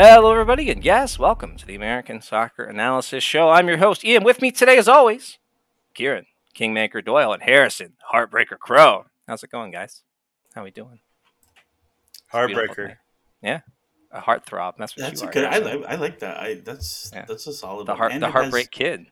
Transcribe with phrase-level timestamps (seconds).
[0.00, 3.50] Hello, everybody, and yes, welcome to the American Soccer Analysis Show.
[3.50, 4.22] I'm your host, Ian.
[4.22, 5.38] With me today, as always,
[5.92, 9.06] Kieran, Kingmaker Doyle, and Harrison, Heartbreaker Crow.
[9.26, 10.04] How's it going, guys?
[10.54, 11.00] How are we doing?
[12.32, 12.98] Heartbreaker.
[13.42, 13.62] Yeah,
[14.12, 14.74] a heartthrob.
[14.78, 15.32] That's what That's you are.
[15.32, 15.44] good.
[15.46, 15.84] I like.
[15.88, 16.36] I like that.
[16.38, 17.24] I that's Yeah.
[17.26, 17.88] that's a solid.
[17.88, 19.06] the heart, the it has- heartbreak kid.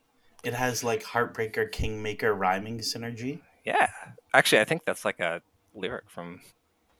[0.45, 3.41] It has like heartbreaker, kingmaker rhyming synergy.
[3.65, 3.89] Yeah,
[4.33, 5.43] actually, I think that's like a
[5.75, 6.43] lyric from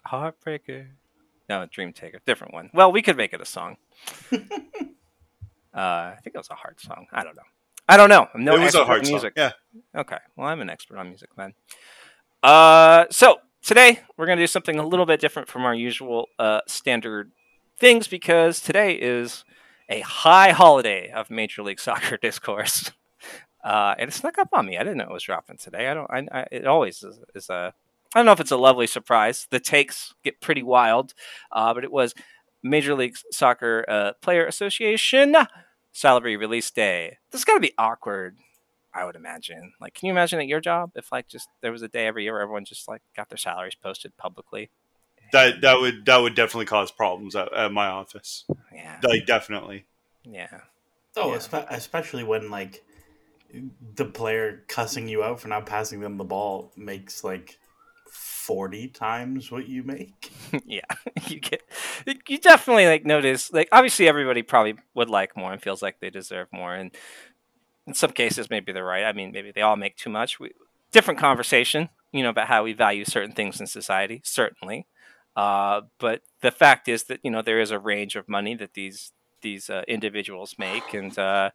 [0.09, 0.89] Heartbreaker.
[1.49, 2.71] No, Dream Taker, different one.
[2.75, 3.77] Well, we could make it a song.
[4.33, 4.39] uh,
[5.75, 7.07] I think it was a hard song.
[7.13, 7.43] I don't know.
[7.89, 8.27] I don't know.
[8.35, 9.13] I'm no it was expert a hard in song.
[9.13, 9.33] music.
[9.37, 9.53] Yeah.
[9.95, 10.19] Okay.
[10.37, 11.55] Well, I'm an expert on music man.
[12.43, 16.27] Uh, so today we're going to do something a little bit different from our usual
[16.39, 17.31] uh, standard
[17.79, 19.45] things because today is
[19.89, 22.91] a high holiday of Major League Soccer discourse.
[23.63, 24.79] Uh, and it snuck up on me.
[24.79, 25.89] I didn't know it was dropping today.
[25.89, 26.11] I don't.
[26.11, 27.75] I, I it always is, is a.
[28.17, 29.47] I don't know if it's a lovely surprise.
[29.51, 31.13] The takes get pretty wild,
[31.53, 32.15] uh, but it was
[32.63, 35.37] Major League Soccer uh, Player Association
[35.93, 37.19] salary release day.
[37.31, 38.39] This is got to be awkward.
[38.95, 39.75] I would imagine.
[39.83, 42.23] Like, can you imagine at your job if like just there was a day every
[42.25, 44.71] year where everyone just like got their salaries posted publicly?
[45.33, 48.47] That that would that would definitely cause problems at, at my office.
[48.75, 49.85] Yeah, Like definitely.
[50.25, 50.61] yeah,
[51.19, 51.37] Oh, Yeah.
[51.37, 52.83] espe- especially when like
[53.95, 57.59] the player cussing you out for not passing them the ball makes like
[58.17, 60.33] forty times what you make.
[60.65, 60.81] yeah.
[61.27, 61.63] you get
[62.29, 66.11] you definitely like notice like obviously everybody probably would like more and feels like they
[66.11, 66.95] deserve more, and
[67.87, 69.05] in some cases maybe they're right.
[69.05, 70.41] I mean, maybe they all make too much.
[70.41, 70.53] We,
[70.93, 74.87] different conversation, you know, about how we value certain things in society, certainly.
[75.35, 78.75] Uh, but the fact is that you know there is a range of money that
[78.75, 81.51] these these uh, individuals make, and uh,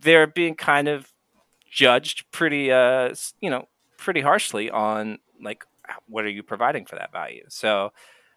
[0.00, 1.12] they're being kind of
[1.70, 5.64] judged pretty, uh, you know, pretty harshly on like
[6.08, 7.44] what are you providing for that value.
[7.48, 7.92] So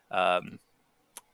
[0.10, 0.60] um,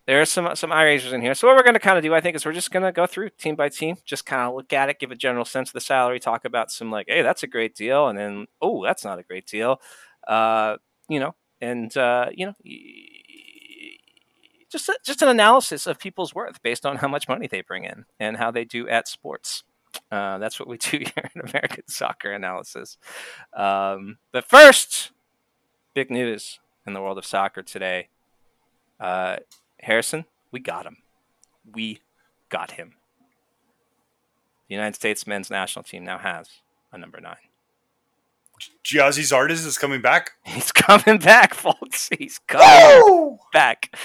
[0.05, 1.35] there are some some eye raisers in here.
[1.35, 2.91] So what we're going to kind of do, I think, is we're just going to
[2.91, 5.69] go through team by team, just kind of look at it, give a general sense
[5.69, 8.83] of the salary, talk about some like, hey, that's a great deal, and then oh,
[8.83, 9.81] that's not a great deal,
[10.27, 10.77] uh,
[11.09, 12.53] you know, and uh, you know.
[14.69, 17.85] Just, a, just an analysis of people's worth based on how much money they bring
[17.85, 19.63] in and how they do at sports.
[20.11, 22.97] Uh, that's what we do here in American Soccer Analysis.
[23.55, 25.11] Um, but first,
[25.97, 28.07] big news in the world of soccer today.
[28.99, 29.37] Uh,
[29.79, 30.97] Harrison, we got him.
[31.73, 32.01] We
[32.49, 32.93] got him.
[34.67, 36.49] The United States men's national team now has
[36.91, 37.37] a number nine.
[38.83, 40.33] Gyasi Zardes is coming back.
[40.45, 42.09] He's coming back, folks.
[42.15, 43.95] He's coming back.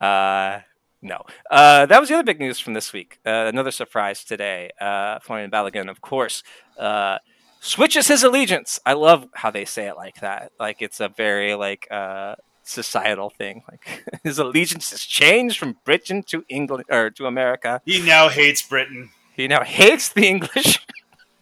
[0.00, 0.62] Uh,
[1.00, 1.22] no.
[1.48, 3.20] Uh, that was the other big news from this week.
[3.24, 4.72] Uh, another surprise today.
[4.80, 6.42] Uh, Folarin Balogun, of course,
[6.80, 7.18] uh,
[7.60, 8.80] switches his allegiance.
[8.84, 10.52] I love how they say it like that.
[10.58, 13.62] Like it's a very like uh, societal thing.
[13.70, 17.80] Like his allegiance has changed from Britain to England or to America.
[17.84, 19.10] He now hates Britain.
[19.32, 20.84] He now hates the English.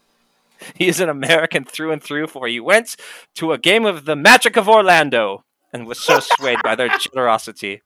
[0.74, 2.96] he is an American through and through, for he went
[3.34, 7.82] to a game of the Magic of Orlando and was so swayed by their generosity.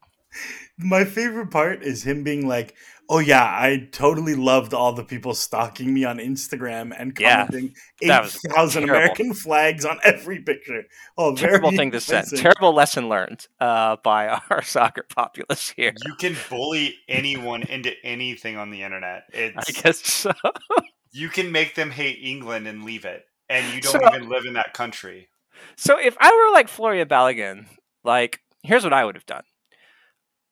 [0.78, 2.74] My favorite part is him being like,
[3.10, 7.74] "Oh yeah, I totally loved all the people stalking me on Instagram and Yeah, commenting
[8.02, 8.96] that eight was thousand terrible.
[9.04, 10.84] American flags on every picture."
[11.18, 12.22] Oh, Terrible very thing to say.
[12.36, 15.92] Terrible lesson learned uh, by our soccer populace here.
[16.06, 19.24] You can bully anyone into anything on the internet.
[19.34, 19.50] I
[19.82, 20.32] guess so.
[21.12, 24.46] you can make them hate England and leave it, and you don't So- even live
[24.46, 25.28] in that country.
[25.76, 27.66] So if I were like Folarin Balogun,
[28.04, 29.42] like here's what I would have done.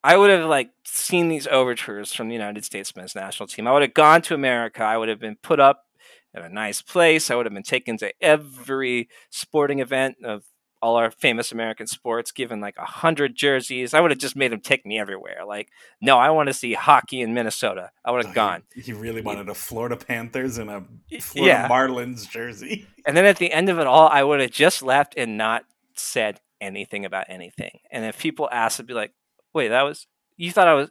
[0.03, 3.67] I would have like seen these overtures from the United States men's national team.
[3.67, 4.83] I would have gone to America.
[4.83, 5.85] I would have been put up
[6.33, 7.29] in a nice place.
[7.29, 10.43] I would have been taken to every sporting event of
[10.81, 13.93] all our famous American sports, given like a hundred jerseys.
[13.93, 15.41] I would have just made them take me everywhere.
[15.45, 15.67] Like,
[15.99, 17.91] no, I want to see hockey in Minnesota.
[18.05, 18.63] I would Oh, have gone.
[18.73, 20.85] He, he really wanted a Florida Panthers and a
[21.19, 21.67] Florida yeah.
[21.67, 22.87] Marlins jersey.
[23.05, 25.63] And then at the end of it all, I would have just left and not
[25.95, 27.79] said anything about anything.
[27.91, 29.13] And if people asked, I'd be like,
[29.53, 30.07] wait, that was,
[30.37, 30.89] you thought I was,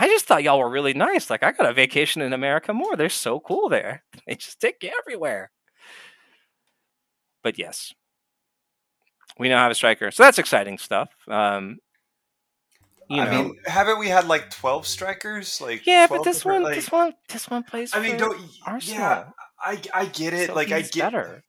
[0.00, 1.28] I just thought y'all were really nice.
[1.30, 2.94] Like, I got a vacation in America more.
[2.96, 4.04] They're so cool there.
[4.26, 5.50] They just take you everywhere.
[7.42, 7.94] But yes,
[9.38, 10.10] we now have a striker.
[10.10, 11.08] So that's exciting stuff.
[11.28, 11.78] Um,
[13.08, 15.60] you I know, mean, haven't we had like twelve strikers?
[15.60, 17.94] Like yeah, but this one, like- this one, this one plays.
[17.94, 19.00] I mean, don't Arsenal.
[19.00, 19.24] yeah.
[19.60, 20.48] I I get it.
[20.48, 21.42] So like I get better.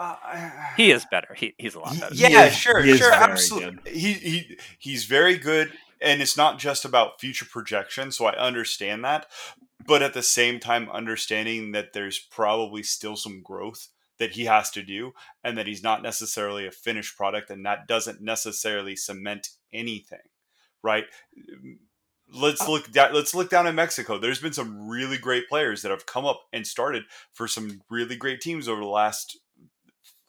[0.00, 1.34] Uh, He is better.
[1.34, 2.14] He, he's a lot better.
[2.14, 3.92] he yeah, sure, he sure, very absolutely.
[3.92, 8.10] He he he's very good, and it's not just about future projection.
[8.10, 9.26] So I understand that,
[9.86, 13.88] but at the same time, understanding that there's probably still some growth
[14.18, 15.12] that he has to do,
[15.44, 20.18] and that he's not necessarily a finished product, and that doesn't necessarily cement anything,
[20.82, 21.04] right?
[22.32, 24.18] let's look down let's look down in Mexico.
[24.18, 28.16] There's been some really great players that have come up and started for some really
[28.16, 29.38] great teams over the last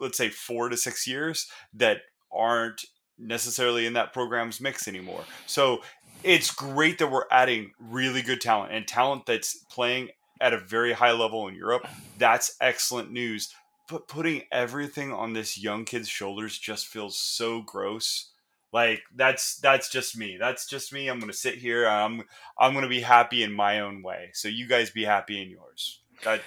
[0.02, 2.02] let's say 4 to 6 years that
[2.34, 2.84] aren't
[3.18, 5.24] necessarily in that program's mix anymore.
[5.46, 5.82] So
[6.24, 10.10] it's great that we're adding really good talent and talent that's playing
[10.40, 11.88] at a very high level in Europe.
[12.18, 13.54] That's excellent news.
[13.88, 18.32] But putting everything on this young kid's shoulders just feels so gross.
[18.72, 20.38] Like that's that's just me.
[20.40, 21.10] That's just me.
[21.10, 21.86] I'm gonna sit here.
[21.88, 22.24] I'm
[22.58, 24.30] I'm gonna be happy in my own way.
[24.34, 26.00] So you guys be happy in yours.
[26.24, 26.42] That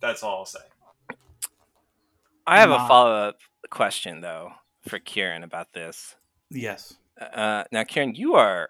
[0.00, 0.60] that's all I'll say.
[2.48, 3.36] I have a follow up
[3.70, 4.52] question though
[4.88, 6.16] for Kieran about this.
[6.50, 6.94] Yes.
[7.20, 8.68] Uh, now, Kieran, you are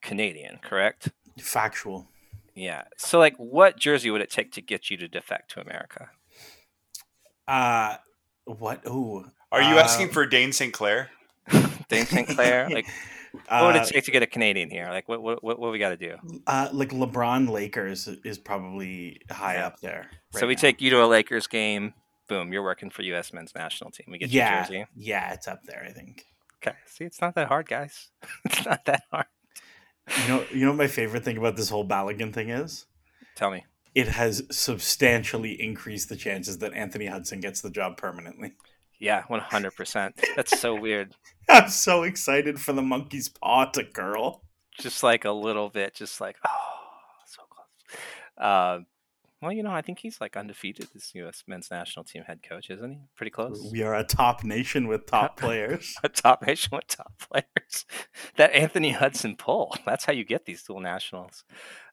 [0.00, 1.10] Canadian, correct?
[1.38, 2.08] Factual.
[2.54, 2.84] Yeah.
[2.96, 6.10] So, like, what jersey would it take to get you to defect to America?
[7.46, 7.96] Uh,
[8.44, 8.86] what?
[8.86, 9.24] Ooh.
[9.50, 10.72] Are you asking um, for Dayne St.
[10.72, 11.10] Clair?
[11.88, 12.28] Dayne St.
[12.28, 12.68] Clair?
[13.32, 14.88] Like, what would it uh, take to get a Canadian here?
[14.90, 16.16] Like, what what what, what we got to do?
[16.46, 19.66] Uh, like LeBron Lakers is probably high yeah.
[19.66, 20.10] up there.
[20.34, 20.60] Right so we now.
[20.60, 21.94] take you to a Lakers game.
[22.32, 23.34] Boom, you're working for U.S.
[23.34, 24.06] men's national team.
[24.08, 24.90] We get yeah, your jersey.
[24.96, 25.84] Yeah, it's up there.
[25.86, 26.24] I think.
[26.64, 26.74] Okay.
[26.86, 28.08] See, it's not that hard, guys.
[28.46, 29.26] it's not that hard.
[30.22, 32.86] You know, you know, my favorite thing about this whole Balogun thing is.
[33.34, 33.66] Tell me.
[33.94, 38.54] It has substantially increased the chances that Anthony Hudson gets the job permanently.
[38.98, 40.18] Yeah, one hundred percent.
[40.34, 41.14] That's so weird.
[41.50, 44.42] I'm so excited for the monkey's paw to curl.
[44.80, 46.78] Just like a little bit, just like oh,
[47.26, 47.98] so close.
[48.38, 48.78] Uh,
[49.42, 51.42] well, you know, I think he's like undefeated as U.S.
[51.48, 52.98] men's national team head coach, isn't he?
[53.16, 53.70] Pretty close.
[53.72, 55.96] We are a top nation with top players.
[56.04, 57.84] a top nation with top players.
[58.36, 59.76] that Anthony Hudson pull.
[59.84, 61.44] That's how you get these dual nationals.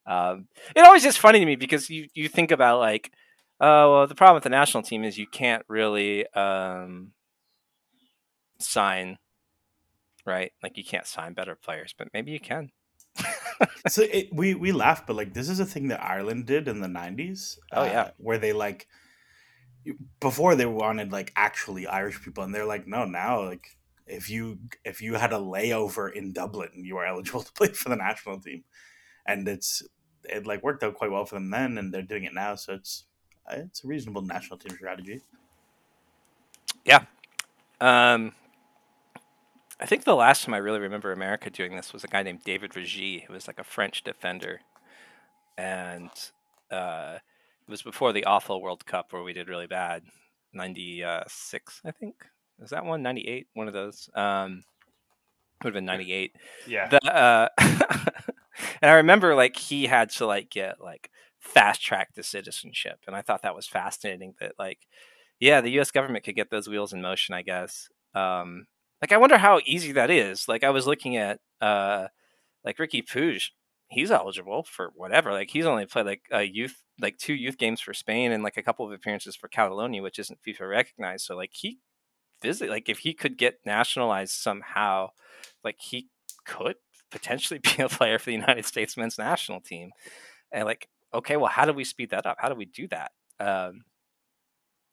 [0.06, 3.12] Um, it always is funny to me because you you think about like,
[3.60, 7.14] oh, well, the problem with the national team is you can't really um,
[8.60, 9.18] sign,
[10.24, 10.52] right?
[10.62, 12.70] Like you can't sign better players, but maybe you can
[13.88, 16.82] so it, we we laugh, but like this is a thing that Ireland did in
[16.82, 17.60] the nineties.
[17.72, 18.88] Oh yeah, uh, where they like
[20.20, 23.78] before they wanted like actually Irish people, and they're like, no, now like
[24.08, 27.90] if you if you had a layover in Dublin, you are eligible to play for
[27.90, 28.64] the national team,
[29.26, 29.84] and it's
[30.24, 32.74] it like worked out quite well for them then, and they're doing it now, so
[32.74, 33.06] it's
[33.50, 35.22] it's a reasonable national team strategy.
[36.86, 37.06] Yeah.
[37.82, 38.34] Um,
[39.80, 42.44] I think the last time I really remember America doing this was a guy named
[42.44, 44.60] David Regis, who was like a French defender,
[45.58, 46.10] and
[46.70, 47.18] uh,
[47.68, 50.04] it was before the awful World Cup where we did really bad.
[50.54, 52.16] Ninety six, I think.
[52.62, 53.02] Is that one?
[53.02, 53.48] Ninety eight?
[53.54, 54.10] One of those.
[54.16, 54.64] Um,
[55.64, 56.36] would have been ninety eight.
[56.68, 56.88] Yeah.
[56.88, 57.48] The, uh,
[58.82, 61.10] and I remember like he had to like get like
[61.40, 64.34] fast track to citizenship, and I thought that was fascinating.
[64.40, 64.80] That like,
[65.40, 65.92] yeah, the U.S.
[65.92, 67.90] government could get those wheels in motion, I guess.
[68.14, 68.66] Um,
[69.02, 70.48] like I wonder how easy that is.
[70.48, 72.08] Like I was looking at uh
[72.64, 73.50] like Riqui Puig,
[73.90, 75.32] he's eligible for whatever.
[75.32, 78.58] Like he's only played like a youth like two youth games for Spain and like
[78.58, 81.26] a couple of appearances for Catalonia, which isn't FIFA recognized.
[81.26, 81.80] So like he
[82.42, 85.10] visit like if he could get nationalized somehow,
[85.64, 86.10] like he
[86.46, 86.76] could
[87.12, 89.92] potentially be a player for the United States men's national team.
[90.52, 92.38] And like, okay, well, how do we speed that up?
[92.40, 93.12] How do we do that?
[93.40, 93.84] Um,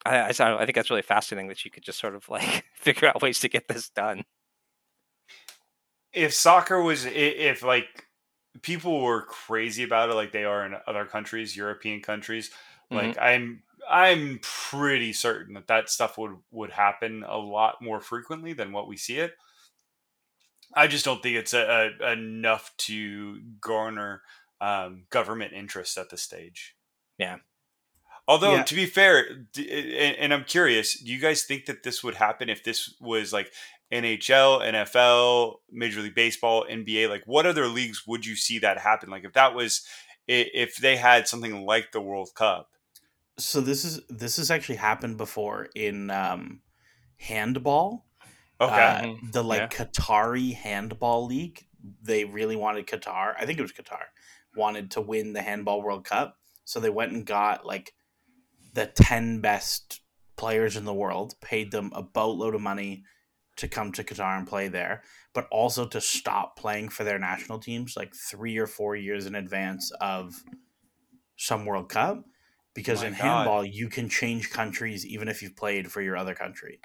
[0.06, 3.08] I, I, I think that's really fascinating that you could just sort of like figure
[3.08, 4.24] out ways to get this done.
[6.12, 8.06] If soccer was, if like
[8.62, 12.50] people were crazy about it, like they are in other countries, European countries,
[12.90, 13.22] like mm-hmm.
[13.22, 18.72] I'm, I'm pretty certain that that stuff would would happen a lot more frequently than
[18.72, 19.34] what we see it.
[20.74, 24.22] I just don't think it's a, a, enough to garner
[24.60, 26.74] um, government interest at this stage.
[27.18, 27.36] Yeah,
[28.28, 28.62] Although yeah.
[28.64, 29.24] to be fair,
[29.56, 33.52] and I'm curious, do you guys think that this would happen if this was like
[33.92, 37.08] NHL, NFL, Major League Baseball, NBA?
[37.08, 39.10] Like, what other leagues would you see that happen?
[39.10, 39.86] Like, if that was,
[40.26, 42.70] if they had something like the World Cup.
[43.38, 46.62] So this is this has actually happened before in um,
[47.18, 48.06] handball.
[48.60, 49.30] Okay, uh, mm-hmm.
[49.30, 49.84] the like yeah.
[49.84, 51.66] Qatari handball league.
[52.02, 53.34] They really wanted Qatar.
[53.38, 54.04] I think it was Qatar
[54.56, 57.92] wanted to win the handball World Cup, so they went and got like
[58.76, 60.02] the 10 best
[60.36, 63.04] players in the world, paid them a boatload of money
[63.56, 65.02] to come to Qatar and play there,
[65.32, 69.34] but also to stop playing for their national teams like three or four years in
[69.34, 70.34] advance of
[71.36, 72.22] some World Cup.
[72.74, 73.20] Because in God.
[73.20, 76.78] handball, you can change countries even if you've played for your other country.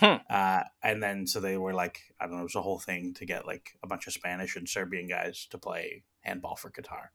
[0.00, 0.16] Hmm.
[0.28, 3.14] Uh, and then so they were like, I don't know, it was a whole thing
[3.14, 7.10] to get like a bunch of Spanish and Serbian guys to play handball for Qatar.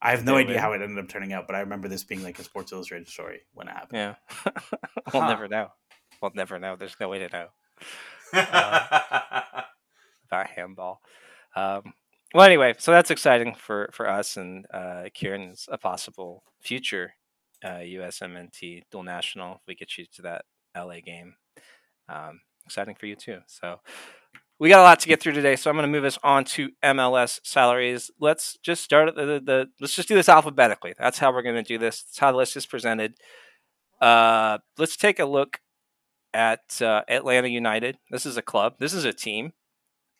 [0.00, 2.04] I have no yeah, idea how it ended up turning out, but I remember this
[2.04, 3.98] being like a Sports Illustrated story when it happened.
[3.98, 4.14] Yeah,
[5.12, 5.28] we'll huh.
[5.28, 5.68] never know.
[6.20, 6.76] We'll never know.
[6.76, 7.48] There's no way to know
[8.32, 9.62] uh,
[10.30, 11.00] about handball.
[11.54, 11.94] Um,
[12.34, 17.14] well, anyway, so that's exciting for for us and uh, Kieran's a possible future
[17.64, 19.54] uh, USMNT dual national.
[19.54, 20.44] If we get you to that
[20.76, 21.36] LA game,
[22.08, 23.38] um, exciting for you too.
[23.46, 23.80] So
[24.58, 26.44] we got a lot to get through today, so I'm going to move us on
[26.44, 28.10] to MLS salaries.
[28.18, 30.94] Let's just start at the, the, the let's just do this alphabetically.
[30.98, 32.02] That's how we're going to do this.
[32.02, 33.14] That's how the list is presented.
[34.00, 35.60] Uh, let's take a look
[36.32, 37.98] at uh, Atlanta United.
[38.10, 38.76] This is a club.
[38.78, 39.52] This is a team,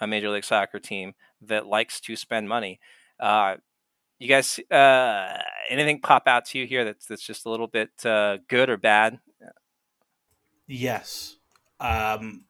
[0.00, 2.80] a Major League Soccer team that likes to spend money.
[3.18, 3.56] Uh,
[4.18, 5.38] you guys, uh,
[5.70, 8.76] anything pop out to you here that's that's just a little bit uh, good or
[8.76, 9.18] bad?
[10.66, 11.36] Yes.
[11.78, 12.45] Um,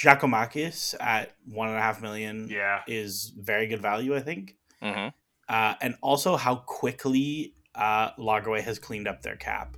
[0.00, 2.82] Giakoumakis at one and a half million Yeah.
[2.86, 4.56] is very good value, I think.
[4.82, 5.08] Mm-hmm.
[5.48, 9.76] Uh, and also how quickly uh, Lagerwey has cleaned up their cap.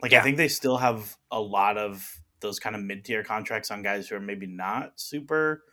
[0.00, 3.70] Like, I think they still have a lot of those kind of mid tier contracts
[3.70, 5.64] on guys who are maybe not super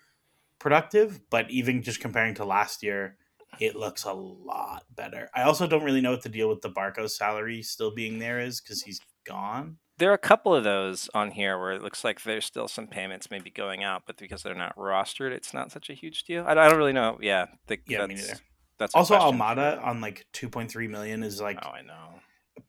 [0.59, 3.17] productive, but even just comparing to last year,
[3.59, 5.29] it looks a lot better.
[5.35, 8.39] I also don't really know what the deal with the Barco salary still being there
[8.39, 9.77] is because he's gone.
[9.97, 12.87] There are a couple of those on here where it looks like there's still some
[12.87, 16.43] payments maybe going out, but because they're not rostered, it's not such a huge deal.
[16.47, 17.19] I, I don't really know.
[17.21, 18.39] Yeah, the, Yeah, that's, me neither.
[18.79, 22.19] That's Also, Almada on like 2.3 million is like Oh, I know.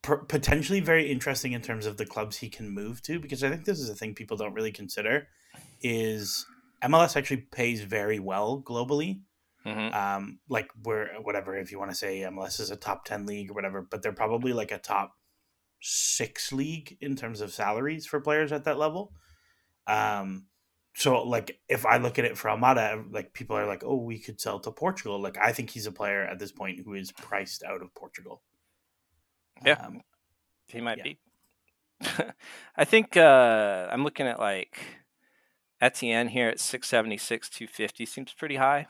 [0.02, 3.48] p- potentially very interesting in terms of the clubs he can move to because I
[3.48, 5.28] think this is a thing people don't really consider
[5.80, 6.44] is
[6.82, 9.20] MLS actually pays very well globally.
[9.64, 13.24] hmm Um, like where whatever if you want to say MLS is a top 10
[13.24, 15.14] league or whatever, but they're probably like a top
[15.86, 19.12] 6 league in terms of salaries for players at that level.
[19.86, 20.46] Um
[20.94, 24.18] so like if I look at it for Almada, like people are like, "Oh, we
[24.20, 27.10] could sell to Portugal." Like I think he's a player at this point who is
[27.12, 28.42] priced out of Portugal.
[29.64, 29.74] Yeah.
[29.74, 30.02] Um,
[30.68, 31.04] He might Yeah.
[31.04, 31.18] be.
[32.76, 34.78] I think uh, I'm looking at like
[35.80, 38.86] Etienne here at 676, 250 seems pretty high.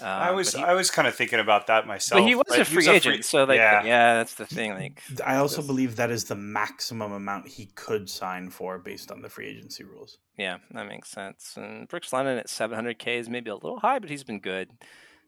[0.00, 2.20] Um, I was he, I was kind of thinking about that myself.
[2.20, 3.82] but he was but a free agent, so like, yeah.
[3.82, 4.14] yeah.
[4.16, 4.72] that's the thing.
[4.74, 5.66] Like, I also Yes.
[5.66, 9.84] believe that is the maximum amount he could sign for based on the free agency
[9.84, 10.18] rules.
[10.36, 11.54] yeah, that makes sense.
[11.56, 14.68] And Brooks Lennon at 700k is maybe a little high, but he's been good,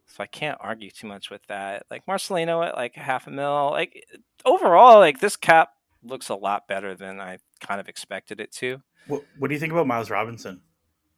[0.06, 1.84] so I can't argue too much with that.
[1.90, 3.70] Like Marcelino at like half a mil.
[3.70, 4.04] Like
[4.44, 5.70] overall, like this cap
[6.02, 8.82] looks a lot better than I kind of expected it to.
[9.06, 10.60] What, what do you think about Miles Robinson?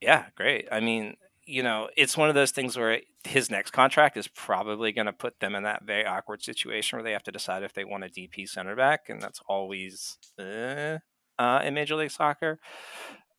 [0.00, 0.68] Yeah, great.
[0.70, 1.16] I mean,
[1.50, 5.12] you know, it's one of those things where his next contract is probably going to
[5.12, 8.04] put them in that very awkward situation where they have to decide if they want
[8.04, 10.98] a DP center back, and that's always uh,
[11.38, 12.58] uh, in Major League Soccer.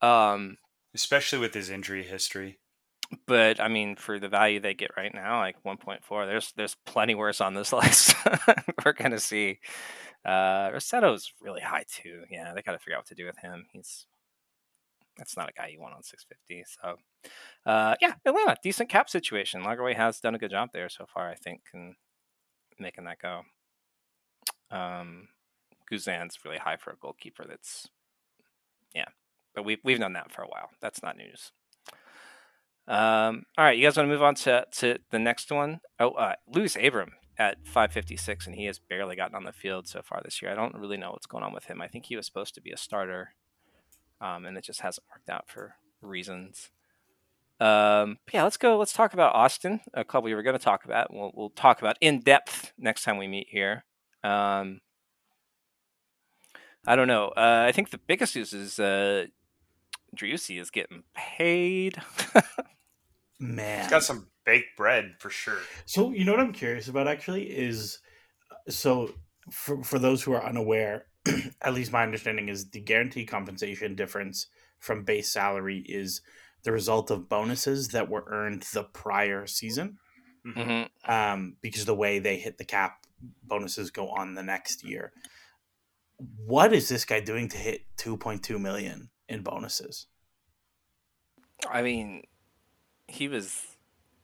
[0.02, 0.58] Um,
[0.94, 2.60] especially with his injury history.
[3.28, 7.16] but I mean, for the value they get right now, like 1.4, there's there's plenty
[7.16, 8.16] worse on this list.
[8.86, 9.60] We're gonna see.
[10.24, 12.24] Uh, Rossetto's really high too.
[12.30, 13.66] Yeah, they got to figure out what to do with him.
[13.72, 14.06] He's
[15.18, 16.64] that's not a guy you want on 650.
[16.82, 16.96] So,
[17.66, 19.64] uh, yeah, Atlanta, decent cap situation.
[19.64, 21.96] Lagerwey has done a good job there so far, I think, in
[22.80, 23.42] making that go.
[24.72, 25.28] Um,
[25.90, 27.46] Guzan's really high for a goalkeeper.
[27.48, 27.90] That's
[28.96, 29.10] yeah,
[29.54, 30.70] but we've we've known that for a while.
[30.82, 31.52] That's not news.
[32.88, 35.80] Um, all right, you guys want to move on to, to the next one?
[36.00, 40.02] Oh, uh, Luis Abram at 556, and he has barely gotten on the field so
[40.02, 40.52] far this year.
[40.52, 41.82] I don't really know what's going on with him.
[41.82, 43.36] I think he was supposed to be a starter,
[44.22, 46.72] um, and it just hasn't worked out for reasons.
[47.60, 48.78] Um, but yeah, let's go.
[48.78, 51.14] Let's talk about Austin, a club we were going to talk about.
[51.14, 53.84] We'll, we'll talk about in depth next time we meet here.
[54.24, 54.82] Um,
[56.88, 57.28] I don't know.
[57.28, 59.26] Uh, I think the biggest news is uh,
[60.16, 61.98] Driussi is getting paid.
[63.40, 65.60] Man, He's got some baked bread for sure.
[65.86, 68.00] So you know what I'm curious about actually is
[68.70, 69.14] so
[69.52, 71.06] for for those who are unaware,
[71.62, 74.48] at least my understanding is the guaranteed compensation difference
[74.80, 76.22] from base salary is
[76.64, 79.98] the result of bonuses that were earned the prior season.
[80.44, 83.06] hmm Um, because the way they hit the cap,
[83.44, 85.12] bonuses go on the next year.
[86.18, 90.08] What is this guy doing to hit 2.2 million in bonuses?
[91.70, 92.24] I mean,
[93.08, 93.66] he was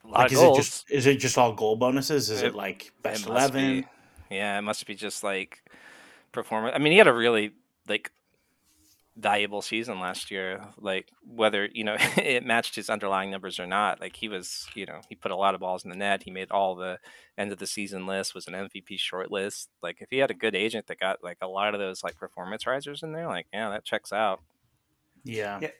[0.03, 0.57] Like, is goals.
[0.57, 2.29] it just is it just all goal bonuses?
[2.29, 3.81] Is it, It- like best eleven?
[3.81, 3.87] be.
[4.35, 5.63] Yeah, it must be just like
[6.31, 6.73] performance.
[6.75, 7.51] I mean, he had a really
[7.87, 8.11] like
[9.17, 10.61] valuable season last year.
[10.77, 14.85] Like whether you know it matched his underlying numbers or not, like he was, you
[14.85, 16.23] know, he put a lot of balls in the net.
[16.23, 16.99] He made all the
[17.37, 18.35] end of the season list.
[18.35, 19.69] Was an MVP short list.
[19.81, 22.15] Like if he had a good agent that got like a lot of those like
[22.15, 24.41] performance risers in there, like yeah, that checks out.
[25.23, 25.59] Yeah.
[25.61, 25.71] Yeah.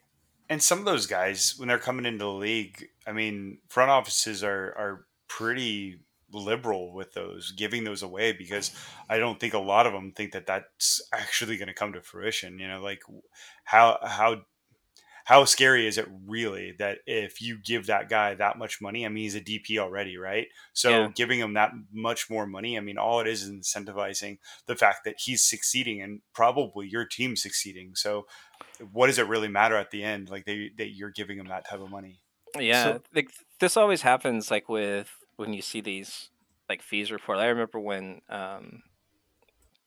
[0.49, 4.43] And some of those guys, when they're coming into the league, I mean, front offices
[4.43, 5.99] are are pretty
[6.31, 8.71] liberal with those, giving those away because
[9.09, 12.01] I don't think a lot of them think that that's actually going to come to
[12.01, 12.59] fruition.
[12.59, 13.01] You know, like
[13.63, 14.41] how how
[15.25, 19.09] how scary is it really that if you give that guy that much money, I
[19.09, 20.47] mean, he's a DP already, right?
[20.71, 21.07] So Yeah.
[21.13, 25.03] giving him that much more money, I mean, all it is is incentivizing the fact
[25.03, 27.93] that he's succeeding and probably your team's succeeding.
[27.95, 28.25] So
[28.93, 30.29] what does it really matter at the end?
[30.29, 32.19] Like they, that you're giving him that type of money.
[32.57, 33.27] Yeah, So- like
[33.59, 34.49] this always happens.
[34.49, 36.29] Like with when you see these
[36.69, 37.39] like fees report.
[37.39, 38.83] I remember when um,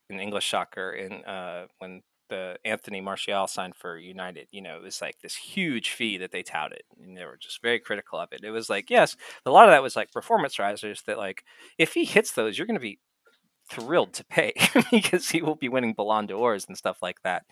[0.08, 4.82] in English soccer, in uh, when the Anthony Martial signed for United, you know, it
[4.82, 8.32] was like this huge fee that they touted, and they were just very critical of
[8.32, 8.44] it.
[8.44, 11.02] It was like, yes, a lot of that was like performance risers.
[11.02, 11.44] That like,
[11.76, 13.00] if he hits those, you're going to be
[13.68, 14.52] thrilled to pay
[14.90, 17.44] because he will be winning Ballon d'Ors and stuff like that.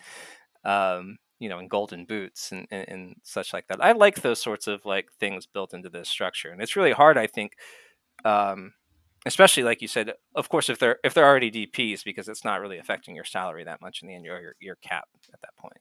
[0.65, 3.81] Um, you know, and golden boots and, and, and such like that.
[3.81, 7.17] I like those sorts of like things built into this structure, and it's really hard,
[7.17, 7.53] I think,
[8.25, 8.73] um,
[9.25, 10.13] especially like you said.
[10.35, 13.63] Of course, if they're if they're already DPS, because it's not really affecting your salary
[13.63, 14.25] that much in the end.
[14.25, 15.77] You're your, your cap at that point.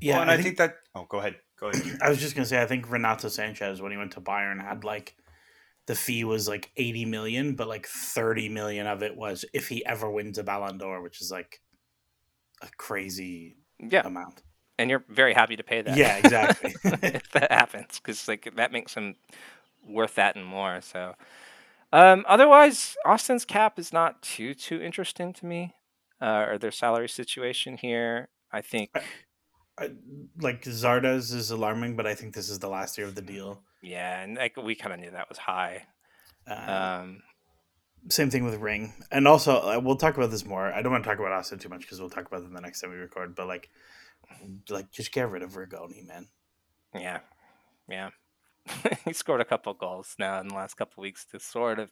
[0.00, 0.76] Yeah, Well, and I, I, think, think, that.
[0.94, 1.36] Oh, go ahead.
[1.58, 1.98] Go ahead.
[2.02, 4.84] I was just gonna say I think Renato Sanches when he went to Bayern had
[4.84, 5.16] like
[5.86, 9.84] the fee was like eighty million, but like thirty million of it was if he
[9.84, 11.60] ever wins a Ballon d'Or, which is like
[12.60, 14.42] a crazy Yeah, amount.
[14.78, 15.96] and you're very happy to pay that.
[15.96, 16.74] Yeah, exactly.
[16.84, 19.16] if that happens, because like that makes him
[19.86, 20.80] worth that and more.
[20.80, 21.14] So,
[21.92, 25.74] um, otherwise, Austin's cap is not too too interesting to me,
[26.20, 28.28] uh, or their salary situation here.
[28.52, 28.90] I think,
[29.78, 29.90] I,
[30.40, 33.62] like Zardes is alarming, but I think this is the last year of the deal.
[33.82, 35.84] yeah, and like we kind of knew that was high.
[36.46, 37.22] Uh, Um,
[38.08, 40.72] same thing with Ring, and also uh, we'll talk about this more.
[40.72, 42.60] I don't want to talk about Austin too much because we'll talk about them the
[42.60, 43.34] next time we record.
[43.34, 43.70] But like,
[44.68, 46.26] like just get rid of Rigoni, man.
[46.94, 47.20] yeah,
[47.88, 48.10] yeah.
[49.04, 51.90] he scored a couple goals now in the last couple weeks to sort of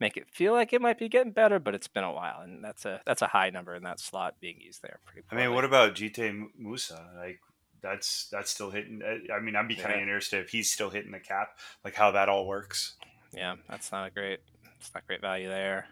[0.00, 2.64] make it feel like it might be getting better, but it's been a while, and
[2.64, 5.00] that's a that's a high number in that slot being used there.
[5.04, 5.26] Pretty.
[5.30, 7.10] I mean, what about GT Musa?
[7.16, 7.40] Like,
[7.82, 9.02] that's that's still hitting.
[9.02, 11.94] uh, I mean, I'd be kind of interested if he's still hitting the cap, like
[11.94, 12.96] how that all works.
[13.32, 14.40] yeah, that's not a great.
[14.80, 15.86] It's not great value there.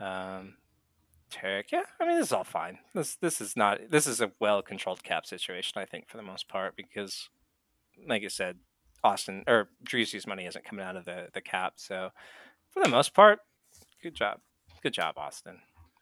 [0.00, 0.54] Um,
[1.32, 2.78] Tarek, yeah, I mean this is all fine.
[2.94, 6.22] This this is not this is a well controlled cap situation, I think, for the
[6.22, 7.30] most part, because,
[8.06, 8.58] like I said,
[9.04, 12.10] Austin or Dreezy's money isn't coming out of the the cap, so
[12.70, 13.40] for the most part,
[14.02, 14.38] good job,
[14.82, 15.58] good job, Austin.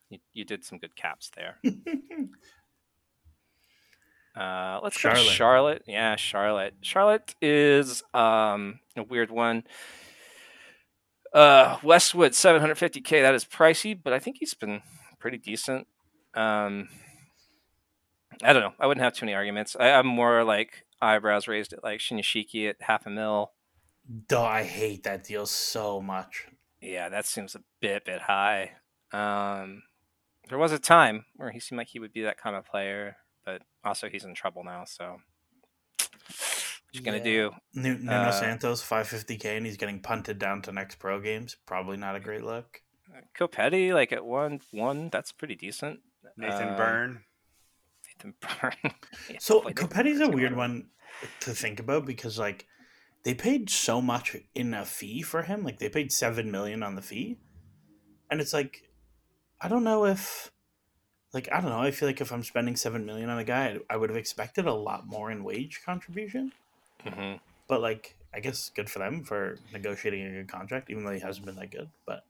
[0.09, 1.59] You you did some good caps there.
[4.37, 5.33] Uh, let's go to Charlotte.
[5.33, 5.83] Charlotte.
[5.87, 6.75] Yeah, Charlotte.
[6.83, 9.65] Charlotte is um, a weird one.
[11.35, 13.23] Uh, Westwood, 750k.
[13.23, 14.83] That is pricey, but I think he's been
[15.19, 15.87] pretty decent.
[16.35, 16.89] Um,
[18.43, 18.73] I don't know.
[18.79, 19.77] I wouldn't have too many arguments.
[19.79, 23.53] I, I'm more like eyebrows raised at like Shinyashiki at half a mil.
[24.29, 26.47] Duh, I hate that deal so much.
[26.81, 28.73] Yeah, that seems a bit bit high.
[29.13, 29.83] Um,
[30.49, 33.17] there was a time where he seemed like he would be that kind of player,
[33.45, 34.85] but also he's in trouble now.
[34.85, 35.19] So,
[35.99, 37.53] what you gonna do?
[37.75, 41.57] Nu- Nuno Uh, Santos, 550k, and he's getting punted down to next pro games.
[41.67, 42.83] Probably not a great look.
[43.39, 46.01] Copetti, like at one one, that's pretty decent.
[46.37, 47.25] Nathan Um, Byrne.
[48.62, 50.87] Yeah, So Copetti's a weird one
[51.40, 52.66] to think about because like
[53.22, 55.64] they paid so much in a fee for him.
[55.64, 57.38] Like they paid seven million on the fee,
[58.30, 58.88] and it's like
[59.61, 60.50] I don't know if
[61.33, 61.80] like I don't know.
[61.80, 64.66] I feel like if I'm spending seven million on a guy, I, would have expected
[64.66, 66.52] a lot more in wage contribution.
[67.04, 67.40] Mhm.
[67.68, 71.20] But like I guess good for them for negotiating a good contract, even though he
[71.20, 71.90] hasn't been that good.
[72.06, 72.24] But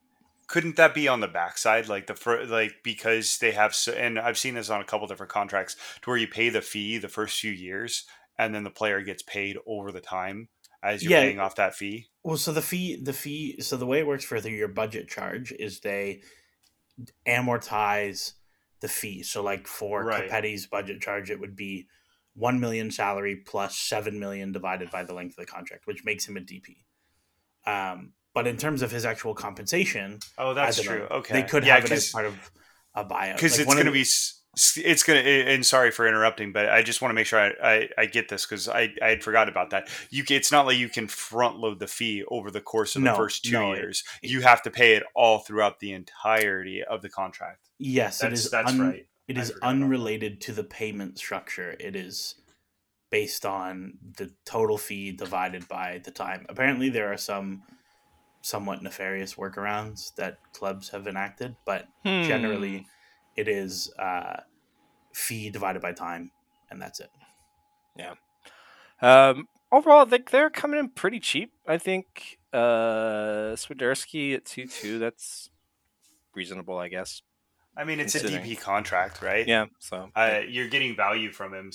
[0.51, 4.19] Couldn't that be on the backside, like the fir- like because they have so, and
[4.19, 7.09] I've seen this on a couple different contracts to where you pay the fee the
[7.09, 8.05] first few years,
[8.37, 10.49] and then the player gets paid over the time
[10.83, 11.21] as you're Yeah.
[11.21, 12.09] paying off that fee.
[12.25, 15.09] Well, so the fee, the fee, so the way it works for the, your budget
[15.09, 16.23] charge is they
[17.27, 18.33] amortize
[18.81, 19.23] the fee.
[19.23, 20.29] So, like for Right.
[20.29, 21.87] Copetti's budget charge, it would be
[22.35, 26.27] one million salary plus seven million divided by the length of the contract, which makes
[26.29, 26.85] him a DP.
[27.67, 31.01] Um, but in terms of his actual compensation, Oh, that's true.
[31.01, 31.17] know.
[31.19, 32.35] Okay, they could yeah, have it as part of
[32.95, 36.53] a buyout because Like, it's going to be it's going to and sorry for interrupting
[36.53, 39.11] but i just want to make sure i i, I get this because i i
[39.11, 42.51] had forgot about that you it's not like you can front load the fee over
[42.51, 45.05] the course of No, the first two no, it- years you have to pay it
[45.15, 48.51] all throughout the entirety of the contract Yes, it that's is.
[48.51, 49.85] that's un- right It I is forgot about that.
[49.85, 51.77] unrelated to the payment structure.
[51.79, 52.35] It is
[53.11, 56.45] based on the total fee divided by the time.
[56.49, 57.63] Apparently, there are some
[58.43, 62.23] somewhat nefarious workarounds that clubs have enacted, but Hmm.
[62.23, 62.87] generally,
[63.37, 64.41] it is uh,
[65.13, 66.31] fee divided by time,
[66.71, 67.11] and that's it.
[67.97, 68.15] Yeah.
[69.03, 71.53] Um, overall, they, they're coming in pretty cheap.
[71.67, 74.99] I think uh, Swiderski at two two.
[74.99, 75.51] That's
[76.35, 77.23] reasonable, I guess.
[77.77, 79.47] I mean, it's a Considering- DP contract, right?
[79.47, 81.71] Yeah, so Uh, you're getting value from him.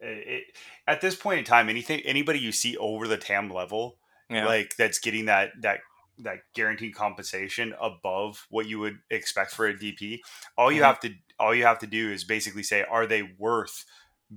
[0.00, 0.44] It, it-
[0.86, 3.98] at this point in time, anything, anybody you see over the TAM level,
[4.30, 5.80] yeah, like that's getting that that
[6.18, 10.20] that guaranteed compensation above what you would expect for a DP,
[10.56, 10.84] all you Mhm.
[10.84, 13.84] have to all you have to do is basically say, are they worth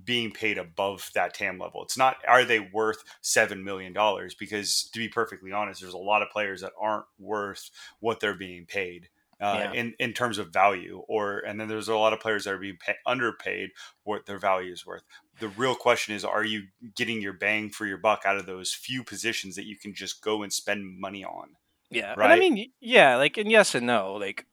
[0.03, 1.83] being paid above that TAM level?
[1.83, 4.35] It's not are they worth seven million dollars?
[4.35, 8.35] Because to be perfectly honest, there's a lot of players that aren't worth what they're
[8.35, 9.09] being paid.
[9.39, 9.71] Uh, Yeah.
[9.71, 12.57] in, in terms of value or and then there's a lot of players that are
[12.57, 13.69] being pay, underpaid
[14.03, 15.03] what their value is worth
[15.39, 16.63] the real question is are you
[16.95, 20.23] getting your bang for your buck out of those few positions that you can just
[20.23, 21.49] go and spend money on
[21.89, 22.13] yeah.
[22.13, 24.13] And I mean, yeah, like and yes and no.
[24.13, 24.45] Like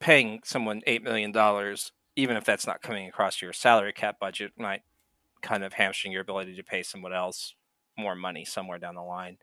[0.00, 4.52] paying someone eight million dollars, even if that's not coming across your salary cap budget,
[4.58, 4.82] might
[5.42, 7.54] kind of hamstring your ability to pay someone else
[7.96, 9.38] more money somewhere down the line.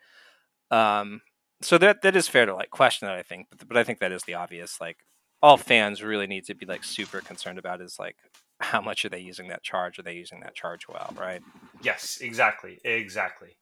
[0.72, 1.22] Um,
[1.62, 4.00] so that that is fair to like question that I think, but but I think
[4.00, 4.80] that is the obvious.
[4.80, 4.98] Like
[5.42, 8.18] all fans really need to be like super concerned about is like
[8.60, 10.00] how much are they using that charge?
[10.00, 11.14] Are they using that charge well?
[11.18, 11.42] Right.
[11.82, 13.58] yes exactly exactly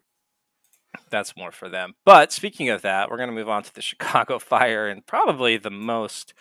[1.09, 1.93] that's more for them.
[2.05, 5.57] But speaking of that, we're going to move on to the Chicago Fire and probably
[5.57, 6.33] the most,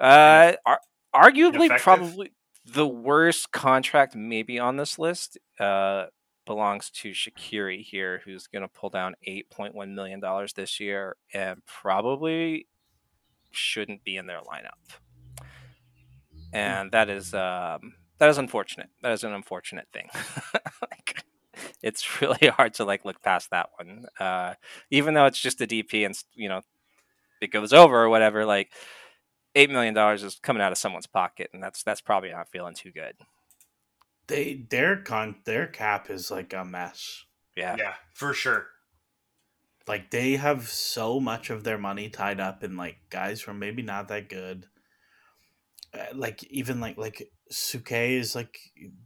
[0.00, 0.80] uh, ar-
[1.14, 2.32] arguably, probably
[2.64, 5.38] the worst contract maybe on this list.
[5.58, 6.06] Uh,
[6.44, 10.80] belongs to Shaqiri here, who's going to pull down eight point one million dollars this
[10.80, 12.66] year, and probably
[13.50, 15.46] shouldn't be in their lineup.
[16.52, 18.88] And that is um, that is unfortunate.
[19.02, 20.08] That is an unfortunate thing.
[20.54, 21.24] like,
[21.82, 24.54] it's really hard to like look past that one, uh,
[24.90, 26.62] even though it's just a DP and you know
[27.40, 28.44] it goes over or whatever.
[28.44, 28.70] Like
[29.54, 32.74] eight million dollars is coming out of someone's pocket, and that's that's probably not feeling
[32.74, 33.16] too good.
[34.26, 37.24] They their con their cap is like a mess.
[37.56, 38.66] Yeah, yeah for sure
[39.88, 43.54] Like they have so much of their money tied up in like guys who are
[43.54, 44.66] maybe not that good.
[45.92, 48.58] Uh, like even like like Souquet is like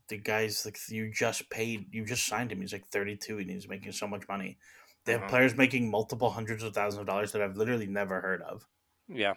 [0.09, 2.61] the guys like you just paid you just signed him.
[2.63, 4.59] He's like thirty two and he's making so much money.
[5.05, 5.29] They have Mhm.
[5.29, 8.67] players making multiple hundreds of thousands of dollars that I've literally never heard of.
[9.09, 9.35] yeah,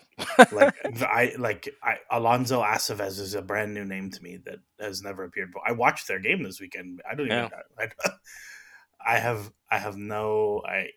[0.52, 5.02] Like I like I Alonso Aceves is a brand new name to me that has
[5.04, 5.52] never appeared.
[5.54, 7.02] But I watched their game this weekend.
[7.10, 7.50] I don't even.
[7.78, 7.88] I,
[9.06, 10.90] I have I have no I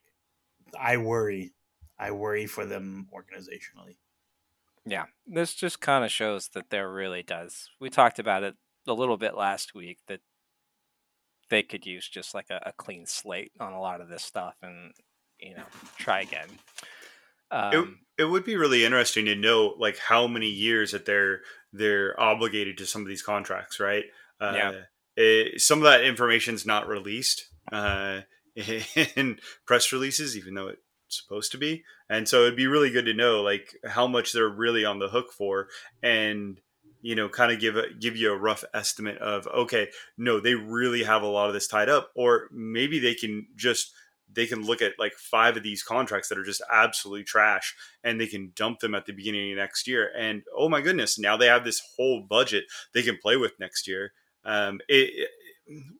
[0.79, 1.55] I worry
[1.98, 3.96] I worry for them organizationally.
[4.85, 5.05] Yeah.
[5.27, 7.68] This just kind of shows that there really does.
[7.81, 8.55] We talked about it
[8.87, 10.21] a little bit last week that
[11.51, 14.55] they could use just like a, a clean slate on a lot of this stuff
[14.62, 14.92] and
[15.38, 15.64] you know
[15.99, 16.49] try again.
[17.51, 21.40] Um, it would be really interesting to know like how many years that they're
[21.73, 24.05] they're obligated to some of these contracts right
[24.40, 24.73] uh, Yeah.
[25.16, 28.21] it- some of that information is not released uh,
[29.16, 30.81] in press releases even though it's
[31.12, 31.85] supposed to be.
[32.09, 35.09] And so it'd be really good to know like how much they're really on the
[35.09, 35.68] hook for
[36.03, 36.61] and
[37.01, 40.55] you know kind of give a, give you a rough estimate of okay no they
[40.55, 42.11] really have a lot of this tied up.
[42.14, 43.92] Or maybe they can just
[44.35, 48.18] they can look at like five of these contracts that are just absolutely trash and
[48.20, 50.11] they can dump them at the beginning of next year.
[50.16, 53.87] And oh my goodness now they have this whole budget they can play with next
[53.87, 54.12] year.
[54.44, 55.31] Um, it, it-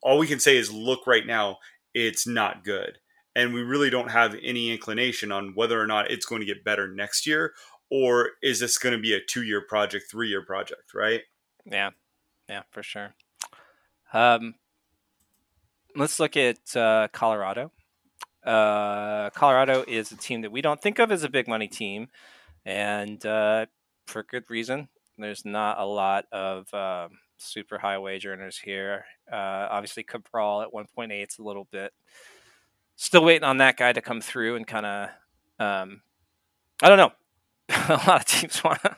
[0.03, 1.57] all we can say is look right now
[1.95, 2.99] it's not good
[3.35, 6.65] and we really don't have any inclination on whether or not it's going to get
[6.65, 7.53] better next year
[7.91, 11.23] or is this going to be a two year project three year project right
[11.65, 11.91] Yeah,
[12.49, 13.15] yeah, for sure.
[14.13, 14.55] Um,
[15.97, 17.73] let's look at uh, Colorado.
[18.45, 22.09] Uh, Colorado is a team that we don't think of as a big money team,
[22.65, 23.67] and uh,
[24.07, 24.89] for good reason.
[25.19, 29.05] There's not a lot of um, super high wage earners here.
[29.31, 31.93] Uh, obviously, Cabral at 1.8 is a little bit.
[32.97, 35.09] Still waiting on that guy to come through and kind of.
[35.59, 36.03] Um,
[36.83, 37.13] I don't know.
[37.69, 38.97] a lot of teams want to.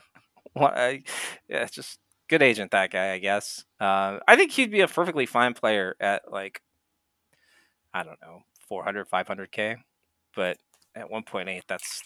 [0.55, 1.01] Want, yeah,
[1.49, 5.27] it's just good agent that guy i guess uh, i think he'd be a perfectly
[5.27, 6.61] fine player at like
[7.93, 9.75] i don't know 400 500k
[10.35, 10.57] but
[10.95, 12.01] at 1.8 that's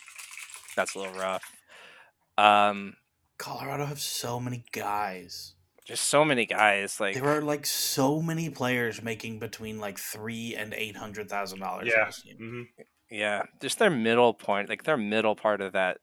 [0.76, 1.44] that's a little rough
[2.38, 2.96] um
[3.40, 5.56] Colorado have so many guys.
[5.90, 10.56] Just so many guys like There are like so many players making between like three
[10.56, 11.92] and eight hundred thousand dollars.
[11.92, 12.12] Yeah.
[12.38, 12.62] hmm
[13.12, 15.98] yeah just their middle point like their middle part of that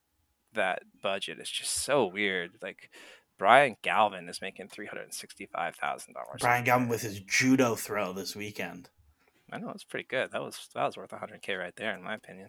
[0.55, 2.91] that budget is just so weird like
[3.39, 8.89] brian galvin is making $365000 Brian Galvin with his judo throw this weekend.
[9.53, 12.15] i know it's pretty good that was that was worth 100k right there in my
[12.15, 12.49] opinion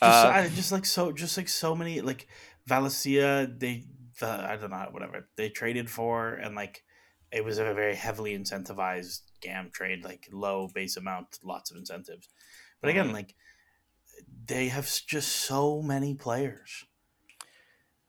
[0.00, 2.28] Just, Uh, I, just like so, just like so many like
[2.66, 3.50] Valencia.
[3.50, 3.84] They,
[4.20, 6.84] the, I don't know, whatever they traded for, and like
[7.30, 12.28] it was a very heavily incentivized gam trade, like low base amount, lots of incentives.
[12.80, 13.12] But again, Mhm.
[13.12, 13.34] like
[14.46, 16.84] they have just so many players.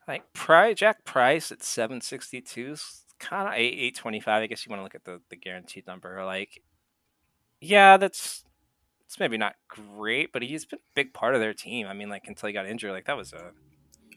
[0.07, 2.75] like Price, Jack Price at seven sixty two,
[3.19, 4.41] kind of eight eight twenty five.
[4.41, 6.25] I guess you want to look at the the guaranteed number.
[6.25, 6.63] Like,
[7.61, 8.43] yeah, that's
[9.05, 11.85] it's maybe not great, but he's been a big part of their team.
[11.87, 13.51] I mean, like until he got injured, like that was a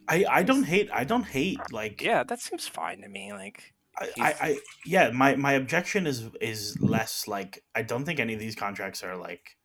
[0.09, 3.33] I I don't hate I don't hate like yeah, that seems fine to me.
[3.33, 8.21] Like, I, I, I yeah my my objection is is less like I don't think
[8.21, 9.57] any of these contracts are like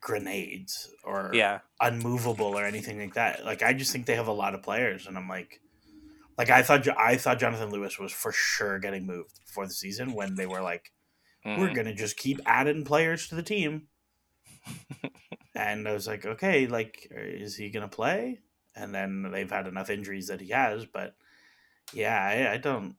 [0.00, 3.44] grenades or yeah, unmovable or anything like that.
[3.44, 5.60] Like I just think they have a lot of players, and I'm like,
[6.38, 10.14] like I thought I thought Jonathan Lewis was for sure getting moved before the season
[10.14, 10.92] when they were like,
[11.44, 11.74] we're mhm.
[11.74, 13.88] gonna just keep adding players to the team,
[15.54, 18.40] and I was like, okay, like is he gonna play?
[18.80, 21.14] And then they've had enough injuries that he has, but
[21.92, 22.96] yeah, I, I don't.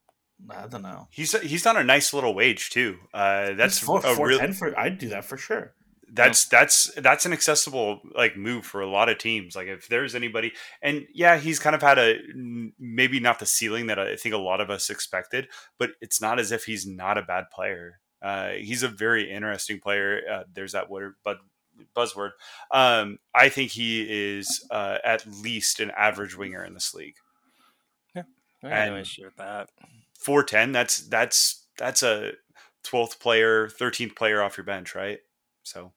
[0.50, 1.08] I don't know.
[1.12, 2.98] He's he's on a nice little wage too.
[3.14, 4.78] Uh, that's four, a four real ten for.
[4.80, 5.74] I'd do that for sure.
[6.14, 9.56] that's that's that's an accessible like move for a lot of teams.
[9.56, 12.18] Like if there's anybody, and yeah, he's kind of had a
[12.80, 15.48] maybe not the ceiling that I think a lot of us expected,
[15.80, 18.00] but it's not as if he's not a bad player.
[18.22, 20.22] Uh, he's a very interesting player.
[20.30, 21.38] Uh, there's that word, but
[21.96, 22.32] buzzword.
[22.72, 27.16] Um, I think he is uh, at least an average winger in this league.
[28.16, 28.24] Yeah,
[28.64, 29.70] I got no issue with that.
[30.20, 30.72] Four ten.
[30.72, 32.34] That's that's that's a
[32.84, 35.20] twelfth player, thirteenth player off your bench, right?
[35.64, 35.94] So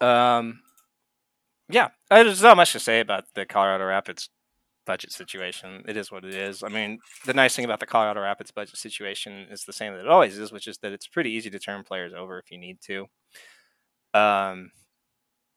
[0.00, 0.60] Um,
[1.68, 4.28] yeah, there's not much to say about the Colorado Rapids
[4.86, 5.82] budget situation.
[5.86, 6.62] It is what it is.
[6.62, 10.00] I mean, the nice thing about the Colorado Rapids budget situation is the same that
[10.00, 12.58] it always is, which is that it's pretty easy to turn players over if you
[12.58, 13.06] need to.
[14.14, 14.70] Um,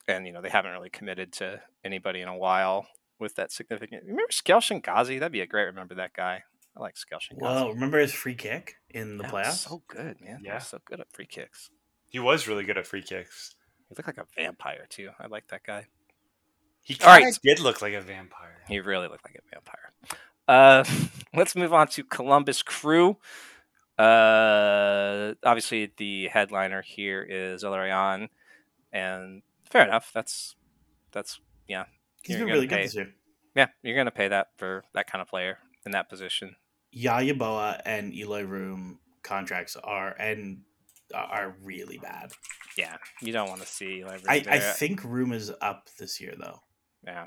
[0.07, 2.87] and you know they haven't really committed to anybody in a while
[3.19, 4.03] with that significant.
[4.03, 5.19] Remember Shkëlzen Gashi?
[5.19, 5.65] That'd be a great.
[5.65, 6.43] Remember that guy?
[6.75, 7.41] I like Shkëlzen Gashi.
[7.41, 9.67] Well, remember his free kick in the That playoffs?
[9.67, 10.39] So good, man.
[10.43, 10.57] Yeah, Yeah.
[10.59, 11.69] so good at free kicks.
[12.07, 13.55] he was really good at free kicks.
[13.87, 15.09] He looked like a vampire too.
[15.19, 15.85] I like that guy.
[16.83, 17.21] He All right.
[17.21, 18.57] kind of did look like a vampire.
[18.67, 19.91] He really looked like a vampire.
[20.47, 20.83] Uh,
[21.35, 23.17] let's move on to Columbus Crew.
[23.97, 28.29] Uh, obviously, the headliner here is Zelarayán,
[28.93, 30.11] and fair enough.
[30.13, 30.55] That's
[31.11, 31.85] that's yeah,
[32.23, 33.13] He's You're been gonna really good this year.
[33.55, 33.67] yeah.
[33.81, 36.55] You're gonna pay that for that kind of player in that position.
[36.91, 40.61] Yaw Yeboah and Eloy Room contracts are and
[41.13, 42.31] are really bad.
[42.77, 44.03] Yeah, you don't want to see.
[44.05, 46.59] Like, I, I think Room is up this year though.
[47.09, 47.25] Yeah.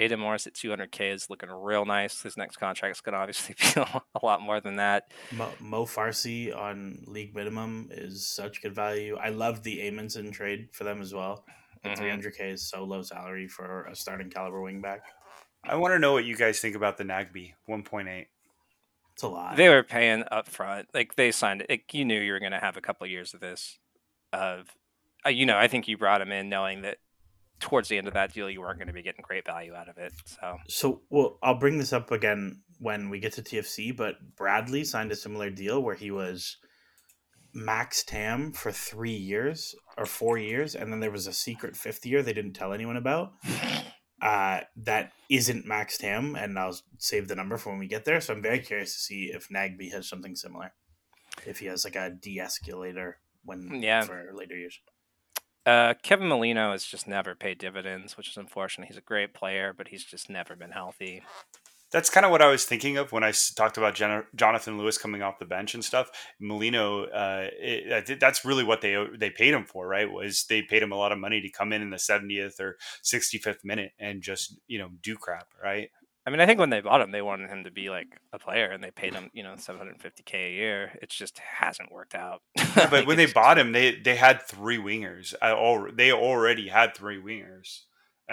[0.00, 2.22] Aidan Morris at 200k is looking real nice.
[2.22, 5.10] His next contract is going to obviously be a lot more than that.
[5.32, 9.16] Mo, Mo Farsi on league minimum is such good value.
[9.16, 11.44] I love the Amundsen trade for them as well.
[11.84, 11.96] Mhm.
[11.96, 15.00] 300k is so low salary for a starting caliber wingback.
[15.64, 18.26] I want to know what you guys think about the Nagbe 1.8.
[19.14, 19.56] It's a lot.
[19.56, 20.88] They were paying up front.
[20.94, 21.70] Like they signed it.
[21.70, 23.78] Like, you knew you were going to have a couple years of this.
[24.32, 24.76] Of,
[25.26, 26.98] uh, you know, I think you brought him in knowing that
[27.60, 29.88] towards the end of that deal, you weren't going to be getting great value out
[29.88, 30.12] of it.
[30.24, 34.84] So So, well, I'll bring this up again when we get to TFC, but Bradley
[34.84, 36.56] signed a similar deal where he was
[37.52, 42.06] max TAM for three years or four years, and then there was a secret fifth
[42.06, 43.32] year they didn't tell anyone about.
[44.20, 48.20] Uh, that isn't max TAM, and I'll save the number for when we get there.
[48.20, 50.72] So I'm very curious to see if Nagbe has something similar.
[51.46, 54.02] If he has like a de-escalator when Yeah.
[54.02, 54.80] for later years.
[55.66, 58.88] Uh, Kevin Molino has just never paid dividends, which is unfortunate.
[58.88, 61.22] He's a great player, but he's just never been healthy.
[61.90, 65.22] That's kind of what I was thinking of when I talked about Jonathan Lewis coming
[65.22, 66.10] off the bench and stuff.
[66.38, 70.10] Molino, uh, it, that's really what they they paid him for, right?
[70.10, 72.76] Was they paid him a lot of money to come in in the 70th or
[73.02, 75.90] 65th minute and just you know do crap, right?
[76.28, 78.38] I mean, I think when they bought him, they wanted him to be like a
[78.38, 80.92] player, and they paid him, you know, 750k a year.
[81.00, 82.42] It just hasn't worked out.
[82.76, 85.32] Yeah, but when they bought him, they they had three wingers.
[85.40, 87.84] I al- they already had three wingers.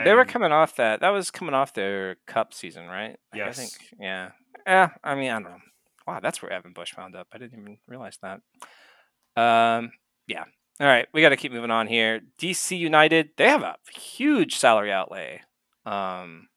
[0.04, 1.00] They were coming off that.
[1.00, 3.18] That was coming off their cup season, right?
[3.32, 3.58] Like, I Yes.
[3.58, 3.72] think.
[3.98, 4.32] Yeah.
[4.68, 4.90] Yeah.
[5.06, 5.58] I mean, I don't know.
[6.06, 7.28] Wow, that's where Evan Bush wound up.
[7.34, 8.42] I didn't even realize that.
[9.42, 9.92] Um.
[10.28, 10.44] Yeah.
[10.82, 12.20] All right, we got to keep moving on here.
[12.38, 15.42] DC United, they have a huge salary outlay.
[15.86, 16.50] Um.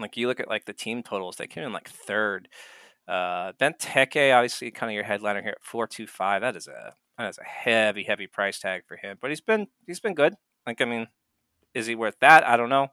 [0.00, 2.48] Like you look at like the team totals, they came in like third.
[3.08, 6.42] Uh, Benteke, obviously, kind of your headliner here at four two five.
[6.42, 9.18] That is a that is a heavy, heavy price tag for him.
[9.20, 10.34] But he's been he's been good.
[10.66, 11.08] Like I mean,
[11.74, 12.46] is he worth that?
[12.46, 12.88] I don't know.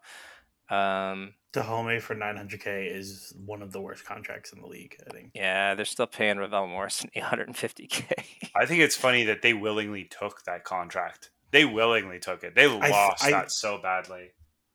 [0.70, 4.96] Um, Dajome for 900k is one of the worst contracts in the league.
[5.08, 5.32] I think.
[5.34, 8.12] yeah, they're still paying Ravel Morrison 850k.
[8.56, 11.32] I think it's funny that they willingly took that contract.
[11.52, 12.54] They willingly took it.
[12.56, 14.32] They th- lost I- that so badly.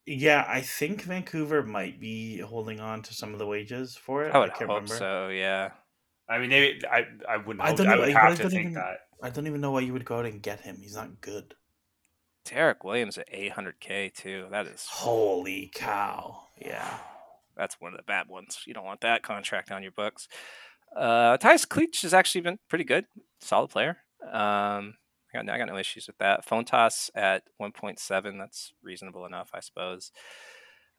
[0.06, 4.34] Yeah, I think Vancouver might be holding on to some of the wages for it.
[4.34, 5.28] I would can't hope so.
[5.28, 5.70] Yeah.
[6.28, 6.80] I mean, they.
[6.90, 7.04] I.
[7.28, 7.60] I wouldn't.
[7.62, 8.98] I hope- don't I, would I have to don't think even- that.
[9.22, 10.78] I don't even know why you would go out and get him.
[10.80, 11.54] He's not good.
[12.44, 14.48] Derek Williams at 800k too.
[14.50, 16.48] That is Holy cow!
[16.60, 16.98] Yeah,
[17.56, 18.62] that's one of the bad ones.
[18.66, 20.26] You don't want that contract on your books.
[20.96, 23.04] Uh, Mateusz Klich has actually been pretty good,
[23.40, 23.98] solid player.
[24.28, 24.94] Um,
[25.34, 26.46] I got, I got no issues with that.
[26.46, 28.38] Fountas at 1.7.
[28.38, 30.12] That's reasonable enough, I suppose.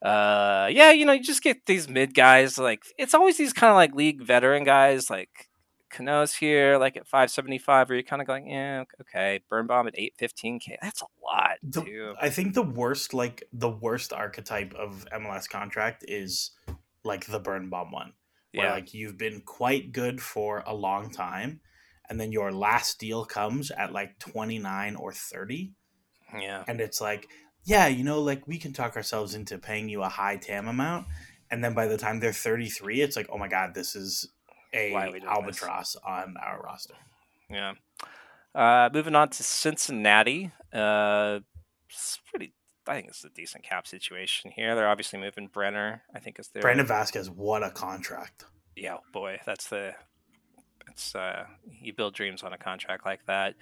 [0.02, 2.58] Uh, yeah, you know, you just get these mid guys.
[2.58, 5.48] Like it's always these kind of like league veteran guys, like
[5.92, 9.40] Canouse here, like at 575, where you're kind of going, yeah, okay.
[9.48, 10.76] Birnbaum at 815k.
[10.82, 12.14] That's a lot, The- too.
[12.20, 16.50] I think the worst, like the worst archetype of MLS contract is
[17.04, 18.12] like the Birnbaum one,
[18.52, 21.60] where Yeah, like you've been quite good for a long time,
[22.08, 25.72] and then your last deal comes at like twenty nine or thirty,
[26.38, 27.28] yeah, and it's like,
[27.64, 31.06] yeah, you know, like we can talk ourselves into paying you a high TAM amount,
[31.50, 34.28] and then by the time they're thirty three, it's like, oh my god, this is
[34.72, 35.30] a Why are we doing this?
[35.30, 36.94] albatross on our roster.
[37.50, 37.74] yeah.
[38.54, 40.52] Uh, moving on to Cincinnati.
[40.72, 41.40] Uh,
[41.88, 42.54] it's pretty.
[42.86, 44.74] I think it's a decent cap situation here.
[44.74, 46.02] They're obviously moving Brenner.
[46.14, 48.44] I think is their Brandon Vasquez, what a contract!
[48.76, 49.94] yeah, boy, that's the
[50.94, 51.44] it's uh
[51.82, 53.54] you build dreams on a contract like that.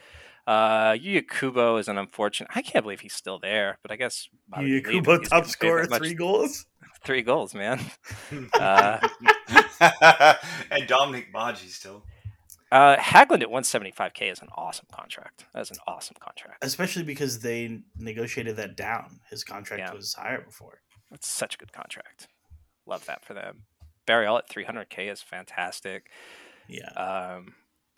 [0.47, 4.29] Uh Yuya Kubo is an unfortunate I can't believe he's still there, but I guess
[4.49, 6.67] why would Yuya Kubo he's top scorer, three goals.
[7.05, 7.81] three goals, man.
[8.59, 8.99] Uh,
[10.71, 12.05] and Dominic Badji still.
[12.71, 15.47] Uh Hagglund at 175k is an awesome contract.
[15.55, 16.65] That's an awesome contract.
[16.65, 19.21] especially because they negotiated that down.
[19.31, 19.93] His contract Yeah.
[19.95, 20.81] was higher before.
[21.11, 22.29] That's such a good contract.
[22.87, 23.65] Love that for them.
[24.07, 26.11] Barreal at 300k is fantastic.
[26.69, 27.55] Yeah, Um,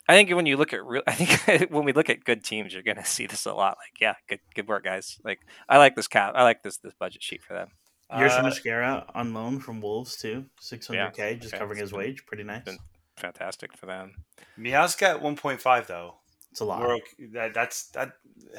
[0.07, 2.73] I think when you look at real, I think when we look at good teams,
[2.73, 3.77] you're going to see this a lot.
[3.79, 5.17] Like, yeah, good, good work, guys.
[5.23, 6.33] Like, I like this cap.
[6.35, 7.69] I like this this budget sheet for them.
[8.11, 11.59] Yerson Uh, Mosquera on loan from Wolves too, six hundred k, just okay.
[11.59, 12.25] covering his been- wage.
[12.25, 12.63] Pretty nice.
[12.63, 12.77] been-
[13.17, 14.13] Fantastic for them.
[14.59, 16.15] Miazga at 1.5 though.
[16.51, 16.81] It's a lot.
[16.81, 17.25] We're okay.
[17.33, 18.11] That, that's that.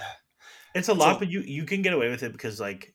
[0.75, 2.95] It's a it's lot, a- but you you can get away with it because like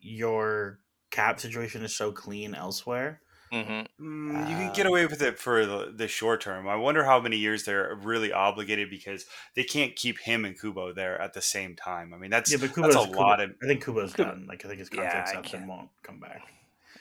[0.00, 3.20] your cap situation is so clean elsewhere.
[3.52, 4.04] Mm-hmm.
[4.04, 6.66] Mm, you can get away with it for the, the short term.
[6.68, 10.92] I wonder how many years they're really obligated because they can't keep him and Kubo
[10.92, 12.12] there at the same time.
[12.12, 13.50] I mean, that's Yeah, but that's Kubo's a lot of.
[13.62, 14.46] I think Kubo's Kubo- done.
[14.48, 16.42] Like I think his contract's I up and won't come back.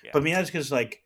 [0.03, 0.11] Yeah.
[0.13, 1.01] But Miazga's like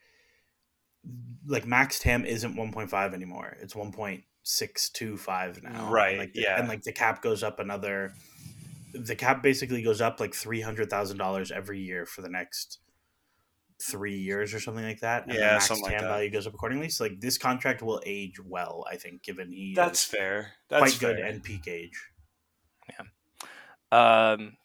[1.48, 3.58] like max TAM isn't one point five anymore.
[3.62, 5.70] It's one point six two five now.
[5.70, 6.60] And, Right, like the, yeah.
[6.60, 8.14] And like the cap goes up another.
[8.94, 12.80] The cap basically goes up like three hundred thousand dollars every year for the next
[13.82, 15.26] three years or something like that.
[15.26, 16.90] And Yeah, max something like value goes up accordingly.
[16.90, 20.54] So like this contract will age well, I think, given he That's fair.
[20.70, 21.16] That's quite fair.
[21.16, 22.00] good and peak age.
[22.90, 23.06] Yeah.
[23.92, 24.58] Um,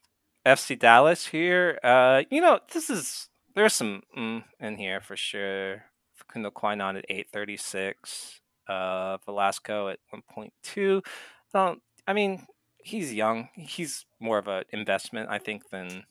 [0.45, 1.79] FC Dallas here.
[1.83, 5.85] Uh, you know, this is there's some mm, in here for sure.
[6.15, 8.41] Facundo Quignón at 836.
[8.69, 11.05] Uh, Velasco at 1.2.
[11.53, 11.83] Don't.
[12.07, 12.47] I mean,
[12.79, 13.49] he's young.
[13.55, 16.05] He's more of an investment, I think, than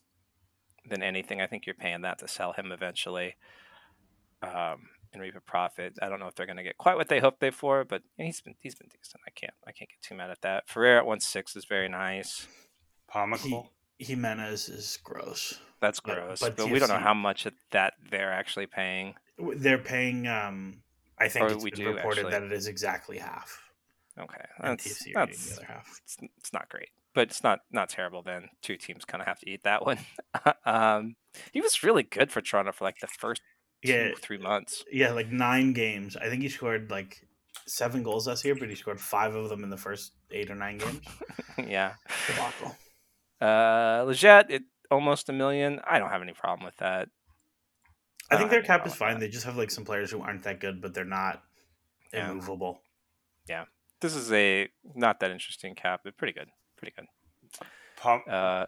[0.89, 1.41] than anything.
[1.41, 3.35] I think you're paying that to sell him eventually.
[4.41, 5.93] Um, and reap a profit.
[6.01, 8.01] I don't know if they're going to get quite what they hoped they for, but
[8.17, 9.21] he's been he's been decent.
[9.27, 10.67] I can't I can't get too mad at that.
[10.67, 12.47] Ferreira at one six is very nice.
[13.11, 13.69] Comical.
[13.99, 15.59] Jimenez is gross.
[15.79, 19.13] That's gross, but but, we don't know how much of that they're actually paying.
[19.37, 20.27] They're paying.
[20.27, 20.81] um
[21.19, 22.31] I think Or it's we been do, reported actually.
[22.31, 23.61] that it is exactly half.
[24.19, 26.01] Okay, that's TFC are getting that's the other half.
[26.03, 28.21] it's, it's not great, but it's not not terrible.
[28.21, 29.99] Then two teams kind of have to eat that one.
[30.65, 31.15] um,
[31.51, 33.41] he was really good for Toronto for like the first
[33.85, 34.83] two three months.
[34.91, 36.15] yeah, like nine games.
[36.15, 37.17] I think he scored like
[37.67, 40.55] seven goals last year, but he scored five of them in the first eight or
[40.55, 41.01] nine games.
[41.67, 41.93] yeah,
[42.27, 42.75] Debacle.
[43.41, 45.79] uh, Lletget at almost a million.
[45.85, 47.09] I don't have any problem with that.
[48.31, 49.15] I think their have cap is fine.
[49.15, 49.19] that.
[49.19, 51.43] They just have like some players who aren't that good, but they're not
[52.13, 52.31] Yeah.
[52.31, 52.81] immovable.
[53.47, 53.65] Yeah,
[54.01, 56.47] this is a not that interesting cap, but pretty good,
[56.83, 57.07] pretty good.
[57.97, 58.65] Pom- Uh,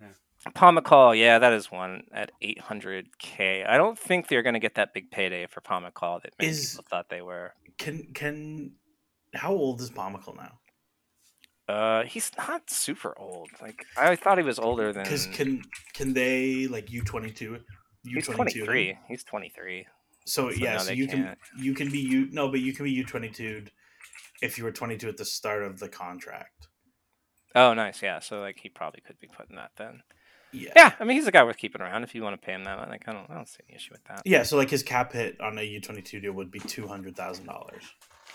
[0.00, 0.12] Yeah.
[0.54, 3.66] Pomykal, yeah, that is one at 800k.
[3.68, 6.70] I don't think they're going to get that big payday for Pomykal that many Is-
[6.72, 7.54] people thought they were.
[7.78, 8.72] Can can
[9.34, 10.58] how old is Pomykal now?
[11.68, 13.50] Uh, he's not super old.
[13.60, 15.02] Like I thought he was older than.
[15.02, 15.62] Because can
[15.92, 17.58] can they like U twenty two?
[18.04, 18.96] he's 23.
[19.08, 19.86] He's 23.
[20.24, 21.38] So, So yeah, no, so you can can't.
[21.58, 23.66] you can be U no, but you can be U twenty two
[24.40, 26.67] if you were twenty two at the start of the contract.
[27.54, 28.02] Oh, nice.
[28.02, 28.20] Yeah.
[28.20, 30.02] So like he probably could be putting that then.
[30.52, 30.72] Yeah.
[30.76, 30.92] Yeah.
[30.98, 32.78] I mean, he's a guy worth keeping around if you want to pay him that.
[32.88, 34.22] Like I don't, I don't see any issue with that.
[34.24, 36.86] Yeah, so like his cap hit on a U twenty two deal would be two
[36.86, 37.82] hundred thousand dollars,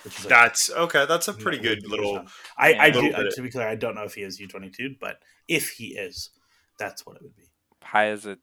[0.04, 1.06] which is like That's okay.
[1.08, 2.18] That's a pretty good little.
[2.18, 2.28] is now.
[2.58, 3.34] I, Yeah, I a do uh, bit.
[3.34, 5.88] to be clear, I don't know if he is U twenty two, but if he
[5.96, 6.30] is,
[6.78, 7.44] that's what it would be.
[7.82, 8.38] High as a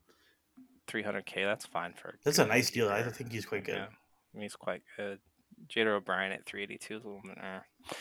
[0.89, 1.35] 300k.
[1.45, 2.19] That's fine for.
[2.25, 2.89] That's a nice deal.
[2.89, 3.77] I think he's quite good.
[3.77, 5.21] Yeah, I mean, he's quite good.
[5.69, 7.39] Jáder Obrian at 382 is a little bit.
[7.41, 7.95] Eh.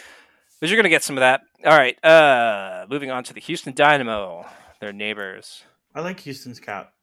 [0.60, 1.42] But you're gonna get some of that.
[1.66, 2.04] All right.
[2.04, 4.46] Uh, moving on to the Houston Dynamo.
[4.80, 5.64] They're neighbors.
[5.96, 6.94] I like Houston's cap.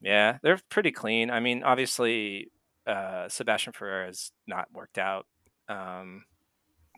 [0.00, 1.30] Yeah, they're pretty clean.
[1.30, 2.50] I mean, obviously,
[2.86, 5.26] uh, Sebastian Ferreira has not worked out,
[5.68, 6.24] um,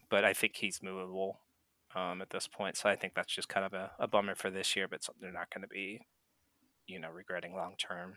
[0.09, 1.41] but I think he's movable
[1.95, 2.77] um, at this point.
[2.77, 5.33] So I think that's just kind of a, a bummer for this year, but they're
[5.33, 6.01] not going to be,
[6.87, 8.15] you know, regretting long term.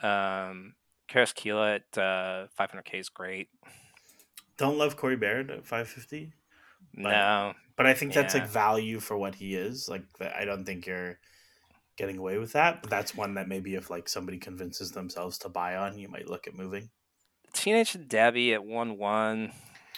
[0.00, 0.74] Um,
[1.10, 3.48] Carrasquilla at uh, 500k is great.
[4.58, 6.32] Don't love Corey Baird at 550,
[7.02, 8.40] But- no, but I think that's Yeah.
[8.42, 9.88] like value for what he is.
[9.88, 11.18] Like I don't think you're
[11.96, 12.80] getting away with that.
[12.82, 16.28] But that's one that maybe if like somebody convinces themselves to buy on, you might
[16.28, 16.90] look at moving.
[17.52, 19.52] Teenage Hadebe at 1 1,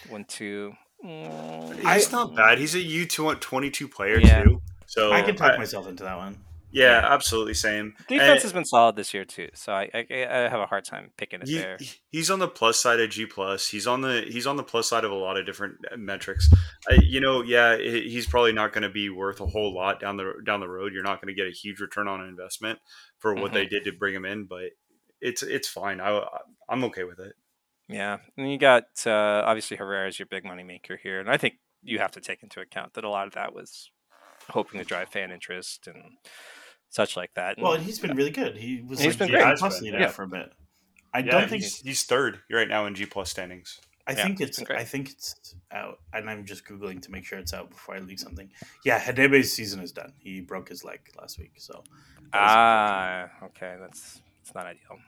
[0.09, 0.73] 1 2.
[1.05, 2.59] Mm, He's not bad.
[2.59, 4.45] He's a U two twenty two player Yeah.
[4.45, 4.63] too.
[4.87, 6.39] So I can talk I- myself into that one.
[6.73, 7.95] Yeah, absolutely same.
[8.09, 10.85] Defense And has been solid this year too, so I, I, I have a hard
[10.85, 11.79] time picking it he- there.
[12.11, 13.69] he's on the plus side of G plus.
[13.69, 16.49] He's on the he's on the plus side of a lot of different uh, metrics.
[16.89, 20.17] I, you know, yeah, he's probably not going to be worth a whole lot down
[20.17, 20.93] the down the road.
[20.95, 22.79] You're not going to get a huge return on investment
[23.19, 23.55] for what Mhm.
[23.55, 24.71] they did to bring him in, but
[25.21, 26.01] it's it's fine.
[26.01, 26.25] I
[26.69, 27.33] I'm okay with it.
[27.89, 31.37] Yeah, and you got uh, obviously Herrera is your big money maker here, and I
[31.37, 33.91] think you have to take into account that a lot of that was
[34.49, 36.03] hoping to drive fan interest and
[36.91, 37.57] such like that.
[37.57, 38.57] And Well, and he's been really good.
[38.57, 39.57] He was He's like been the great.
[39.57, 40.09] G plus been, leader yeah.
[40.09, 40.53] for a bit.
[41.15, 41.63] I Yeah, don't think.
[41.63, 43.81] he's, he's third right now in G plus standings.
[44.07, 44.59] I Yeah, think it's it's.
[44.59, 44.79] been great.
[44.81, 47.99] I think it's out, and I'm just googling to make sure it's out before I
[48.01, 48.51] leave something.
[48.85, 50.13] Yeah, Hadebe's season is done.
[50.19, 51.85] He broke his leg last week, so.
[52.33, 54.99] that was ah, okay, that's it's not ideal.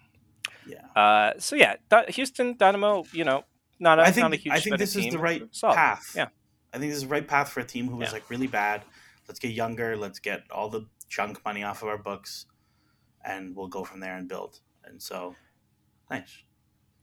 [0.66, 0.86] yeah.
[1.00, 3.44] Uh, so yeah, Dy- Houston Dynamo, you know,
[3.80, 5.74] not a I not a huge I think spending this is the right solid.
[5.74, 6.12] path.
[6.14, 6.28] Yeah.
[6.72, 8.82] I think this is the right path for a team who was like really bad.
[9.28, 9.96] Let's get younger.
[9.96, 12.46] Let's get all the junk money off of our books,
[13.24, 14.60] and we'll go from there and build.
[14.84, 15.36] And so,
[16.10, 16.42] nice.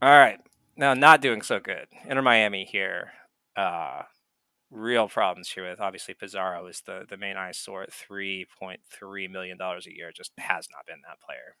[0.02, 0.40] All right.
[0.76, 1.86] Now, not doing so good.
[2.06, 3.12] Inter Miami here.
[3.56, 4.02] Uh,
[4.70, 9.78] real problems here with obviously Pizarro is the, the main eyesore at $3.3 million a
[9.86, 10.10] year.
[10.14, 11.56] Just has not been that player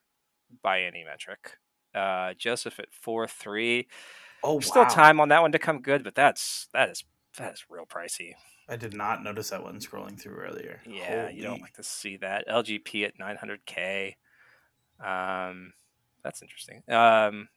[0.62, 1.58] by any metric.
[1.94, 3.88] Uh, Josef at 4 3.
[4.42, 7.04] Oh, There's still time on that one to come good, but that's that is
[7.36, 8.32] that is real pricey.
[8.70, 10.80] I did not notice that one scrolling through earlier.
[10.86, 12.46] Yeah, you don't like to see that.
[12.48, 14.14] LGP at 900K.
[15.04, 15.72] Um,
[16.22, 16.82] that's interesting.
[16.88, 17.48] Um,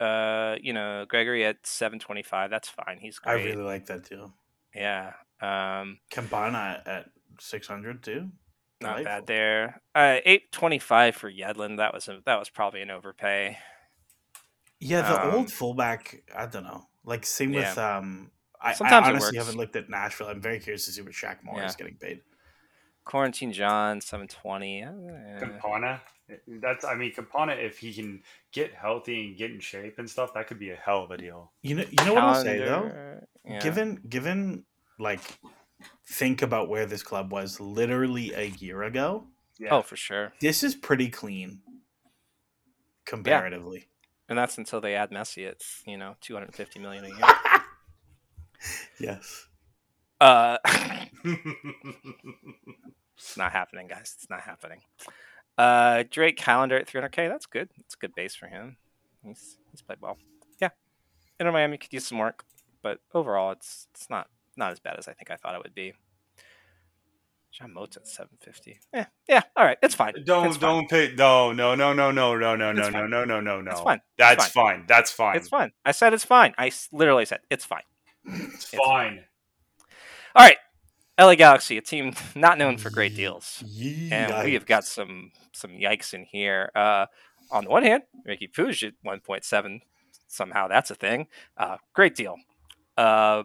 [0.00, 2.50] uh, you know, Gregore at 725.
[2.50, 2.98] That's fine.
[3.00, 4.34] He's I really like that deal.
[4.74, 5.12] Yeah.
[5.40, 7.06] Um, Campana at
[7.40, 8.30] six hundred too.
[8.80, 9.04] not Delightful.
[9.04, 9.80] bad there.
[9.94, 11.78] Uh, 825 for Yedlin.
[11.78, 13.56] That was a, that was probably an overpay.
[14.80, 16.22] Yeah, the Um, old fullback.
[16.36, 16.86] I don't know.
[17.04, 18.30] Like same with um.
[18.60, 20.28] I, Sometimes I honestly haven't looked at Nashville.
[20.28, 21.66] I'm very curious to see what Shaq Moore Yeah.
[21.66, 22.20] is getting paid.
[23.04, 24.82] Corentin Jean 720.
[24.84, 24.90] Uh,
[25.40, 26.02] Campana,
[26.46, 27.52] that's I mean Campana.
[27.52, 30.76] If he can get healthy and get in shape and stuff, that could be a
[30.76, 31.52] hell of a deal.
[31.62, 33.20] You know, you know what I'll say though.
[33.46, 33.60] yeah.
[33.60, 34.64] Given given
[34.98, 35.20] like
[36.06, 39.24] think about where this club was literally a year ago.
[39.58, 39.68] Yeah.
[39.70, 40.32] Oh, for sure.
[40.40, 41.60] This is pretty clean
[43.06, 43.88] comparatively.
[44.28, 47.18] And that's until they add Messi at you know 250 million a year.
[48.98, 49.46] Yes.
[50.20, 50.58] Uh,
[53.16, 54.14] it's not happening, guys.
[54.16, 54.80] It's not happening.
[55.56, 57.28] Uh, Drake Callender at 300k.
[57.28, 57.68] That's good.
[57.76, 58.76] That's a good base for him.
[59.24, 60.16] He's he's played well.
[60.60, 60.70] Yeah,
[61.40, 62.44] Inter Miami could use some work,
[62.82, 65.74] but overall, it's it's not not as bad as I think I thought it would
[65.74, 65.92] be.
[67.50, 68.78] Jean Mota at 750.
[68.94, 69.42] Yeah, yeah.
[69.56, 70.12] All right, it's fine.
[70.24, 70.76] don't It's fine.
[70.76, 71.14] don't pay.
[71.16, 73.70] No no no no no no no no no no no no no.
[73.70, 73.96] It's fine.
[73.96, 74.64] It's That's fine.
[74.64, 74.84] fine.
[74.86, 75.36] That's fine.
[75.36, 75.72] It's fine.
[75.84, 76.54] I said it's fine.
[76.58, 77.82] I literally said it's fine.
[78.28, 79.24] It's fine.
[80.34, 80.56] All right,
[81.18, 83.62] LA Galaxy, a team not known for great deals.
[84.12, 86.70] and we have got some some yikes in here.
[86.74, 87.06] Uh,
[87.50, 89.80] on the one hand, Riqui Puig at one point seven,
[90.28, 91.26] somehow that's a thing.
[91.56, 92.36] Uh, great deal.
[92.96, 93.44] Uh,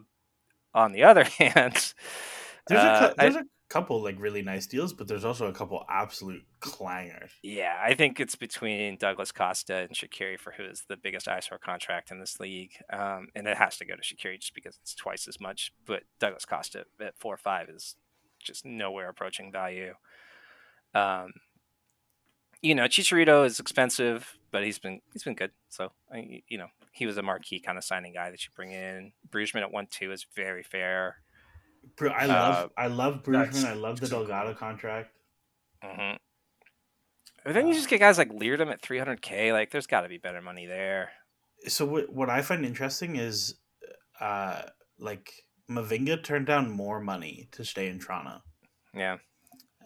[0.73, 1.93] on the other hand,
[2.67, 3.43] There's, a, uh, there's a
[3.73, 7.31] couple like really nice deals, but there's also a couple absolute clangers.
[7.41, 11.59] yeah, I think it's between Douglas Costa and Shaqiri for who is the biggest ISO
[11.59, 14.93] contract in this league, um, and it has to go to Shaqiri just because it's
[14.93, 15.73] twice as much.
[15.87, 17.95] But Douglas Costa at four or five is
[18.39, 19.95] just nowhere approaching value.
[20.93, 21.33] Um,
[22.61, 25.51] you know, Chicharito is expensive, but he's been he's been good.
[25.69, 25.91] So
[26.47, 29.13] you know, he was a marquee kind of signing guy that you bring in.
[29.31, 31.22] Brugman at one two is very fair.
[31.95, 33.49] Bru- I Uh, love I love Brugman.
[33.49, 35.11] that's I love the Delgado contract.
[35.81, 36.15] hmm
[37.43, 39.51] But then you just get guys like Leerdam at 300k.
[39.53, 41.11] Like, there's got to be better money there.
[41.67, 43.55] So what what I find interesting is,
[44.19, 44.63] uh,
[44.99, 48.43] like Mavinga turned down more money to stay in Toronto,
[48.93, 49.17] Yeah,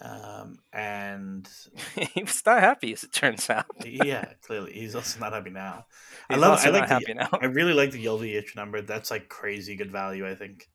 [0.01, 1.47] um, and
[2.13, 3.65] he was not happy as it turns out.
[3.85, 5.85] yeah, clearly he's also not happy now.
[6.29, 6.51] I love.
[6.51, 7.29] also I like not the, happy now.
[7.41, 8.81] I really like the Joveljić number.
[8.81, 10.27] That's like crazy good value.
[10.27, 10.67] I think.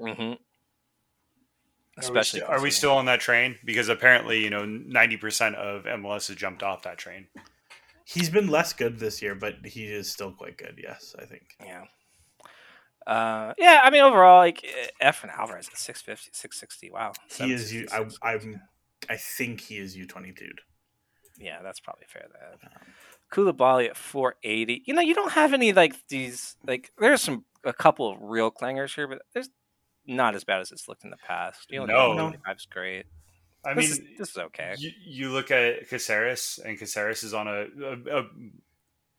[0.00, 0.34] hmm
[1.98, 2.42] especially.
[2.42, 3.56] Are we, st- are we still on that train?
[3.64, 7.26] Because apparently, you know, ninety percent of MLS has jumped off that train.
[8.04, 10.80] He's been less good this year, but he is still quite good.
[10.82, 11.56] Yes, I think.
[11.64, 11.84] Yeah.
[13.06, 14.64] Uh, yeah, I mean overall, like
[15.00, 16.90] Efraín Álvarez at 650, 660.
[16.90, 17.86] Wow, he is you.
[17.92, 18.60] I, I'm.
[19.08, 20.50] I think he is U twenty two.
[21.38, 22.26] Yeah, that's probably fair.
[22.32, 22.80] That um,
[23.32, 24.82] Koulibaly at 480.
[24.86, 26.56] You know, you don't have any like these.
[26.66, 29.50] Like, there's some a couple of real clangers here, but there's
[30.06, 31.70] not as bad as it's looked in the past.
[31.70, 33.06] You know, no, is great.
[33.64, 34.74] I this mean, is, this is okay.
[34.78, 38.26] You, you, look at Caceres, and Caceres is on a, a, a,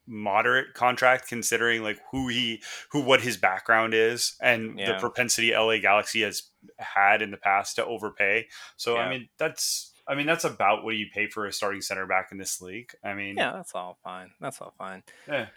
[0.10, 2.62] moderate contract considering like who he,
[2.92, 4.94] who what his background is, and yeah.
[4.94, 6.44] the propensity LA Galaxy has
[6.78, 8.48] had in the past to overpay.
[8.78, 9.02] So yeah.
[9.02, 12.30] I mean, that's I mean, that's about what you pay for a starting center back
[12.32, 12.94] in this league.
[13.04, 14.32] I mean, yeah, that's all fine.
[14.40, 15.04] That's all fine.
[15.28, 15.48] Yeah.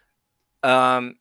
[0.62, 1.16] Um,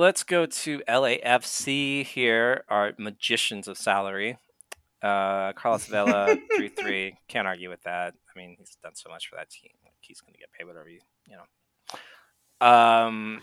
[0.00, 2.64] let's go to LAFC here.
[2.68, 4.38] Our magicians of salary.
[5.02, 7.16] Uh, Carlos Vela, three three.
[7.28, 8.14] Can't argue with that.
[8.14, 9.70] I mean, he's done so much for that team.
[9.84, 12.66] Like, he's going to get paid whatever you you know.
[12.66, 13.40] Um,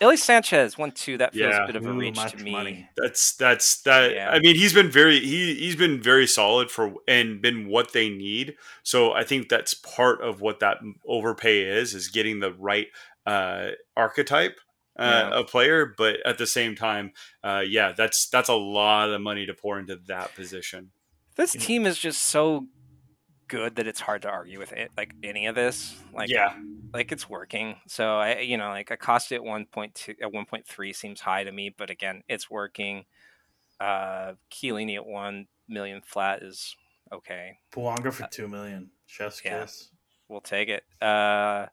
[0.00, 1.18] Ilie Sanchez one two.
[1.18, 1.64] That feels yeah.
[1.64, 2.52] a bit of a reach Ooh, to me.
[2.52, 2.88] Money.
[2.96, 4.14] That's that's that.
[4.14, 4.30] Yeah.
[4.30, 8.08] I mean, he's been very he he's been very solid for and been what they
[8.08, 8.56] need.
[8.82, 12.88] So I think that's part of what that overpay is is getting the right
[13.26, 14.56] uh, archetype.
[14.96, 15.40] Uh, yeah.
[15.40, 19.44] a player, but at the same time, uh, yeah, that's that's a lot of money
[19.44, 20.90] to pour into that position.
[21.36, 22.68] This team is just so
[23.48, 25.96] good that it's hard to argue with it like any of this.
[26.12, 26.54] Like yeah.
[26.92, 27.76] like it's working.
[27.86, 31.90] So i you know like Acosta at 1.2 at 1.3 seems high to me but
[31.90, 33.04] again it's working.
[33.80, 36.76] Uh Chiellini at 1 million flat is
[37.12, 37.58] okay.
[37.72, 38.90] Bouanga for uh, 2 million.
[39.06, 39.90] Chef's yeah, kiss.
[40.28, 40.84] We'll take it.
[41.02, 41.66] Uh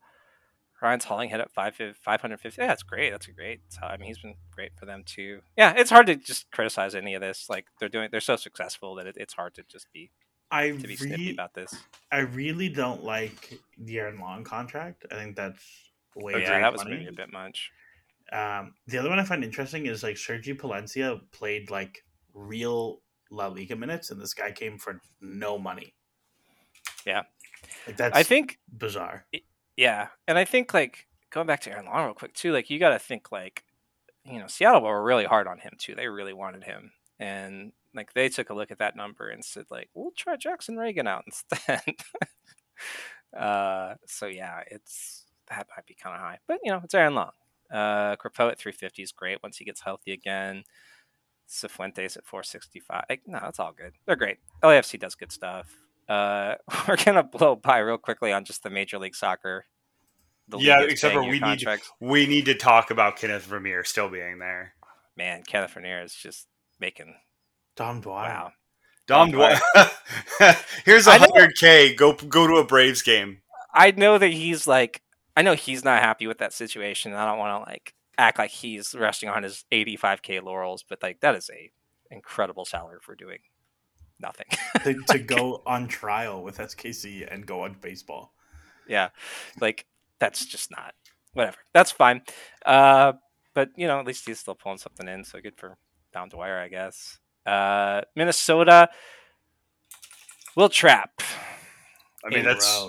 [0.82, 2.61] Ryan Hollingshead at five, 550.
[2.61, 3.11] Yeah, that's great.
[3.11, 3.61] That's a great.
[3.84, 5.41] I mean, he's been great for them too.
[5.55, 7.47] Yeah, it's hard to just criticize any of this.
[7.49, 10.09] Like they're doing, they're so successful that it, it's hard to just be
[10.49, 11.73] I to be re- about this.
[12.11, 15.05] I really don't like the Aaron Long contract.
[15.11, 15.63] I think that's
[16.15, 16.41] way.
[16.41, 17.71] yeah, that was maybe a bit much.
[18.34, 22.03] Um, the other one I find interesting is like Sergi Palencia played like
[22.34, 25.93] real La Liga minutes, and this guy came for no money.
[27.05, 27.23] Yeah,
[27.88, 29.25] like that's I think bizarre.
[29.82, 32.53] Yeah, and I think like going back to Aaron Long real quick too.
[32.53, 33.63] Like you got to think like
[34.23, 35.95] you know Seattle were really hard on him too.
[35.95, 39.65] They really wanted him, and like they took a look at that number and said
[39.71, 41.95] like we'll try Jackson Ragen out instead.
[43.36, 47.15] uh, so yeah, it's that might be kind of high, but you know it's Aaron
[47.15, 47.32] Long.
[47.71, 50.63] Uh, Crepeau at 350 is great once he gets healthy again.
[51.49, 53.05] Cifuentes at 465.
[53.09, 53.93] Like, no, it's all good.
[54.05, 54.38] They're great.
[54.61, 55.73] LAFC does good stuff.
[56.07, 56.55] Uh,
[56.88, 59.65] we're gonna blow by real quickly on just the Major League Soccer.
[60.57, 61.91] Yeah, except for we contracts.
[61.99, 64.73] need we need to talk about Kenneth Vermeer still being there.
[65.15, 66.47] Man, Kenneth Vermeer is just
[66.79, 67.15] making
[67.75, 68.29] Dom Dwyer.
[68.29, 68.51] Wow.
[69.07, 69.59] Dom, Dwyer.
[70.85, 71.93] Here's a hundred K.
[71.95, 73.41] Go go to a Braves game.
[73.73, 75.01] I know that he's like
[75.35, 77.13] I know he's not happy with that situation.
[77.13, 81.21] I don't want to like act like he's resting on his 85k laurels, but like
[81.21, 81.71] that is a
[82.09, 83.39] incredible salary for doing
[84.19, 84.47] nothing.
[84.83, 88.33] to, to go on trial with SKC and go on baseball.
[88.87, 89.09] Yeah,
[89.59, 89.85] like
[90.22, 90.93] that's just not
[91.34, 91.57] whatever.
[91.74, 92.22] That's fine.
[92.65, 93.13] Uh,
[93.53, 95.76] but you know, at least he's still pulling something in, so good for
[96.13, 97.17] Dom Dwyer, I guess.
[97.45, 98.89] Uh, Minnesota
[100.55, 101.22] Wil Trapp.
[102.24, 102.88] I mean, that's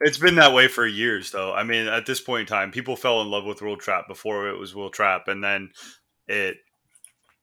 [0.00, 1.54] it's been that way for years, though.
[1.54, 4.48] I mean, at this point in time, people fell in love with Wil Trapp before
[4.48, 5.70] it was Wil Trapp, and then
[6.26, 6.56] it,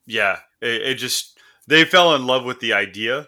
[0.05, 3.27] yeah, it, it just they fell in love with the idea,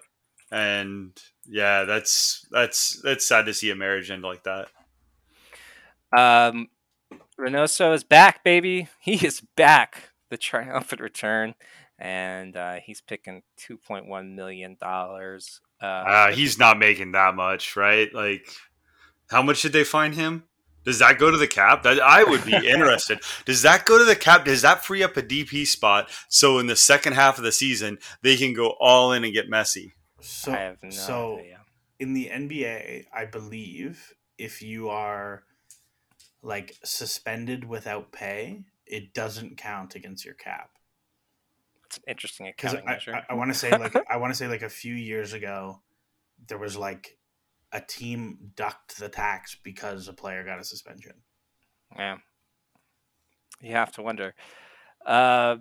[0.51, 1.17] and
[1.47, 4.67] yeah, that's that's that's sad to see a marriage end like that.
[6.17, 6.69] Um,
[7.39, 8.87] Reynoso is back, baby.
[8.99, 10.09] He is back.
[10.29, 11.55] The triumphant return
[11.97, 15.61] and uh, he's picking two point one million dollars.
[15.81, 18.13] Uh, uh, he's not making that much, right?
[18.13, 18.47] Like,
[19.29, 20.43] how much did they fine him?
[20.83, 21.83] Does that go to the cap?
[21.83, 23.19] That I would be interested.
[23.45, 24.45] Does that go to the cap?
[24.45, 27.97] Does that free up a DP spot so in the second half of the season
[28.21, 29.93] they can go all in and get messy?
[30.21, 31.61] So, I have no so idea.
[31.99, 35.43] in the NBA, I believe if you are
[36.45, 40.69] like suspended without pay, it doesn't count against your cap.
[41.87, 43.15] It's interesting accounting I, measure.
[43.15, 45.81] I, I want to say like I want to say like a few years ago,
[46.47, 47.17] there was like
[47.71, 51.13] a team ducked the tax because a player got a suspension.
[51.97, 52.17] Yeah,
[53.59, 54.35] you have to wonder.
[55.05, 55.57] Uh,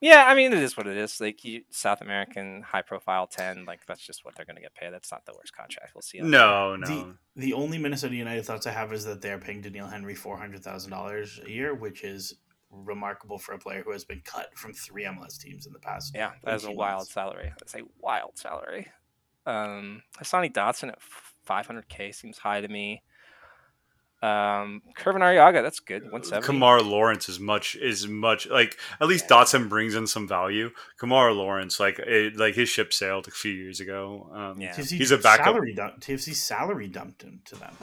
[0.00, 1.20] yeah, I mean it is what it is.
[1.20, 4.74] Like you, South American high profile ten, like that's just what they're going to get
[4.74, 4.92] paid.
[4.92, 6.20] That's not the worst contract we'll see.
[6.20, 6.86] No, no.
[6.86, 10.36] The, the only Minnesota United thoughts I have is that they're paying Doneil Henry four
[10.36, 12.34] hundred thousand dollars a year, which is
[12.70, 16.12] remarkable for a player who has been cut from three MLS teams in the past.
[16.14, 17.12] Yeah, that is a wild months.
[17.12, 17.52] salary.
[17.58, 18.88] That's a wild salary.
[19.46, 20.98] Um, Hassani Dotson at
[21.48, 23.02] 500k seems high to me.
[24.22, 26.02] Um, Kervin Arriaga, that's good.
[26.02, 26.46] 170.
[26.46, 29.36] Kemar Lawrence is much is much like at least Yeah.
[29.36, 30.70] Dotson brings in some value.
[31.00, 34.28] Kemar Lawrence, like it, like his ship sailed a few years ago.
[34.32, 34.74] Um, Yeah.
[34.74, 35.46] TFC He's a backup.
[35.46, 37.74] Salary dump, TFC salary dumped him to them.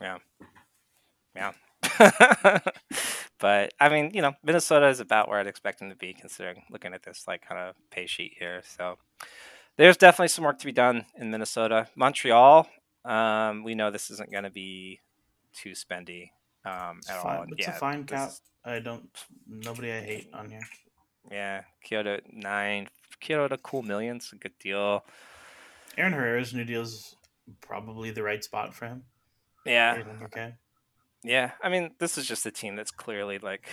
[0.00, 0.18] Yeah,
[1.34, 1.52] yeah.
[3.38, 6.62] but I mean, you know, Minnesota is about where I'd expect them to be, considering
[6.70, 8.62] looking at this like kind of pay sheet here.
[8.66, 8.96] So
[9.76, 11.88] there's definitely some work to be done in Minnesota.
[11.96, 12.68] Montreal,
[13.04, 15.00] um, we know this isn't going to be
[15.54, 16.30] too spendy
[16.64, 17.36] um, at fine.
[17.38, 17.44] all.
[17.56, 18.28] It's a yeah, fine cap.
[18.28, 19.08] is- I don't.
[19.46, 20.66] Nobody I hate on here.
[21.30, 22.88] yeah, Quioto nine.
[23.22, 25.04] Quioto cool millions, a good deal.
[25.98, 27.14] Aaron Herrera's new deal's
[27.60, 29.04] probably the right spot for him.
[29.66, 30.54] Yeah, 800K.
[31.22, 31.52] yeah.
[31.62, 33.68] I mean, this is just a team that's clearly like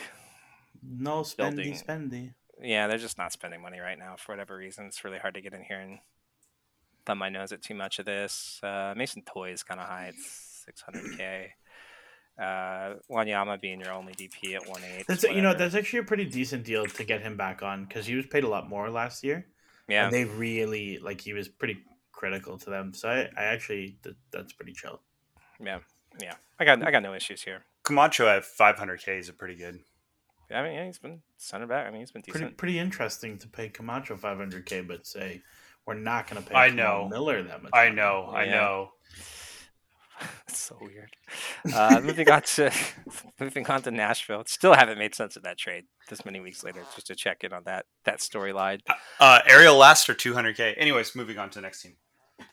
[0.83, 1.73] No spendy, Building.
[1.73, 2.33] spendy.
[2.61, 4.85] yeah, they're just not spending money right now for whatever reason.
[4.85, 5.99] It's really hard to get in here and
[7.05, 8.59] thumb my nose at too much of this.
[8.61, 10.11] Uh, Mason Toye is kind of high.
[10.13, 11.47] It's 600k.
[12.41, 15.05] Uh, Wanyama being your only DP at 1.8.
[15.05, 18.05] That's you know that's actually a pretty decent deal to get him back on because
[18.07, 19.45] he was paid a lot more last year.
[19.87, 21.77] yeah, and they really like he was pretty
[22.11, 22.93] critical to them.
[22.93, 25.01] So I, I actually th- that's pretty chill.
[25.63, 25.79] yeah,
[26.19, 26.33] yeah.
[26.59, 27.63] I got I got no issues here.
[27.83, 29.79] Camacho at 500k is a pretty good.
[30.53, 31.87] I mean, yeah, he's been center back.
[31.87, 32.57] I mean, he's been Pretty decent.
[32.57, 35.41] pretty interesting to pay Camacho 500k, but say
[35.85, 36.55] we're not going to pay.
[36.55, 37.07] I know.
[37.09, 37.71] Miller that much.
[37.73, 37.95] I money.
[37.95, 38.51] know, I Yeah.
[38.51, 38.89] know.
[40.47, 41.15] It's so weird.
[41.73, 42.71] Uh, moving on to
[43.39, 44.43] moving on to Nashville.
[44.45, 46.83] Still haven't made sense of that trade this many weeks later.
[46.93, 48.81] Just to check in on that that storyline.
[49.19, 50.73] Uh, Ariel Lassiter 200k.
[50.77, 51.95] Anyways, moving on to the next team.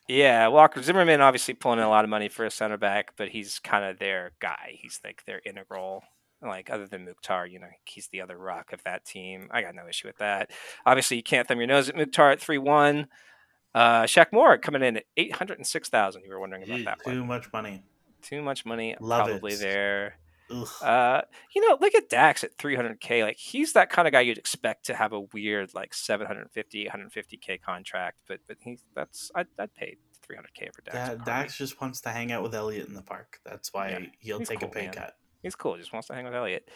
[0.06, 3.28] Yeah, Walker Zimmerman obviously pulling in a lot of money for a center back, but
[3.30, 4.76] he's kind of their guy.
[4.80, 6.02] He's like their integral.
[6.40, 9.48] Like other than Mukhtar, you know, he's the other rock of that team.
[9.50, 10.50] I got no issue with that.
[10.86, 13.08] Obviously, you can't thumb your nose at Mukhtar at three one.
[13.74, 16.22] Uh, Shaq Moore coming in at eight hundred and six thousand.
[16.24, 16.84] You were wondering about Yee.
[16.84, 17.26] that Too one.
[17.28, 17.82] much money.
[18.22, 19.60] Too much money, Love probably it.
[19.60, 20.18] there.
[20.82, 21.20] Uh,
[21.54, 23.22] you know, look at Dax at 300k.
[23.22, 27.60] Like he's that kind of guy you'd expect to have a weird like 750, 850k
[27.60, 29.96] contract, but but he's that's I'd, I'd pay
[30.26, 30.96] 300k for Dax.
[30.96, 31.22] Harvey.
[31.26, 33.40] Dax just wants to hang out with Elliot in the park.
[33.44, 34.94] That's why Yeah, he'll take cool, a pay man.
[34.94, 35.16] cut.
[35.42, 35.76] He's cool.
[35.76, 36.66] Just wants to hang with Elliot.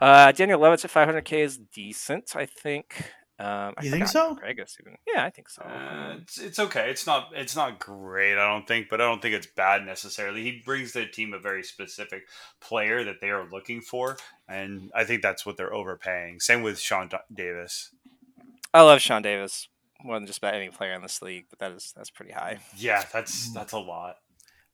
[0.00, 3.10] Uh, Daniel Lovitz at 500k is decent, I think.
[3.40, 4.34] Um, I You think so?
[4.34, 4.96] Gregus even.
[5.06, 5.62] Yeah, I think so.
[5.62, 6.90] Uh, it's, it's okay.
[6.90, 10.42] It's not it's not great, I don't think, but I don't think it's bad necessarily.
[10.42, 12.26] He brings the team a very specific
[12.60, 14.16] player that they are looking for,
[14.48, 16.40] and I think that's what they're overpaying.
[16.40, 17.90] Same with Sean Da- Davis.
[18.74, 19.68] I love Sean Davis
[20.02, 22.58] more than just about any player in this league, but that is that's pretty high.
[22.76, 24.16] Yeah, that's that's a lot.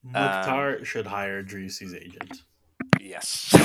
[0.03, 2.43] Mukhtar Um, should hire Drewsy's agent.
[3.01, 3.51] Yes.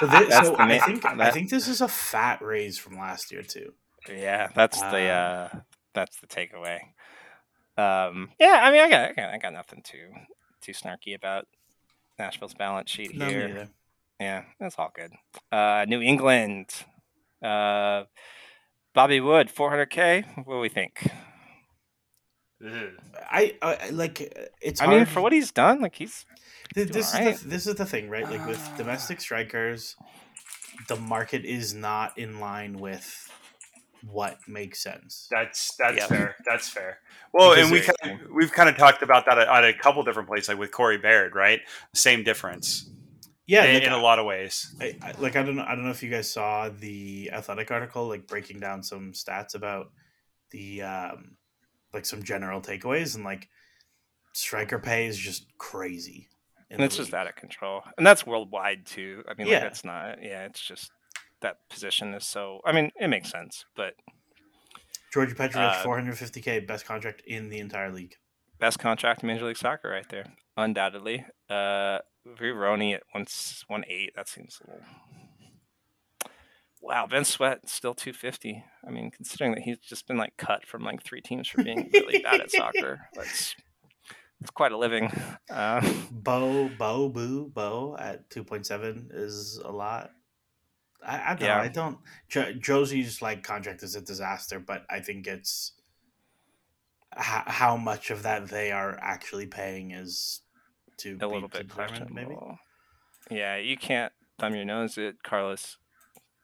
[0.00, 3.30] So, thi- That's so I think I think this is a fat raise from last
[3.32, 3.72] year too.
[4.10, 5.62] Yeah, that's the uh Um,
[5.94, 6.78] that's the takeaway.
[7.76, 10.08] Um yeah, I mean I got I got, I got nothing too
[10.62, 11.46] too snarky about
[12.18, 13.48] Nashville's balance sheet here.
[13.48, 13.68] neither.
[14.20, 15.12] Yeah, that's all good.
[15.52, 16.68] Uh New England.
[17.42, 18.04] Uh
[18.94, 20.24] Bobby Wood, 400k.
[20.44, 21.06] What do we think?
[22.64, 22.90] Ugh.
[23.30, 24.80] I, I I- like uh, it's.
[24.80, 26.24] I mean, for what he's done, like he's
[26.74, 27.34] Th- this alright.
[27.34, 28.28] is the, this is the thing, right?
[28.28, 29.96] Like with domestic strikers,
[30.88, 33.30] the market is not in line with
[34.10, 35.26] what makes sense.
[35.30, 36.06] That's that's Yeah.
[36.06, 36.36] fair.
[36.46, 37.00] That's fair.
[37.32, 39.74] Well, Because and we kind of, we've kind of talked about that at, at a
[39.74, 41.60] couple different places, like with Corey Baird, right?
[41.94, 42.90] Same difference
[43.46, 44.74] Yeah, in, like, in a lot of ways.
[44.80, 45.64] I, I, like I don't know.
[45.66, 49.54] I don't know if you guys saw the athletic article, like breaking down some stats
[49.54, 49.92] about
[50.50, 51.36] the um,
[51.92, 53.48] like some general takeaways and like
[54.32, 56.28] striker pay is just crazy.
[56.70, 57.82] and it's just out of control.
[57.98, 59.24] And that's worldwide too.
[59.28, 59.58] I mean, Yeah.
[59.58, 60.90] like it's not yeah, it's just
[61.40, 63.94] that position is so I mean, it makes sense, but
[65.12, 68.14] Djordje Petrovic, uh, 450k, best contract in the entire league.
[68.60, 70.26] best contract in Major League Soccer right there,
[70.56, 71.24] undoubtedly.
[71.48, 71.98] Uh,
[72.38, 73.26] Vrioni at one
[73.66, 74.12] one eight.
[74.14, 74.86] That seems a little.
[76.82, 78.64] Wow, Ben Sweat still two fifty.
[78.86, 81.90] I mean, considering that he's just been like cut from like three teams for being
[81.92, 83.54] really bad at soccer, that's
[84.40, 85.12] it's quite a living.
[85.50, 90.12] Uh, Bo, Bo, Boo, Bo at 2.7 is a lot.
[91.06, 91.60] I, I don't Yeah.
[91.60, 91.98] I don't.
[92.28, 95.72] Jo- Josie's like contract is a disaster, but I think it's
[97.14, 100.40] h- how much of that they are actually paying is
[100.98, 102.26] to a little bit determined, maybe.
[102.28, 102.58] questionable.
[103.30, 105.76] Yeah, you can't thumb your nose at Carlos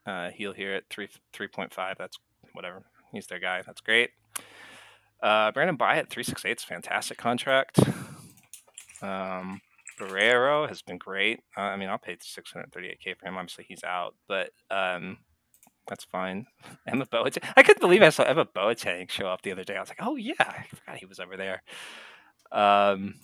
[0.07, 1.97] uh, Gil here at three three point five.
[1.99, 2.19] That's
[2.53, 2.85] whatever.
[3.13, 3.63] He's their guy.
[3.63, 4.11] That's great.
[5.23, 7.79] Uh, Brandon Bye at three six eight is fantastic contract.
[9.03, 9.61] Um,
[9.99, 11.41] Guerrero has been great.
[11.57, 13.37] Uh, I mean, I'll pay 638k for him.
[13.37, 15.19] Obviously, he's out, but um,
[15.87, 16.47] that's fine.
[16.87, 17.45] Emma Boateng.
[17.57, 19.77] I couldn't believe I saw Emma Boateng show up the other day.
[19.77, 21.63] I was like, oh yeah, I forgot he was over there.
[22.53, 23.15] Um,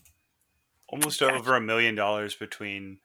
[0.88, 2.98] Almost over a million dollars between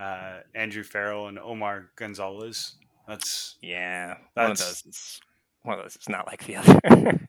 [0.00, 2.76] uh, Andrew Farrell and Omar Gonzalez.
[3.06, 5.20] That's yeah, one of those is
[5.62, 7.28] one of those is not like the other.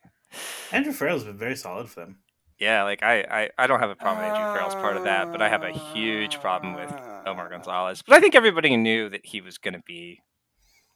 [0.71, 2.19] Andrew Farrell's been very solid for them.
[2.59, 5.31] Yeah, like I, I, I don't have a problem with Andrew Farrell's part of that,
[5.31, 6.89] but I have a huge problem with
[7.25, 8.01] Omar Gonzalez.
[8.01, 10.21] But I think everybody knew that he was going to be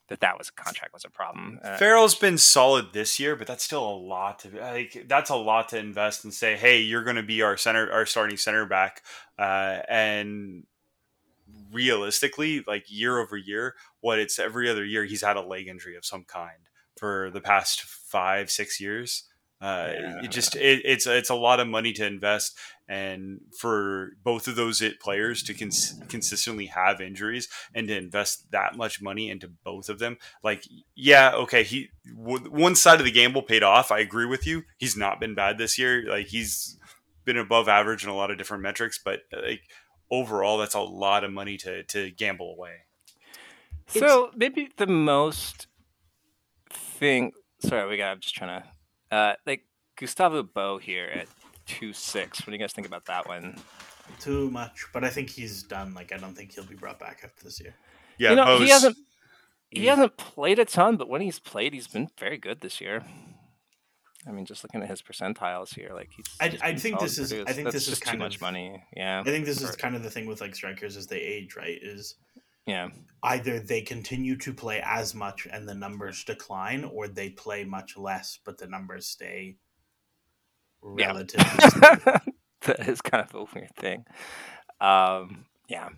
[0.08, 1.60] that that was a contract was a problem.
[1.64, 5.06] Uh, Farrell's been solid this year, but that's still a lot to like.
[5.08, 8.06] That's a lot to invest and say, hey, you're going to be our center, our
[8.06, 9.04] starting center back,
[9.38, 10.64] uh, and
[11.72, 15.96] realistically, like year over year, what it's every other year, he's had a leg injury
[15.96, 19.26] of some kind for the past five, six years.
[19.62, 20.22] Uh, yeah.
[20.24, 22.58] It just it, it's it's a lot of money to invest,
[22.88, 28.50] and for both of those it players to cons- consistently have injuries and to invest
[28.52, 30.66] that much money into both of them, like
[30.96, 33.92] yeah, okay, he w- one side of the gamble paid off.
[33.92, 34.64] I agree with you.
[34.78, 36.06] He's not been bad this year.
[36.08, 36.78] Like he's
[37.26, 39.64] been above average in a lot of different metrics, but like
[40.12, 42.86] overall, that's a lot of money to to gamble away.
[43.88, 44.38] So it's...
[44.38, 45.68] maybe the most
[46.72, 47.34] thing.
[47.60, 48.12] Sorry, we got.
[48.12, 49.66] I'm just trying to uh, like
[49.98, 51.28] Gustavo Bou here at
[51.66, 52.40] two six.
[52.40, 53.58] What do you guys think about that one?
[54.20, 55.94] Too much, but I think he's done.
[55.94, 57.76] Like I don't think he'll be brought back after this year.
[58.18, 58.98] Yeah, you know, he hasn't
[59.70, 63.04] he hasn't played a ton, but when he's played, he's been very good this year.
[64.28, 66.26] I mean, just looking at his percentiles here, like he's.
[66.42, 67.32] I, I think this is.
[67.32, 68.84] I think That's this is kind too of much money.
[68.96, 69.22] Yeah.
[69.22, 71.80] I think this is kind of the thing with like strikers as they age, right?
[71.82, 72.16] Is
[72.66, 72.90] yeah.
[73.24, 77.98] Either they continue to play as much and the numbers decline, or they play much
[77.98, 79.56] less but the numbers stay
[80.82, 81.46] relatively.
[81.82, 82.20] Yeah.
[82.62, 84.06] that is kind of a weird thing.
[84.82, 85.90] Um, yeah.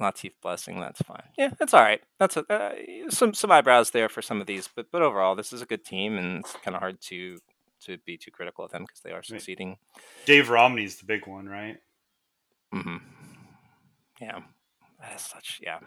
[0.00, 1.22] Latif blessing, that's fine.
[1.38, 2.00] Yeah, that's all right.
[2.18, 2.72] That's a, uh,
[3.10, 5.84] some some eyebrows there for some of these, but but overall, this is a good
[5.84, 7.38] team, and it's kind of hard to
[7.84, 9.76] to be too critical of them because they are succeeding.
[10.24, 11.76] Dave Romney's the big one, right?
[12.74, 12.96] Mm-hmm.
[14.20, 14.40] Yeah.
[15.00, 15.78] That is such yeah.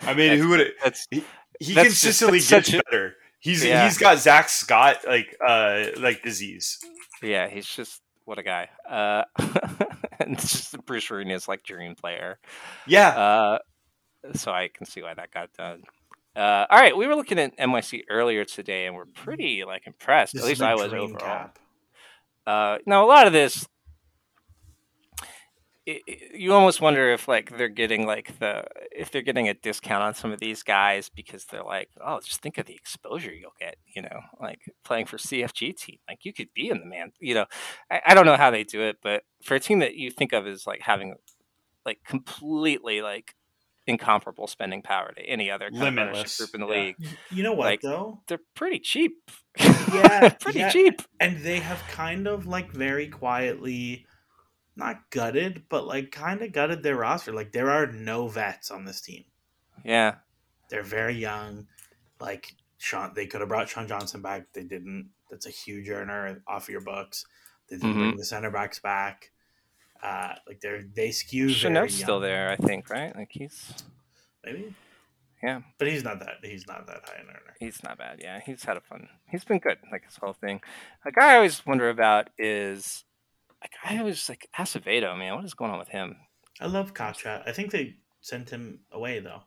[0.00, 1.22] I mean, who would That's, he,
[1.60, 3.14] he that's consistently just, gets better.
[3.40, 3.84] He's yeah.
[3.84, 6.78] he's got Zach Scott like uh like disease.
[7.22, 8.68] Yeah, he's just what a guy.
[8.88, 9.24] Uh,
[10.20, 12.38] and just Bruce Rooney is like dream player.
[12.86, 13.08] Yeah.
[13.08, 13.58] Uh,
[14.34, 15.82] so I can see why that got done.
[16.36, 20.34] Uh, all right, we were looking at NYC earlier today, and we're pretty like impressed.
[20.34, 21.50] This at least I was overall.
[22.46, 23.66] Uh, now a lot of this
[26.34, 30.14] you almost wonder if like they're getting like the if they're getting a discount on
[30.14, 33.76] some of these guys because they're like oh just think of the exposure you'll get
[33.94, 37.34] you know like playing for cfg team like you could be in the man you
[37.34, 37.46] know
[37.90, 40.32] I, I don't know how they do it but for a team that you think
[40.32, 41.14] of as like having
[41.86, 43.34] like completely like
[43.86, 46.72] incomparable spending power to any other kind of group in the yeah.
[46.74, 46.96] league
[47.30, 50.68] you know what like, though they're pretty cheap yeah pretty yeah.
[50.68, 54.04] cheap and they have kind of like very quietly
[54.78, 57.32] not gutted, but like kind of gutted their roster.
[57.32, 59.24] Like there are no vets on this team.
[59.84, 60.16] Yeah,
[60.70, 61.66] they're very young.
[62.20, 64.46] Like Sean, they could have brought Sean Johnson back.
[64.52, 65.10] They didn't.
[65.30, 67.26] That's a huge earner off your books.
[67.68, 68.00] They didn't mm-hmm.
[68.00, 69.30] bring the center backs back.
[70.02, 71.48] Uh, like they're they skew.
[71.48, 73.14] Chanel's still there, I think, right?
[73.14, 73.74] Like he's
[74.44, 74.74] maybe.
[75.42, 76.36] Yeah, but he's not that.
[76.42, 77.54] He's not that high an earner.
[77.60, 78.20] He's not bad.
[78.20, 79.08] Yeah, he's had a fun.
[79.26, 79.78] He's been good.
[79.90, 80.60] Like his whole thing.
[81.04, 83.04] A guy I always wonder about is
[83.62, 86.16] like I was like Acevedo, man, what is going on with him?
[86.60, 87.42] I love Kacha.
[87.46, 89.42] I think they sent him away though.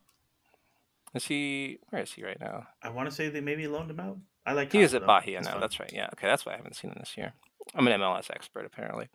[1.14, 1.78] Is he?
[1.90, 2.66] Where is he right now?
[2.82, 4.18] I want to say they maybe loaned him out.
[4.46, 4.72] I like.
[4.72, 5.52] He is at Bahia now.
[5.52, 5.60] Fun.
[5.60, 5.92] That's right.
[5.92, 6.08] Yeah.
[6.14, 6.26] Okay.
[6.26, 7.34] That's why I haven't seen him this year.
[7.74, 9.08] I'm an MLS expert apparently.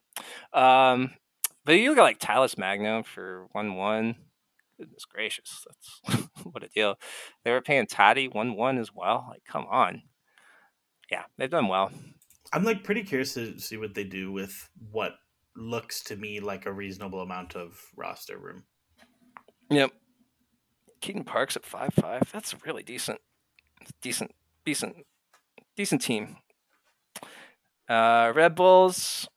[0.53, 1.11] Um,
[1.65, 4.15] but you look at like Talles Magno for one one.
[4.79, 6.99] Goodness gracious, that's what a deal.
[7.43, 9.25] They were paying Tati one one as well.
[9.27, 10.03] Like, come on.
[11.09, 11.91] Yeah, they've done well.
[12.53, 15.13] I'm like pretty curious to see what they do with what
[15.55, 18.63] looks to me like a reasonable amount of roster room.
[19.69, 19.91] Yep.
[21.01, 22.29] Keaton Parks at five five.
[22.31, 23.19] That's really decent.
[24.01, 24.31] Decent,
[24.65, 24.95] decent,
[25.75, 26.37] decent team.
[27.89, 29.27] Uh, Red Bulls.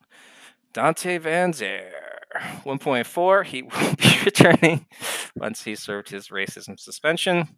[0.72, 1.90] Dante Vanzeir,
[2.64, 3.44] 1.4.
[3.44, 4.86] He will be returning
[5.34, 7.56] once he served his racism suspension.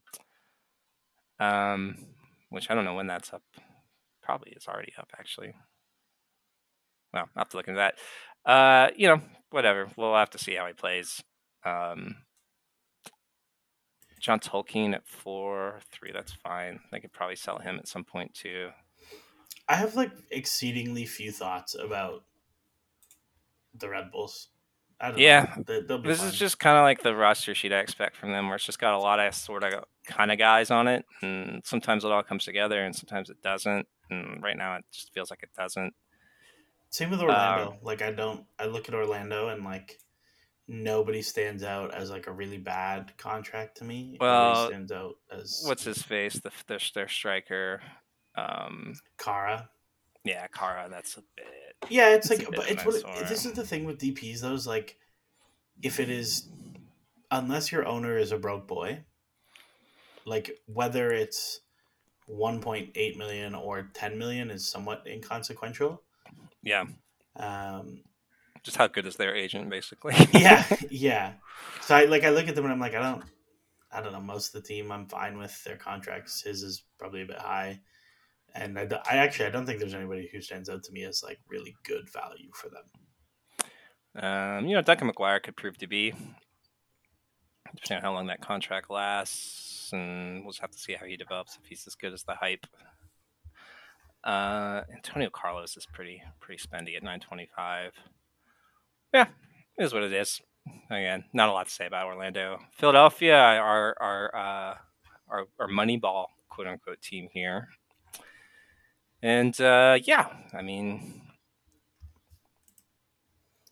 [1.38, 2.07] Um,
[2.48, 3.42] which I don't know when that's up
[4.22, 5.54] probably is already up actually.
[7.12, 7.94] Well, I'll have to look into that.
[8.44, 9.20] Uh, you know,
[9.50, 9.88] whatever.
[9.96, 11.22] We'll have to see how he plays.
[11.64, 12.16] Um,
[14.20, 16.12] John Tolkin at four, three.
[16.12, 16.80] That's fine.
[16.90, 18.70] They could probably sell him at some point too.
[19.68, 22.24] I have like exceedingly few thoughts about
[23.74, 24.48] the Red Bulls.
[25.03, 25.55] I don't Yeah.
[25.66, 26.28] They, This fine.
[26.28, 28.78] is just kind of like the roster sheet I expect from them, where it's just
[28.78, 32.22] got a lot of sort of kind of guys on it, and sometimes it all
[32.22, 33.88] comes together, and sometimes it doesn't.
[34.11, 35.92] And right now, it just feels like it doesn't.
[36.90, 37.78] Same with Orlando.
[37.82, 39.98] like I don't I look at Orlando and like
[40.68, 44.18] nobody stands out as like a really bad contract to me.
[44.20, 46.34] Well, stands out as What's his face?
[46.34, 47.80] The their, their striker.
[48.36, 49.70] Um, Kara.
[50.24, 50.88] Yeah, Kara.
[50.90, 51.46] That's a bit.
[51.88, 54.66] Yeah, it's like but it's what it, this is the thing with DPs though, is
[54.66, 54.96] like
[55.82, 56.48] if it is
[57.30, 59.04] unless your owner is a broke boy,
[60.24, 61.60] like whether it's
[62.30, 66.02] 1.8 million or 10 million is somewhat inconsequential.
[66.62, 66.84] Yeah,
[67.36, 68.02] Um
[68.62, 70.14] just how good is their agent, basically.
[70.32, 71.32] yeah, yeah.
[71.80, 73.24] So I like I look at them and I'm like, I don't,
[73.90, 74.20] I don't know.
[74.20, 76.42] Most of the team, I'm fine with their contracts.
[76.42, 77.80] His is probably a bit high,
[78.55, 81.22] and I, I actually I don't think there's anybody who stands out to me as
[81.22, 82.84] like really good value for them.
[84.14, 86.12] Um, you know, Duncan McGuire could prove to be,
[87.74, 91.16] depending on how long that contract lasts, and we'll just have to see how he
[91.16, 92.66] develops if he's as good as the hype.
[94.24, 97.92] Uh, Antonio Carlos is pretty pretty spendy at 925.
[99.12, 99.26] Yeah,
[99.78, 100.40] is what it is.
[100.90, 102.59] Again, not a lot to say about Orlando.
[102.72, 104.74] Philadelphia, our our uh,
[105.28, 107.68] our, our Moneyball quote unquote team here,
[109.22, 111.20] and uh, yeah, I mean,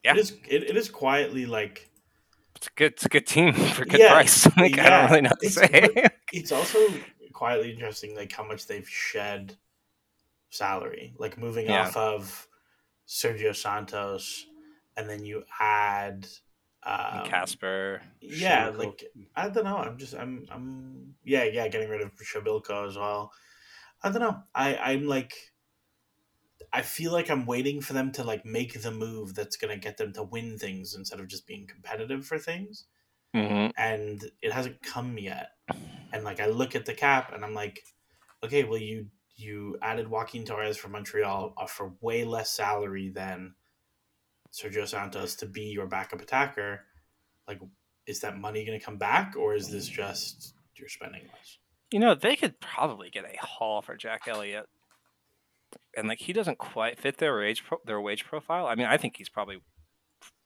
[0.04, 0.12] Yeah.
[0.12, 1.88] It is it, it is quietly like
[2.56, 4.46] it's a good it's a good team for good Yeah, price.
[4.56, 6.06] like, I yeah, don't really know what to it's- say.
[6.32, 6.78] it's also
[7.32, 9.56] quietly interesting like how much they've shed
[10.50, 11.82] salary like moving Yeah.
[11.86, 12.48] off of
[13.08, 14.46] sergio santos
[14.96, 16.26] and then you add
[16.82, 18.00] um, Kacper.
[18.20, 18.78] yeah Przybylko.
[18.78, 19.04] like
[19.36, 23.30] i don't know i'm just i'm i'm yeah yeah getting rid of przybylko as well
[24.02, 25.34] i don't know i i'm like
[26.72, 29.96] i feel like i'm waiting for them to like make the move that's gonna get
[29.96, 32.86] them to win things instead of just being competitive for things
[33.34, 35.52] hmm and it hasn't come yet.
[36.12, 37.82] And like I look at the cap and I'm like,
[38.44, 43.54] okay, well you you added Joaquin Torres from Montreal uh, for way less salary than
[44.52, 46.86] Sergio Santos to be your backup attacker.
[47.48, 47.60] Like,
[48.06, 51.59] is that money going to come back, or is this just you're spending less?
[51.90, 54.66] You know, they could probably get a haul for Jack Elliott,
[55.96, 58.66] and like he doesn't quite fit their wage pro- their wage profile.
[58.66, 59.58] I mean, I think he's probably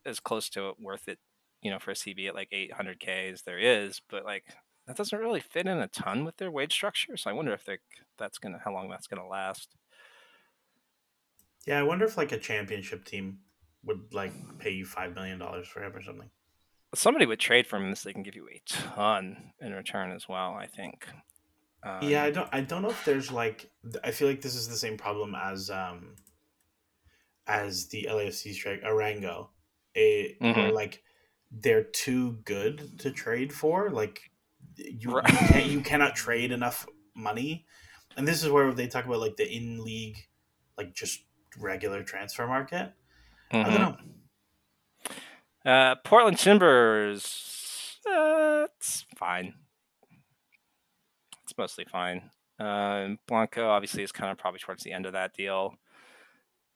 [0.06, 1.18] as close to it worth it,
[1.62, 4.44] you know, for a CB at like 800k as there is, but like
[4.86, 7.16] that doesn't really fit in a ton with their wage structure.
[7.16, 7.78] So I wonder if they
[8.18, 9.74] that's gonna how long that's gonna last.
[11.66, 13.38] Yeah, I wonder if like a championship team
[13.84, 16.30] would like pay you five million dollars for him or something.
[16.94, 20.28] Somebody would trade for him so they can give you a ton in return as
[20.28, 20.54] well.
[20.54, 21.08] I think.
[21.84, 22.48] Um, yeah, I don't.
[22.52, 23.70] I don't know if there's like.
[24.02, 26.16] I feel like this is the same problem as um,
[27.46, 29.48] as the LAFC strike Arango.
[29.94, 30.72] It, Mhm.
[30.72, 31.02] like
[31.50, 33.90] they're too good to trade for.
[33.90, 34.30] Like
[34.76, 35.30] you, Right.
[35.30, 35.66] you can't.
[35.66, 37.66] You cannot trade enough money.
[38.16, 40.28] And this is where they talk about like the in league,
[40.78, 41.24] like just
[41.58, 42.92] regular transfer market.
[43.52, 43.64] I mhm.
[43.64, 43.80] don't
[45.64, 45.70] know.
[45.70, 47.98] Uh, Portland Timbers.
[48.06, 49.54] Uh, it's fine.
[51.54, 52.30] It's mostly fine.
[52.58, 55.76] Um, Blanco obviously is kind of probably towards the end of that deal.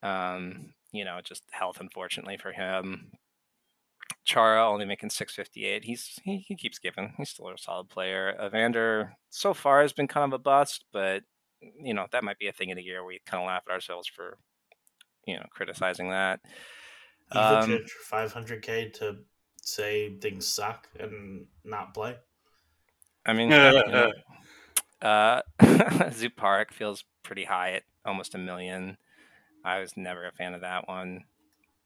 [0.04, 3.10] Um, you know, just health, unfortunately for him.
[4.24, 5.84] Chara only making six fifty eight.
[5.84, 7.12] He's he, he keeps giving.
[7.16, 8.36] He's still a solid player.
[8.40, 11.24] Evander so far has been kind of a bust, but
[11.60, 13.72] you know that might be a thing in a year we kind of laugh at
[13.72, 14.38] ourselves for
[15.26, 16.40] you know criticizing that.
[17.32, 19.16] Um, five hundred k to
[19.60, 22.16] say things suck and not play.
[23.26, 24.12] I mean, you know,
[25.02, 28.96] uh, Zuparic feels pretty high at almost a million.
[29.64, 31.24] I was never a fan of that one.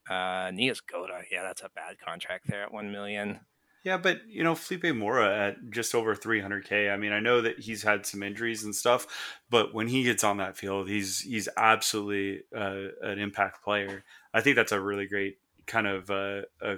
[0.08, 3.40] Uh, Nias Goda, yeah, that's a bad contract there at one million.
[3.84, 6.92] Yeah, but you know, Felipe Mora at just over 300k.
[6.92, 9.06] I mean, I know that he's had some injuries and stuff,
[9.50, 14.04] but when he gets on that field, he's he's absolutely uh, an impact player.
[14.32, 16.76] I think that's a really great kind of uh, a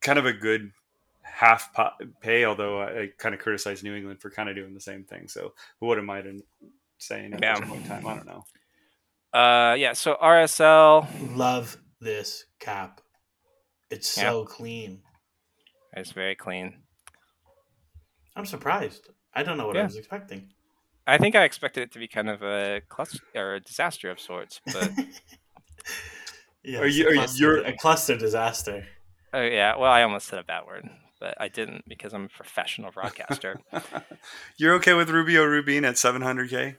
[0.00, 0.70] kind of a good
[1.34, 1.70] half
[2.20, 2.44] pay.
[2.44, 5.28] Although I, I kind of criticize New England for kind of doing the same thing.
[5.28, 6.40] So, what am I to
[6.98, 7.58] saying at Yeah.
[7.60, 8.06] this point in time?
[8.06, 8.44] I don't know.
[9.38, 13.00] Uh, yeah, so RSL Love this cap.
[13.90, 15.02] It's so clean.
[15.96, 16.82] It's very clean.
[18.36, 19.08] I'm surprised.
[19.34, 20.50] I don't know what I was expecting.
[21.06, 24.18] I think I expected it to be kind of a cluster or a disaster of
[24.18, 24.90] sorts, but
[26.64, 28.86] yeah, Are you- a are you- cluster, you're- a cluster disaster?
[29.32, 30.88] oh yeah, well, I almost said a bad word,
[31.20, 33.60] but I didn't because I'm a professional broadcaster.
[34.56, 36.76] You're okay with Rubio Rubin at 700k?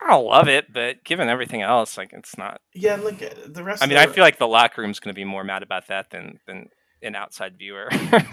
[0.00, 2.60] I love it, but given everything else, like it's not.
[2.74, 3.82] Yeah, like uh, the rest.
[3.82, 5.88] I mean, of I feel like the locker room's going to be more mad about
[5.88, 6.68] that than than
[7.02, 7.88] an outside viewer.
[7.92, 8.28] like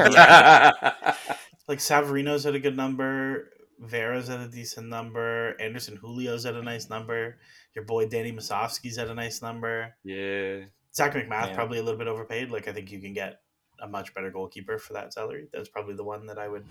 [1.80, 3.50] Savarino's at a good number.
[3.80, 5.56] Vera's at a decent number.
[5.60, 7.38] Anderson Julio's at a nice number.
[7.76, 9.96] Your boy Danny Musovski's at a nice number.
[10.04, 10.60] yeah.
[10.96, 11.56] Zach MacMath Yeah.
[11.56, 12.52] probably a little bit overpaid.
[12.52, 13.42] Like I think you can get
[13.82, 15.48] a much better goalkeeper for that salary.
[15.52, 16.66] That's probably the one that I would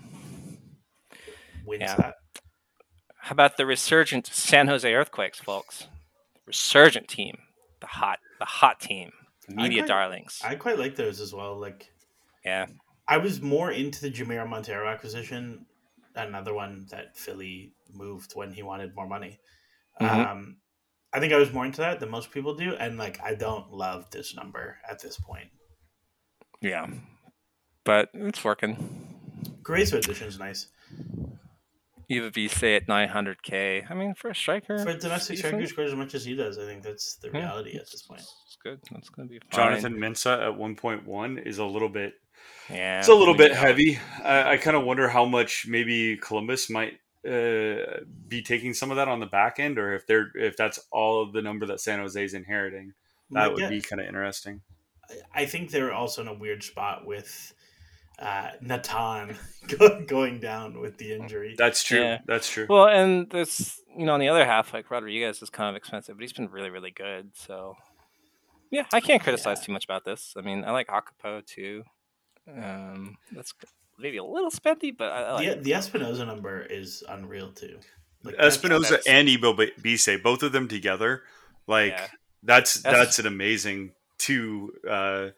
[1.65, 1.95] win Yeah.
[1.95, 2.15] that.
[3.17, 5.87] How about the resurgent San Jose Earthquakes, folks?
[6.45, 7.37] Resurgent team,
[7.79, 9.11] the hot, the hot team,
[9.47, 10.41] media quite- darlings.
[10.43, 11.57] I quite like those as well.
[11.57, 11.91] Like
[12.43, 12.65] yeah,
[13.07, 15.65] I was more into the Jamiro Monteiro acquisition,
[16.15, 19.39] another one that Philly moved when he wanted more money.
[20.01, 20.27] Mhm.
[20.27, 20.57] Um,
[21.13, 23.71] I think I was more into that than most people do, and like I don't
[23.71, 25.49] love this number at this point.
[26.63, 26.87] Yeah,
[27.83, 28.77] but it's working.
[29.61, 30.67] Grace addition is nice
[32.09, 33.89] Ebobisse at 900k.
[33.89, 36.25] I mean, for a striker, for a domestic it's striker who scores as much as
[36.25, 36.57] he does.
[36.57, 37.39] I think that's the Yeah.
[37.39, 38.21] reality at this point.
[38.21, 38.79] It's good.
[38.91, 39.79] That's going to be fine.
[39.81, 42.13] Jonathan Mensah at 1.1 is a little bit
[42.69, 43.99] Yeah, it's a little bit heavy.
[44.23, 48.97] I, I kind of wonder how much maybe Columbus might uh, be taking some of
[48.97, 51.79] that on the back end, or if they're if that's all of the number that
[51.79, 52.93] San Jose is inheriting.
[53.31, 54.61] That would be kind of interesting.
[55.33, 57.53] I think they're also in a weird spot with
[58.19, 59.35] uh, Natan
[60.07, 61.55] going down with the injury.
[61.57, 61.99] That's true.
[62.01, 62.19] Yeah.
[62.25, 62.67] That's true.
[62.69, 66.15] Well, and this, you know, on the other half, like Rodriguez is kind of expensive,
[66.17, 67.31] but he's been really, really good.
[67.33, 67.75] So,
[68.71, 69.65] yeah, I can't criticize Yeah.
[69.65, 70.33] too much about this.
[70.37, 71.83] I mean, I like Akapo too.
[72.47, 73.53] Um, that's
[73.97, 75.63] maybe a little spendy, but I, I like the, it.
[75.63, 77.79] the Espinoza number is unreal too.
[78.23, 81.23] Like, that's- Espinoza and Ebo Bise, both of them together,
[81.67, 82.07] like Yeah.
[82.43, 84.73] that's, That's- that's an amazing two.
[84.89, 85.29] Uh,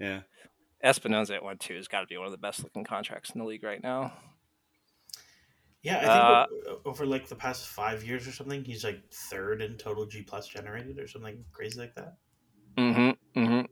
[0.00, 0.20] yeah,
[0.84, 3.40] Espinoza at one two has got to be one of the best looking contracts in
[3.40, 4.12] the league right now.
[5.82, 9.62] Yeah, I think Uh, over like the past five years or something, he's like third
[9.62, 12.16] in total G plus generated or something crazy like that.
[12.76, 13.40] Mm-hmm.
[13.40, 13.66] Mm-hmm.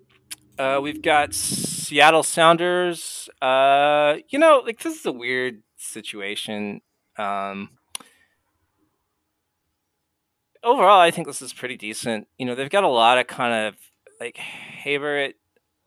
[0.58, 3.28] Uh, we've got Seattle Sounders.
[3.42, 6.80] Uh, you know, like this is a weird situation.
[7.18, 7.70] Um,
[10.66, 12.26] overall, I think this is pretty decent.
[12.38, 13.76] You know, they've got a lot of kind of
[14.20, 15.34] like Haver at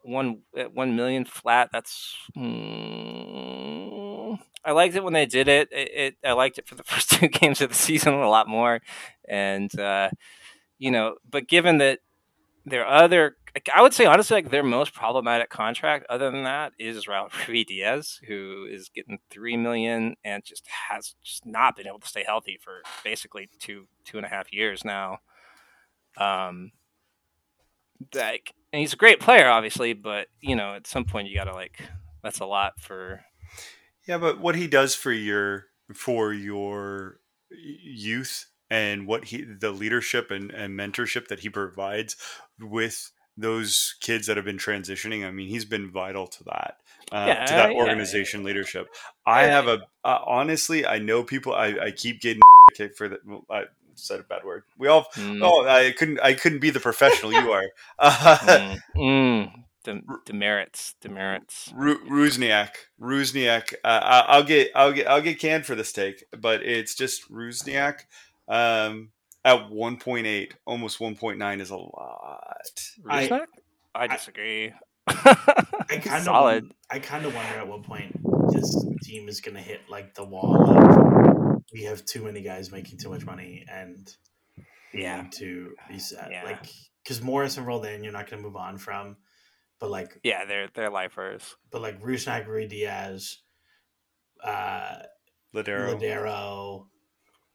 [0.03, 1.69] one at one million flat.
[1.71, 5.69] That's mm, I liked it when they did it.
[5.71, 6.15] It, it.
[6.25, 8.81] I liked it for the first two games of the season a lot more,
[9.27, 10.09] and uh,
[10.79, 11.99] you know, but given that
[12.69, 13.35] their other
[13.73, 17.29] I would say honestly like their most problematic contract other than that is Raul
[17.67, 22.23] Diaz who is getting 3 million and just has just not been able to stay
[22.25, 25.17] healthy for basically two two and a half years now
[26.17, 26.71] um
[28.13, 31.53] like and he's a great player obviously but you know at some point you gotta
[31.53, 31.81] like
[32.23, 33.21] that's a lot for
[34.09, 34.17] yeah.
[34.17, 37.19] But what he does for your for your
[37.51, 42.15] youth and what he the leadership and, and mentorship that he provides
[42.61, 46.75] with those kids that have been transitioning i mean he's been vital to that
[47.11, 47.77] uh, Yeah, to that yeah.
[47.81, 48.87] organization leadership
[49.25, 49.51] i Yeah.
[49.51, 52.41] have a uh, honestly i know people i, I keep getting
[52.75, 53.63] kicked for that well, i
[53.95, 57.33] said a bad word we all mm, oh i couldn't i couldn't be the professional
[57.33, 57.63] you are
[57.99, 59.51] uh, mm, mm,
[59.83, 63.73] dem- demerits demerits Ru- Ruzniak, Rusniak.
[63.83, 68.01] Uh, I'll get, I'll get, I'll get canned for this take, but it's just Ruzniak.
[68.47, 69.11] Um,
[69.55, 72.57] at one point eight, almost one point nine is a lot.
[73.09, 73.29] I-
[73.95, 74.71] I, I- disagree.
[75.07, 75.13] I
[75.89, 76.71] kind of solid.
[76.91, 78.15] I kind of wonder at what point
[78.51, 82.71] this team is going to hit like the wall of we have too many guys
[82.71, 84.07] making too much money and
[84.93, 85.23] Yeah.
[85.23, 86.29] need to reset.
[86.31, 86.43] Yeah.
[86.43, 86.63] Like
[87.03, 89.17] because Morris and Roldan, you're not going to move on from,
[89.79, 91.55] but like Yeah, they're they're lifers.
[91.71, 93.37] but like Rusnak, Ruidíaz,
[94.43, 94.99] uh,
[95.55, 95.95] Lodeiro.
[95.99, 96.85] Lodeiro,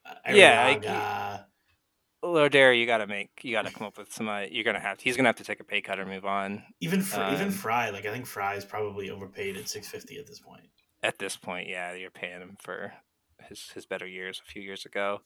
[0.07, 1.45] uh, Yeah,
[2.25, 4.29] Lodeiro, you got to make you got to come up with some.
[4.29, 4.99] Uh, you're gonna have.
[5.01, 7.51] He's gonna have to take a pay cut or move on even Fr- even Um,
[7.53, 7.91] Frei.
[7.93, 10.69] Like I think Frei is probably overpaid at six fifty at this point.
[11.03, 11.69] at this point.
[11.69, 12.95] Yeah, you're paying him for
[13.49, 15.21] his his better years a few years ago.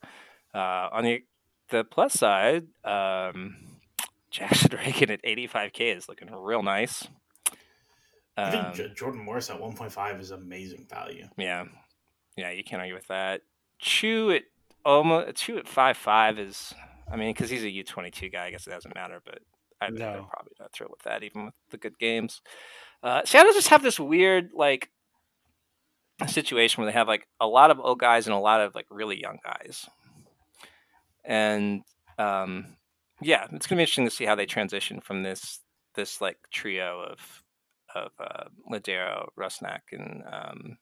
[0.54, 1.22] Uh, on the
[1.70, 3.56] the plus side, um,
[4.30, 7.06] Jackson Ragen at 85k is looking real nice.
[8.36, 11.28] I think Um, J- Jordan Morris at one point five is amazing value.
[11.36, 11.66] Yeah,
[12.36, 13.42] yeah, you can't argue with that.
[13.80, 14.42] Chú at
[14.84, 16.72] almost Chu at five five is,
[17.10, 18.46] I mean, because he's a U twenty two guy.
[18.46, 19.40] I guess it doesn't matter, but
[19.80, 22.42] I think they're probably not thrilled with that, even with the good games.
[23.02, 24.90] Uh, Seattle just have this weird like
[26.26, 28.86] situation where they have like a lot of old guys and a lot of like
[28.90, 29.88] really young guys,
[31.24, 31.82] and
[32.18, 32.76] um,
[33.22, 35.60] yeah, it's gonna be interesting to see how they transition from this
[35.94, 37.42] this like trio of
[37.94, 40.78] of uh, Lodeiro, Rusnak, and um,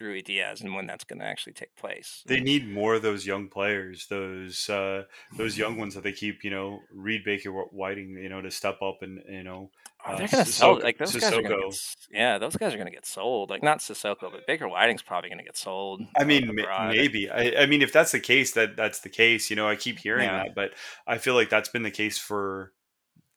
[0.00, 2.22] Ruidíaz and when that's going to actually take place.
[2.26, 5.04] They need more of those young players, those uh,
[5.36, 8.82] those young ones that they keep, you know, Reed Baker Whiting, you know, to step
[8.82, 9.70] up and you know.
[10.06, 12.90] Oh, they're gonna sell like those guys are gonna get, yeah, those guys are gonna
[12.90, 13.48] get sold.
[13.48, 16.02] Like not Sissoko, but Baker Whiting's probably gonna get sold.
[16.16, 17.30] I mean, maybe.
[17.30, 19.48] I, I mean, if that's the case, that that's the case.
[19.48, 20.44] You know, I keep hearing yeah.
[20.44, 20.72] that, but
[21.06, 22.72] I feel like that's been the case for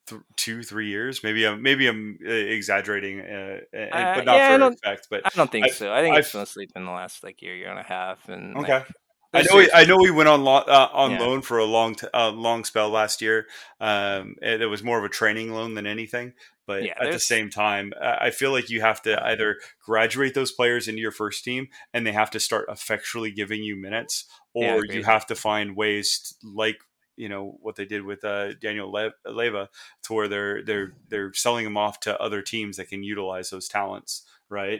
[0.07, 1.23] th- two, three years.
[1.23, 5.07] Maybe I'm maybe I'm uh, exaggerating, uh, uh, but not yeah, for effect.
[5.09, 5.93] But I don't think i so.
[5.93, 8.27] I think I've, it's mostly been the last like year, year and a half.
[8.29, 8.73] And okay.
[8.73, 8.87] Like,
[9.33, 9.59] I know.
[9.59, 11.19] He, I know he went on lo- uh, on yeah.
[11.19, 13.45] loan for a long, t- uh, long spell last year.
[13.79, 16.33] Um, it was more of a training loan than anything.
[16.65, 19.55] But yeah, at the same time, I feel like you have to either
[19.85, 23.77] graduate those players into your first team, and they have to start effectually giving you
[23.77, 26.77] minutes, or you have to find ways to, like
[27.17, 29.67] you know what they did with uh, Daniel Le- Leyva,
[30.03, 33.67] to where they're they're they're selling him off to other teams that can utilize those
[33.67, 34.79] talents, right?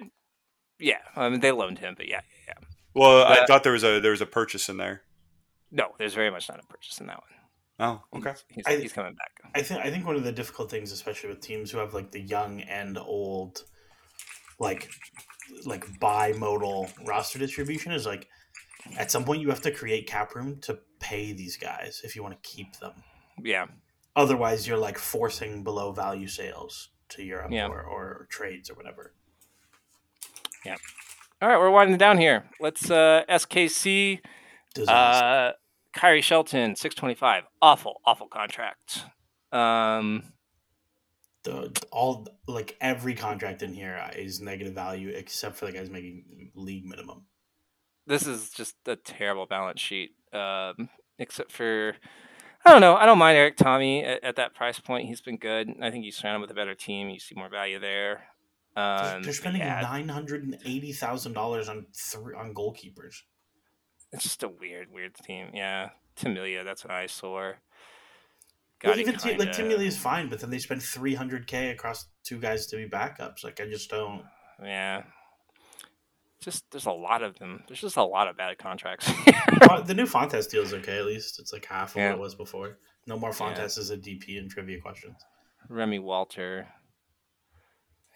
[0.79, 2.53] Yeah, I mean they loaned him, but yeah, yeah.
[2.93, 5.01] Well, but, I thought there was a there was a purchase in there.
[5.71, 7.37] No, there's very much not a purchase in that one.
[7.79, 8.33] Oh, okay.
[8.49, 9.31] He's, he's, he's coming back.
[9.53, 12.11] I think I think one of the difficult things, especially with teams who have like
[12.11, 13.63] the young and old,
[14.59, 14.89] like
[15.65, 18.27] like bimodal roster distribution, is like
[18.97, 22.23] at some point you have to create cap room to pay these guys if you
[22.23, 22.93] want to keep them.
[23.41, 23.67] Yeah.
[24.15, 27.67] Otherwise, you're like forcing below value sales to Europe yeah.
[27.67, 29.13] or, or trades or whatever.
[30.65, 30.75] Yeah.
[31.41, 32.45] All right, we're winding down here.
[32.59, 34.19] Let's uh SKC
[34.87, 35.51] uh
[35.95, 37.43] Khiry Shelton, 625.
[37.61, 39.05] Awful, awful contract.
[39.51, 40.23] Um
[41.43, 46.51] the all like every contract in here is negative value except for the guys making
[46.55, 47.25] league minimum
[48.07, 50.11] this is just a terrible balance sheet.
[50.33, 50.89] Um,
[51.19, 51.95] except for,
[52.65, 52.95] I don't know.
[52.95, 55.07] I don't mind Erik Thommy at, at, that price point.
[55.07, 55.73] He's been good.
[55.81, 57.09] I think you surround him with a better team.
[57.09, 58.23] You see more value there.
[58.75, 59.81] Um, they're spending yeah.
[59.81, 63.23] nine hundred and eighty thousand dollars on three on goalkeepers.
[64.13, 65.47] It's just a weird, weird team.
[65.53, 67.57] Yeah, Tim Melia, that's an eyesore.
[68.83, 69.43] well, even kinda...
[69.43, 72.67] like Tim Melia is fine, but then they spend three hundred k across two guys
[72.67, 73.43] to be backups.
[73.43, 74.21] Like I just don't.
[74.63, 75.03] Yeah,
[76.39, 77.63] just there's a lot of them.
[77.67, 79.07] There's just a lot of bad contracts.
[79.85, 80.97] the new Fontàs deal is okay.
[80.97, 82.09] At least it's like half of yeah.
[82.09, 82.77] what it was before.
[83.07, 83.81] No more Fontàs yeah.
[83.81, 85.17] as a DP in trivia questions.
[85.69, 86.67] Remi Walter.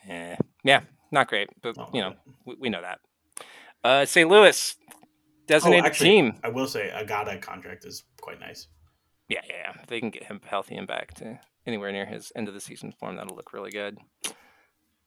[0.08, 2.16] Yeah, yeah, not great, but oh, you know
[2.46, 3.00] we, we, know that.
[3.84, 4.28] Uh, St.
[4.30, 4.76] Louis
[5.48, 6.34] designated oh, actually, team.
[6.44, 8.68] I will say Agada contract is quite nice.
[9.28, 9.82] Yeah, yeah, yeah.
[9.82, 12.60] If they can get him healthy and back to anywhere near his end of the
[12.60, 13.98] season form, that'll look really good.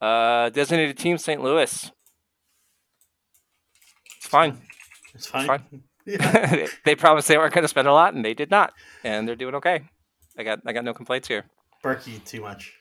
[0.00, 1.42] Uh, designated team St.
[1.42, 1.90] Louis.
[4.24, 4.58] It's fine.
[5.14, 5.42] It's fine.
[5.42, 5.82] It's fine.
[6.06, 6.66] Yeah.
[6.84, 9.36] they promised they weren't going to spend a lot, and they did not, and they're
[9.36, 9.84] doing okay.
[10.36, 11.46] I got I got no complaints here.
[11.82, 12.74] Bürki, too much.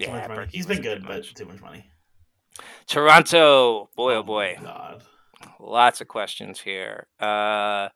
[0.00, 1.86] Too yeah, much He's been good, but too much money.
[2.88, 5.04] Toronto, boy, oh, oh boy, God,
[5.60, 7.06] lots of questions here.
[7.20, 7.90] Uh,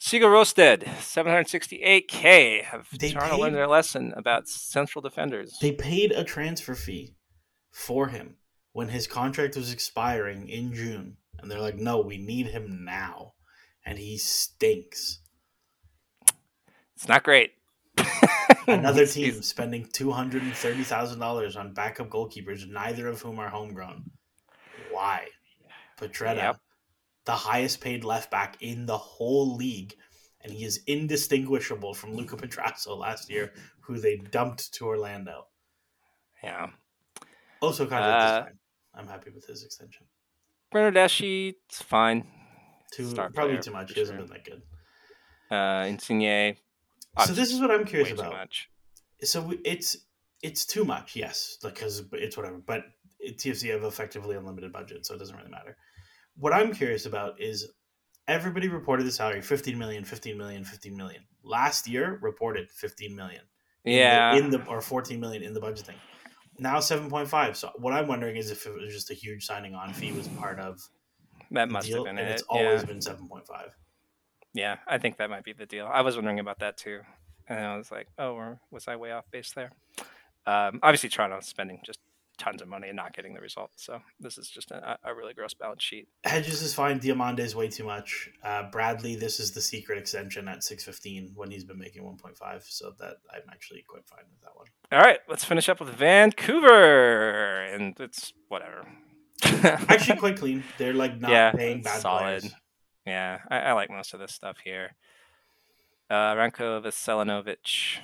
[0.00, 2.64] Sigurd Rosted, 768k.
[2.64, 5.58] Have they Toronto paid, learned their lesson about central defenders?
[5.60, 7.14] They paid a transfer fee
[7.70, 8.34] for him
[8.72, 13.34] when his contract was expiring in June and they're like, no, we need him now,
[13.84, 15.20] and he stinks.
[16.94, 17.52] It's not great.
[18.66, 23.38] Another team spending two hundred and thirty thousand dollars on backup goalkeepers, neither of whom
[23.38, 24.04] are homegrown.
[24.90, 25.26] Why?
[25.98, 26.56] Petretta, yep.
[27.26, 29.94] the highest paid left back in the whole league,
[30.40, 35.46] and he is indistinguishable from Luca Petrasso last year, who they dumped to Orlando.
[36.42, 36.68] Yeah.
[37.60, 40.06] Also, contract uh, I'm happy with his extension.
[40.72, 42.24] Bernardeschi, it's fine.
[42.92, 43.92] Too Star probably too much.
[43.92, 44.62] He hasn't been that good.
[45.50, 46.56] Uh, Insigne.
[47.26, 48.50] So this is what I'm curious about.
[49.22, 49.96] So it's
[50.42, 52.58] it's too much, yes, because it's whatever.
[52.64, 52.84] But
[53.24, 55.76] TFC have effectively unlimited budget, so it doesn't really matter.
[56.36, 57.72] What I'm curious about is
[58.28, 61.22] everybody reported the salary 15 million, 15 million, 15 million.
[61.42, 63.42] Last year reported 15 million.
[63.84, 64.34] Yeah.
[64.34, 65.96] In the, in the or 14 million in the budget thing
[66.60, 67.56] now 7.5.
[67.56, 70.28] So what I'm wondering is if it was just a huge signing on fee was
[70.28, 70.80] part of
[71.50, 72.32] that must deal, have been and it.
[72.32, 72.86] It's always yeah.
[72.86, 73.70] been 7.5.
[74.52, 75.88] Yeah, I think that might be the deal.
[75.90, 77.00] I was wondering about that too.
[77.48, 79.72] And I was like, oh, or was I way off base there?
[80.46, 81.98] Um, obviously, Toronto's spending just
[82.40, 83.84] tons of money and not getting the results.
[83.84, 86.08] So this is just a, a really gross balance sheet.
[86.24, 86.98] Hedges is fine.
[86.98, 88.30] Diomande is way too much.
[88.42, 92.16] Uh, Bradley, this is the secret extension at six fifteen when he's been making one
[92.16, 92.64] point five.
[92.66, 94.66] So that I'm actually quite fine with that one.
[94.90, 98.86] All right, let's finish up with Vancouver, and it's whatever.
[99.44, 100.64] actually, quite clean.
[100.78, 102.40] They're like not yeah, paying bad solid.
[102.40, 102.54] Players.
[103.06, 104.96] Yeah, I, I, like most of this stuff here.
[106.10, 107.98] Uh, Ranko Veselinovic.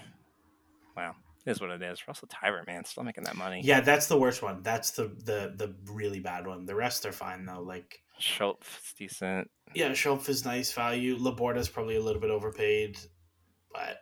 [0.97, 1.17] Wow
[1.47, 2.07] is what it is.
[2.09, 3.61] Russell Teibert, man, still making that money.
[3.65, 4.63] Yeah, that's the worst one.
[4.63, 6.67] That's the the the really bad one.
[6.67, 7.61] The rest are fine though.
[7.63, 9.51] Like Schultz decent.
[9.75, 11.17] Yeah, Schultz is nice value.
[11.19, 12.99] Laborda's probably a little bit overpaid,
[13.73, 13.99] but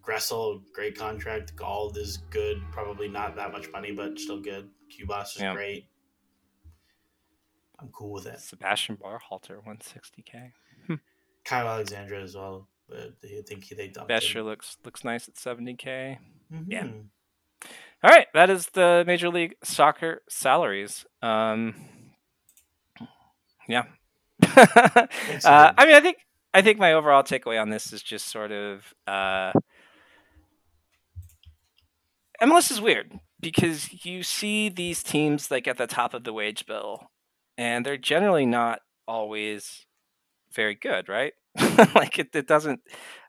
[0.00, 1.56] Gressel, great contract.
[1.56, 2.62] Gauld is good.
[2.72, 4.68] Probably not that much money, but still good.
[4.90, 5.54] Cubas is Yeah.
[5.54, 5.88] great.
[7.80, 8.40] I'm cool with it.
[8.40, 10.52] Sebastian Berhalter, 160k.
[10.86, 10.94] Hmm.
[11.44, 12.68] Kyle Alexandra as well.
[12.88, 14.46] But I think he, they dumped Becher him.
[14.46, 16.18] looks looks nice at 70k.
[16.66, 16.84] yeah.
[16.84, 17.04] Mhm.
[18.02, 21.04] All right, that is the Major League Soccer salaries.
[21.20, 21.74] Um,
[23.68, 23.84] yeah.
[24.56, 25.06] uh,
[25.44, 26.18] I mean, I think
[26.54, 29.52] I think my overall takeaway on this is just sort of uh,
[32.40, 36.66] MLS is weird because you see these teams like at the top of the wage
[36.66, 37.10] bill,
[37.56, 39.86] and they're generally not always
[40.54, 41.32] very good, right?
[41.94, 42.80] like it, it doesn't.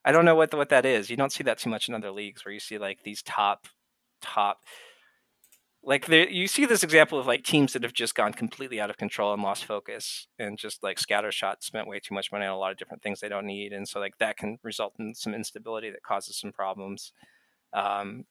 [0.05, 1.09] I don't know what what that is.
[1.09, 3.67] You don't see that too much in other leagues where you see like these top
[4.21, 4.59] top
[5.83, 8.89] like there you see this example of like teams that have just gone completely out
[8.89, 12.51] of control and lost focus and just like scattershot spent way too much money on
[12.51, 15.13] a lot of different things they don't need and so like that can result in
[15.15, 17.13] some instability that causes some problems
[17.73, 18.25] um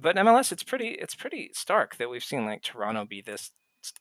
[0.00, 3.50] but in mls it's pretty it's pretty stark that we've seen like toronto be this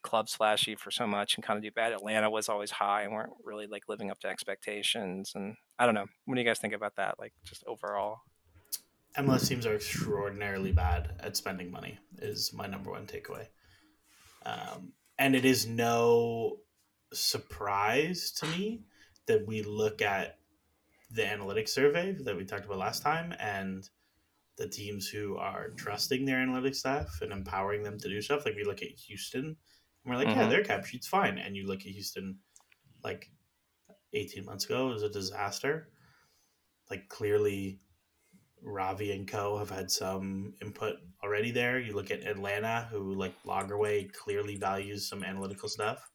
[0.04, 1.92] club slashy for so much and kind of do bad.
[1.92, 5.96] Atlanta was always high and weren't really like living up to expectations and i don't
[5.96, 6.06] know.
[6.26, 8.20] What do you guys think about that like just overall?
[9.18, 12.00] MLS teams are extraordinarily bad at spending money.
[12.20, 13.48] Is my number one takeaway,
[14.46, 16.60] um, and it is no
[17.12, 18.86] surprise to me
[19.26, 20.38] that we look at
[21.12, 23.90] the analytics survey that we talked about last time and
[24.58, 28.46] the teams who are trusting their analytics staff and empowering them to do stuff.
[28.46, 29.56] Like we look at Houston, and
[30.06, 30.50] we're like, yeah, Mhm.
[30.50, 32.40] their cap sheet's fine, and you look at Houston,
[33.04, 33.32] like
[34.14, 35.90] eighteen months ago, it was a disaster.
[36.90, 37.80] Like clearly
[38.62, 41.80] Ravi and Co have had some input already there.
[41.80, 46.12] You look at Atlanta, who like Lagerwey clearly values some analytical stuff.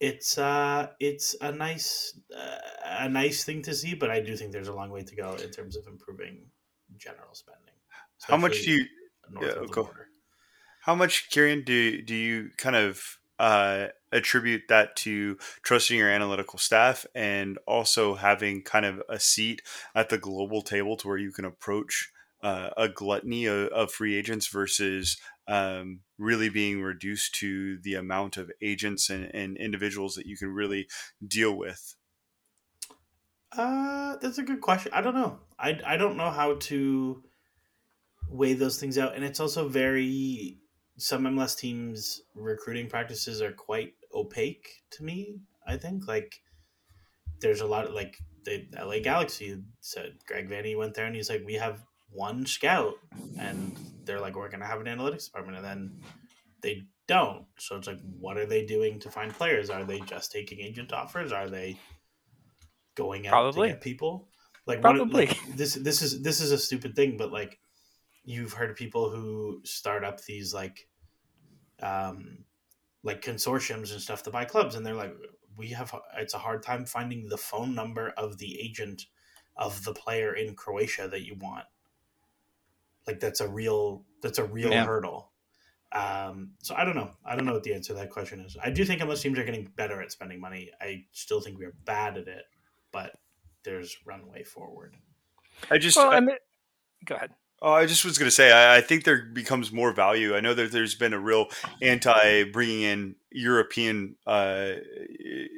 [0.00, 4.52] It's uh, it's a nice uh, a nice thing to see, but I do think
[4.52, 6.50] there's a long way to go in terms of improving
[6.96, 7.74] general spending.
[8.22, 8.86] How much do you
[9.30, 10.08] north yeah, of border?
[10.82, 16.58] How much, Kieran, do do you kind of uh, attribute that to trusting your analytical
[16.58, 19.62] staff and also having kind of a seat
[19.94, 22.10] at the global table to where you can approach
[22.42, 28.36] uh, a gluttony of, of free agents versus um, really being reduced to the amount
[28.36, 30.86] of agents and, and individuals that you can really
[31.26, 31.94] deal with?
[33.52, 34.92] Uh, that's a good question.
[34.94, 35.38] I don't know.
[35.58, 37.22] I I don't know how to
[38.28, 40.58] weigh those things out, and it's also very
[40.98, 45.38] some MLS teams' recruiting practices are quite opaque to me.
[45.66, 46.40] I think like
[47.40, 51.30] there's a lot of like the LA Galaxy said Greg Vanney went there and he's
[51.30, 52.94] like we have one scout
[53.38, 55.92] and they're like we're gonna have an analytics department and then
[56.62, 57.44] they don't.
[57.58, 59.70] So it's like what are they doing to find players?
[59.70, 61.32] Are they just taking agent offers?
[61.32, 61.78] Are they
[62.98, 63.68] going out Probably.
[63.68, 64.28] to get people?
[64.66, 65.04] Like Probably.
[65.04, 67.58] What, like, this this is this is a stupid thing, but like
[68.24, 70.86] you've heard of people who start up these like
[71.82, 72.44] um
[73.02, 75.14] like consortiums and stuff to buy clubs and they're like
[75.56, 79.06] we have it's a hard time finding the phone number of the agent
[79.56, 81.64] of the player in Croatia that you want
[83.06, 84.84] like that's a real that's a real Yeah.
[84.84, 85.32] hurdle
[85.92, 88.56] um so i don't know i don't know what the answer to that question is
[88.62, 91.74] i do think unless teams are getting better at spending money i still think we're
[91.86, 92.44] bad at it
[92.98, 93.12] but
[93.64, 94.94] there's runway forward
[95.70, 96.36] I just well I- I mean,
[97.04, 97.30] go ahead
[97.60, 100.36] Oh, I just was going to say, I, I think there becomes more value.
[100.36, 101.48] I know that there's been a real
[101.82, 104.74] anti bringing in European uh,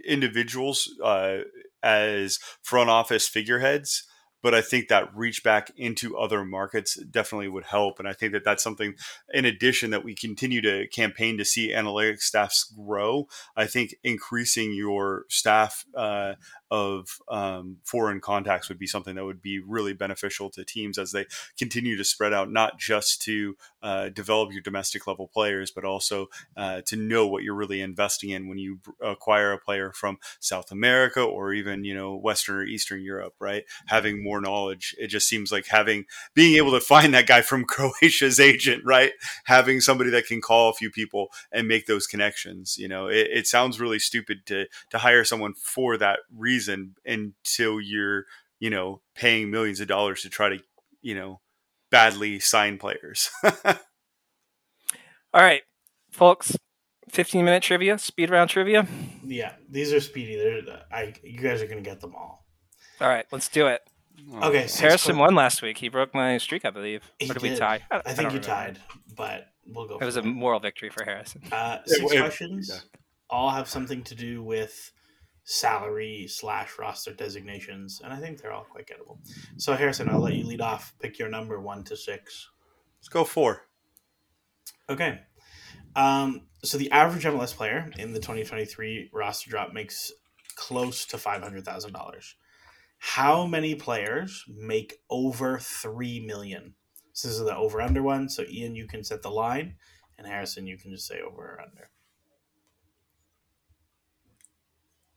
[0.06, 1.40] individuals uh,
[1.82, 4.04] as front office figureheads,
[4.42, 7.98] but I think that reach back into other markets definitely would help.
[7.98, 8.94] And I think that that's something,
[9.34, 13.28] in addition, that we continue to campaign to see analytics staffs grow.
[13.54, 16.34] I think increasing your staff uh,
[16.70, 21.12] of um, foreign contacts would be something that would be really beneficial to teams as
[21.12, 21.26] they
[21.58, 26.26] continue to spread out, not just to uh, develop your domestic level players, but also
[26.56, 30.70] uh, to know what you're really investing in when you acquire a player from South
[30.70, 33.34] America or even you know Western or Eastern Europe.
[33.40, 37.42] Right, having more knowledge, it just seems like having being able to find that guy
[37.42, 39.12] from Croatia's agent, right?
[39.46, 42.76] Having somebody that can call a few people and make those connections.
[42.78, 47.80] You know, it, it sounds really stupid to to hire someone for that reason until
[47.80, 48.26] you're
[48.58, 50.58] you know paying millions of dollars to try to
[51.02, 51.40] you know
[51.90, 53.30] badly sign players.
[53.44, 53.74] all
[55.34, 55.62] right
[56.10, 56.56] folks
[57.08, 58.86] 15 minute trivia speed round trivia?
[59.24, 60.36] Yeah these are speedy.
[60.36, 62.46] They're i you guys are gonna get them all.
[63.00, 63.80] All right let's do it.
[64.42, 65.78] Okay six harrison won last week.
[65.78, 67.10] He broke my streak i believe.
[67.18, 67.80] He or did we tie?
[67.90, 68.46] I think don't you remember.
[68.46, 68.78] tied
[69.16, 71.42] but we'll go it was for a moral victory for harrison.
[71.50, 72.98] Uh Yeah, six well, questions yeah.
[73.28, 74.92] all have something to do with
[75.44, 79.18] salary slash roster designations, and I think they're all quite gettable.
[79.56, 80.94] So Harrison, I'll let you lead off.
[81.00, 82.48] Pick your number one to six.
[82.98, 83.62] Let's go four.
[84.88, 85.20] Okay.
[85.96, 90.12] Um, so the average MLS player in the 2023 roster drop makes
[90.56, 92.34] close to $500,000.
[92.98, 96.74] How many players make over 3 million?
[97.12, 98.28] So this is the over under one.
[98.28, 99.76] So Ian, you can set the line,
[100.18, 101.90] and Harrison, you can just say over or under.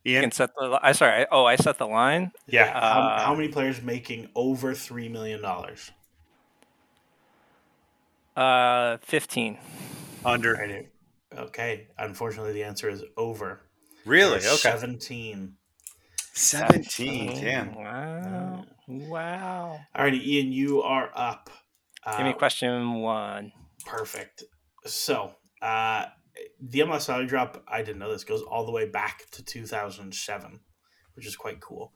[0.04, 0.80] You Ian, can set the.
[0.82, 1.22] I sorry.
[1.24, 2.32] I, oh, I set the line.
[2.48, 5.44] yeah, How, Uh, how many players making over $3 million?
[8.36, 9.58] Uh, fifteen.
[10.26, 10.54] under.
[10.54, 10.90] Right.
[11.38, 11.88] Okay.
[11.98, 13.62] Unfortunately, the answer is over.
[14.06, 14.40] Really?
[14.40, 14.70] There are Okay.
[14.72, 15.56] 17.
[16.34, 17.40] Seventeen.
[17.42, 17.76] Damn.
[17.76, 18.66] Wow.
[18.88, 19.80] Wow.
[19.96, 21.50] Alrighty, Ian, you are up.
[22.18, 23.52] Give me Uh, question one.
[23.86, 24.44] Perfect.
[24.86, 26.06] So, uh,
[26.60, 30.60] the MLS salary drop, I didn't know this, goes all the way back to 2007,
[31.16, 31.94] which is quite cool.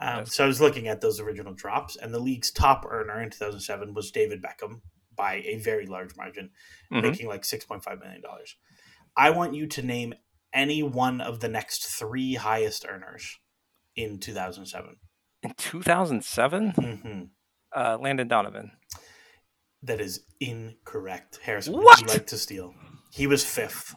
[0.00, 3.30] Um, so, I was looking at those original drops, and the league's top earner in
[3.30, 4.80] 2007 was David Beckham
[5.16, 6.50] by a very large margin,
[6.92, 7.02] Mhm.
[7.02, 8.22] making like $6.5 million.
[9.16, 10.14] I want you to name
[10.52, 13.38] any one of the next three highest earners
[13.96, 14.96] in 2007.
[15.42, 17.22] In 2007, hmm
[17.74, 18.70] uh, Landon Donovan.
[19.82, 21.40] That is incorrect.
[21.42, 22.00] Harrison, would What?
[22.00, 22.74] you like to steal?
[23.10, 23.94] He was fifth.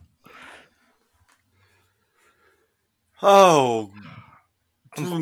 [3.22, 3.92] Oh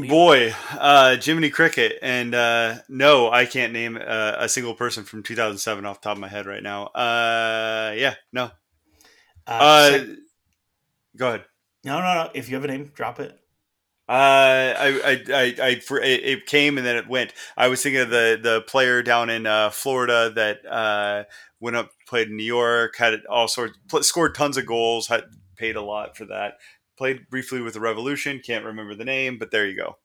[0.08, 5.22] boy, uh, Jiminy Cricket, and uh, no, I can't name uh, a single person from
[5.22, 6.86] 2007 off the top of my head right now.
[6.88, 8.46] Uh, yeah, no.
[8.46, 8.50] Uh,
[9.48, 10.08] Uh, sec-
[11.18, 11.46] go ahead.
[11.84, 12.30] no, no, no.
[12.34, 13.39] If you have a name, drop it.
[14.10, 17.32] Uh, I, I, I, I for, it, it came and then it went.
[17.56, 21.26] I was thinking of the the player down in uh, Florida that uh,
[21.60, 25.26] went up, played in New York, had all sorts, pl- scored tons of goals, had
[25.58, 26.54] paid a lot for that.
[26.98, 29.98] Played briefly with the Revolution, can't remember the name, but there you go.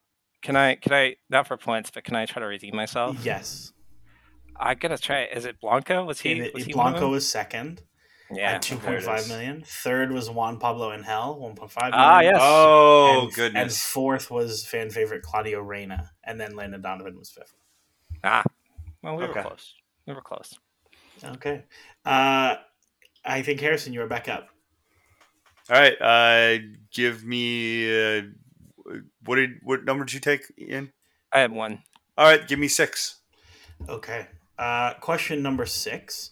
[0.42, 0.74] Can I?
[0.74, 1.16] Can I?
[1.30, 3.16] Not for points, but can I try to redeem myself?
[3.24, 3.72] Yes.
[4.54, 5.20] I gotta try.
[5.22, 5.36] it.
[5.36, 6.04] Is it Blanco?
[6.04, 6.32] Was he?
[6.32, 7.80] And it- was he Blanco was second
[8.30, 8.52] Yeah.
[8.52, 9.28] at two there point it five is.
[9.28, 9.64] million.
[9.66, 12.00] Third was Juan Pablo Angel, one point five million.
[12.08, 12.38] Ah, yes.
[12.40, 17.54] Oh and, And fourth was fan favorite Claudio Reyna, and then Landon Donovan was fifth.
[18.22, 18.42] Ah.
[19.02, 19.40] Well, we Okay.
[19.42, 19.74] were close.
[20.06, 20.54] We were close.
[21.22, 21.64] Okay.
[22.04, 22.56] Uh,
[23.24, 24.48] I think Harrison, you are back up.
[25.70, 27.88] All right, uh, give me
[28.18, 28.22] uh,
[29.24, 30.92] what did what number did you take, Ian?
[31.32, 31.82] I had one.
[32.18, 33.20] All right, give me six.
[33.88, 34.26] Okay.
[34.58, 36.30] Uh, question number six.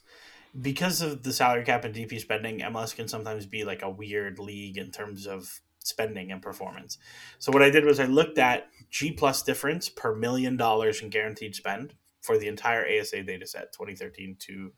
[0.61, 4.39] Because of the salary cap and DP spending, MLS can sometimes be like a weird
[4.39, 6.99] league in terms of spending and performance.
[7.39, 11.09] So what I did was I looked at G plus difference per million dollars in
[11.09, 14.73] guaranteed spend for the entire ASA data set, 2013 to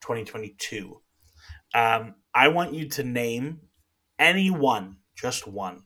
[0.00, 1.00] 2022.
[1.74, 3.60] Um, I want you to name
[4.18, 5.84] any one, just one,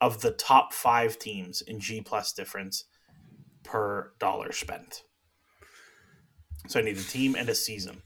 [0.00, 2.84] of the top five teams in G plus difference
[3.64, 5.02] per dollar spent.
[6.68, 8.02] So I need a team and a season.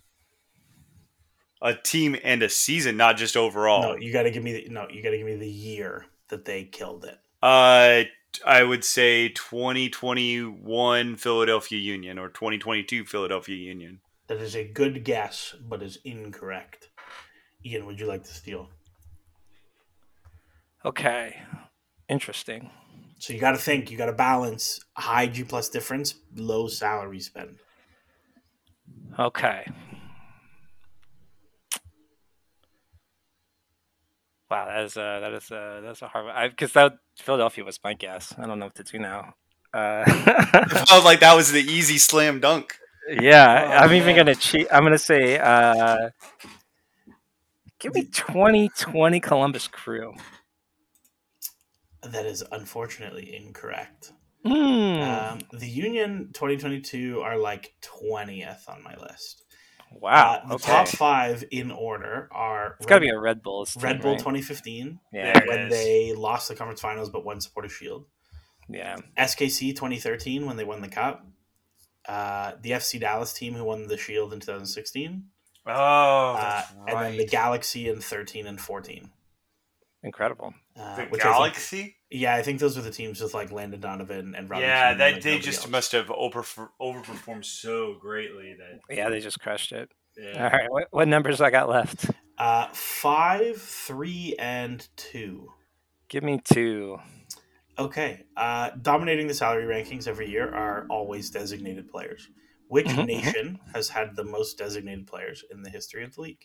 [1.65, 3.83] A team and a season, not just overall.
[3.83, 4.89] No, you got to give me the, no.
[4.91, 7.19] You got to give me the year that they killed it.
[7.41, 8.03] Uh,
[8.45, 14.01] I would say 2021 Philadelphia Union or 2022 Philadelphia Union.
[14.27, 16.89] That is a good guess, but is incorrect.
[17.65, 18.69] Ian, would you like to steal?
[20.85, 21.43] Okay.
[22.09, 22.71] Interesting.
[23.19, 23.91] So you got to think.
[23.91, 27.59] You got to balance high G plus difference, low salary spend.
[29.19, 29.65] Okay.
[34.53, 36.51] Wow, that is a that is a that's a hard one.
[36.51, 38.35] Because that Philadelphia was my guess.
[38.37, 39.33] I don't know what to do now.
[39.73, 42.77] Uh, I felt like that was the easy slam dunk.
[43.09, 44.67] yeah, Oh, I'm even gonna cheat.
[44.71, 46.11] I'm gonna say, uh,
[47.81, 50.13] give me 2020 Columbus Crew.
[52.03, 54.13] That is unfortunately incorrect.
[54.45, 54.53] Hmm.
[54.53, 59.45] Um, the Union 2022 are like 20th on my list.
[60.01, 60.41] Wow.
[60.45, 60.73] Uh, the okay.
[60.73, 63.77] top five in order are It's got to be a Red Bulls.
[63.77, 64.19] Red team, Bull right?
[64.19, 65.33] 2015 Yeah.
[65.41, 68.07] There it they lost the conference finals but won Supporter Shield.
[68.69, 68.97] Yeah.
[69.19, 71.27] SKC 2013 when they won the cup.
[72.09, 75.25] Uh, the FC Dallas team who won the Shield in 2016.
[75.67, 79.11] Oh, Uh, and then the Galaxy in 13 and 14.
[80.03, 80.55] Incredible.
[80.77, 81.97] Uh, The which I think- Galaxy.
[82.13, 84.99] Yeah, I think those were the teams with like Landon Donovan and Robin Yeah, Keane,
[84.99, 85.71] that like they just else.
[85.71, 86.43] must have over
[86.81, 88.81] overperformed so greatly that.
[88.95, 89.91] Yeah, they just crushed it.
[90.17, 90.45] Yeah.
[90.45, 90.71] All right.
[90.71, 92.11] What, what numbers I got left?
[92.39, 95.49] Uh, five, three, and two.
[96.09, 96.99] Give me two.
[97.79, 98.25] Okay.
[98.37, 102.29] Uh, dominating the salary rankings every year are always designated players.
[102.69, 103.07] Which Mhm, mhm.
[103.07, 106.43] nation has had the most designated players in the history of the league?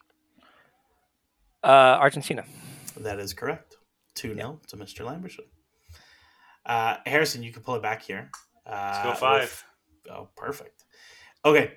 [1.64, 2.46] Uh, Argentina.
[2.96, 3.76] That is correct.
[4.16, 5.06] 2 0 to Mr.
[5.06, 5.46] Lamberson.
[6.68, 8.30] Uh, Harrison, you can pull it back here.
[8.66, 9.42] Uh, Let's go five.
[9.42, 10.84] with- oh, perfect.
[11.46, 11.74] Okay.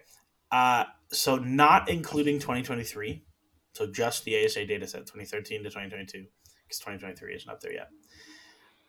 [0.51, 3.25] Uh, so, not including 2023,
[3.73, 6.27] so just the ASA data set 2013 to 2022,
[6.67, 7.89] because 2023 isn't up there yet.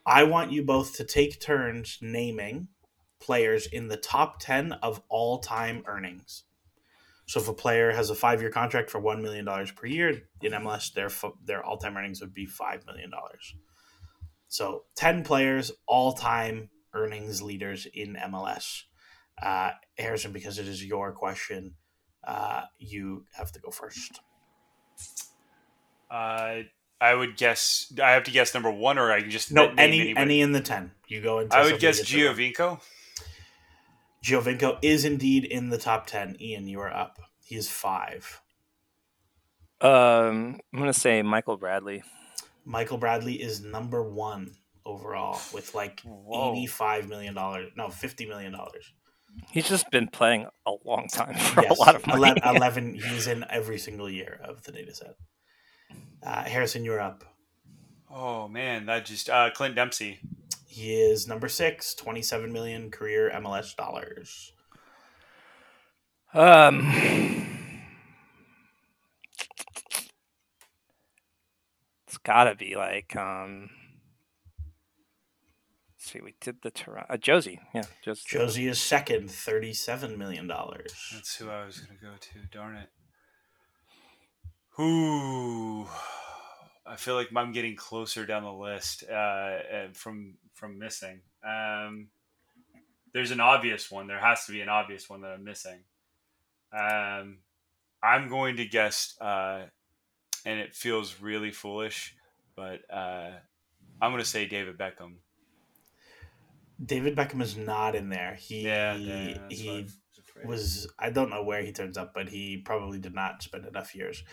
[0.04, 2.68] I want you both to take turns naming
[3.20, 6.42] players in the top 10 of all time earnings.
[7.26, 10.52] So if a player has a five year contract for $1 million per year in
[10.52, 11.08] MLS, their,
[11.44, 13.12] their all time earnings would be $5 million.
[14.52, 18.82] So 10 players, all time earnings leaders in MLS.
[19.42, 21.72] Uh, Harrison, because it is your question,
[22.22, 24.20] uh, you have to go first.
[26.10, 26.64] Uh,
[27.00, 27.90] I would guess.
[28.00, 30.20] I have to guess number one, or I can just No, any anybody.
[30.20, 30.92] any in the 10.
[31.08, 32.16] You go into I would guess gets it.
[32.18, 32.78] Giovinco.
[34.22, 36.36] Giovinco is indeed in the top 10.
[36.38, 37.18] Ian, you are up.
[37.42, 38.42] He is five.
[39.80, 42.02] Um, I'm gonna say Michael Bradley.
[42.64, 46.54] Michael Bradley is number one overall with like Whoa.
[46.54, 47.34] $85 million.
[47.34, 48.54] No, $50 million.
[49.50, 52.18] He's just been playing a long time for Yes, a lot of money.
[52.18, 55.14] 11, 11 he's in every single year of the data set.
[56.22, 57.24] Uh, Harrison, you're up.
[58.10, 60.20] Oh man, that just uh, Clint Dempsey.
[60.66, 64.52] He is number six, 27 million career MLS dollars.
[66.34, 66.90] Um,
[72.24, 73.70] gotta be like um.
[75.94, 77.12] let's see, we did the Toronto.
[77.12, 78.26] Uh, Jozy, yeah, Jozy.
[78.26, 80.46] Jozy is second, $37 million.
[80.46, 82.38] That's who I was gonna go to.
[82.50, 82.88] Darn it.
[84.76, 85.86] Who?
[86.86, 91.20] I feel like I'm getting closer down the list uh, uh, from from missing.
[91.46, 92.08] Um,
[93.12, 94.06] there's an obvious one.
[94.06, 95.80] There has to be an obvious one that I'm missing.
[96.72, 97.38] Um,
[98.02, 99.66] I'm going to guess, uh,
[100.44, 102.14] and it feels really foolish,
[102.56, 103.30] but uh,
[104.00, 105.16] I'm going to say David Beckham.
[106.84, 108.34] David Beckham is not in there.
[108.34, 109.86] He, Yeah, yeah, that's he
[110.44, 113.94] was I don't know where he turns up, but he probably did not spend enough
[113.94, 114.24] years.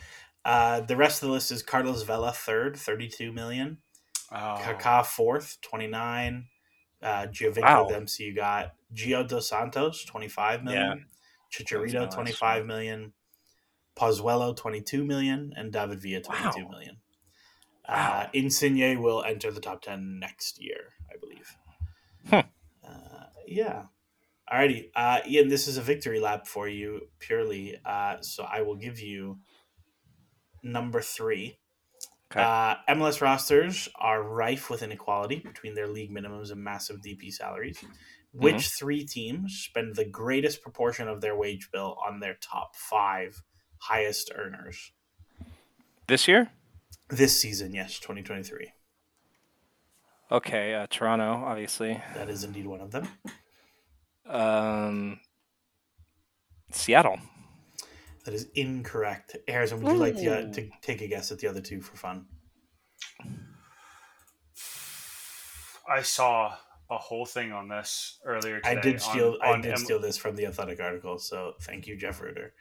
[0.43, 3.77] Uh, the rest of the list is Carlos Vela third, thirty-two million.
[4.31, 6.45] Oh, Kaká fourth, twenty-nine.
[7.01, 7.87] Uh, Giovinco Wow.
[7.87, 10.87] Dempsey, you got Gio dos Santos, twenty-five million.
[10.87, 11.03] That was
[11.93, 13.13] my Chicharito, last twenty-five million.
[13.99, 16.35] Pozuelo, twenty-two million, and David Villa, Wow.
[16.51, 16.97] twenty-two million.
[17.87, 21.57] Uh, Insigne will enter the top ten next year, I believe.
[22.29, 22.87] Hmm.
[22.87, 23.83] Uh, yeah.
[24.51, 25.47] Alrighty, uh, Ian.
[25.49, 27.77] This is a victory lap for you purely.
[27.85, 29.39] Uh, so I will give you
[30.63, 31.57] number three.
[32.31, 32.43] Okay.
[32.43, 37.83] Uh, MLS rosters are rife with inequality between their league minimums and massive DP salaries.
[38.31, 38.77] Which Mm-hmm.
[38.85, 43.41] three teams spend the greatest proportion of their wage bill on their top five
[43.79, 44.91] highest earners
[46.07, 46.49] This year?
[47.09, 47.73] this season?
[47.73, 48.71] Yes, 2023.
[50.31, 51.99] Okay, uh, Toronto, obviously.
[52.13, 53.07] That is indeed one of them.
[54.27, 55.19] Um,
[56.71, 57.17] Seattle.
[58.25, 59.37] That is incorrect.
[59.47, 61.97] Harrison, would you like to, uh, to take a guess at the other two for
[61.97, 62.27] fun?
[65.89, 66.55] I saw
[66.91, 68.69] a whole thing on this earlier today.
[68.77, 69.37] I did on- steal.
[69.41, 71.17] on I did M- steal this from the Athletic article.
[71.17, 72.53] So thank you, Jeff Rueter.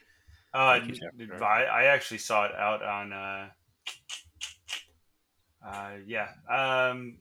[0.54, 1.28] Uh, you.
[1.42, 3.12] I, I actually saw it out on.
[3.12, 3.48] Uh,
[5.66, 7.18] uh, yeah, um,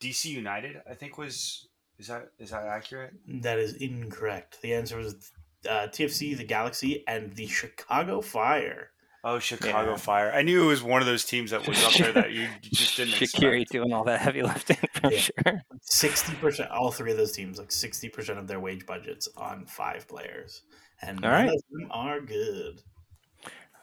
[0.00, 0.76] DC United.
[0.88, 1.68] I think was
[1.98, 3.14] is that is that accurate?
[3.42, 4.60] That is incorrect.
[4.62, 5.32] The answer was
[5.68, 8.90] uh, TFC, the Galaxy, and the Chicago Fire.
[9.24, 9.96] Oh, Chicago Yeah.
[9.96, 10.32] Fire.
[10.32, 12.96] I knew it was one of those teams that was up there that you just
[12.96, 13.70] didn't Shaqiri expect.
[13.70, 15.18] doing all that heavy lifting for Yeah.
[15.18, 15.62] sure.
[15.80, 16.70] Sixty percent.
[16.72, 20.62] All three of those teams, like sixty percent of their wage budgets on five players,
[21.02, 21.50] and All right.
[21.70, 22.80] them are good.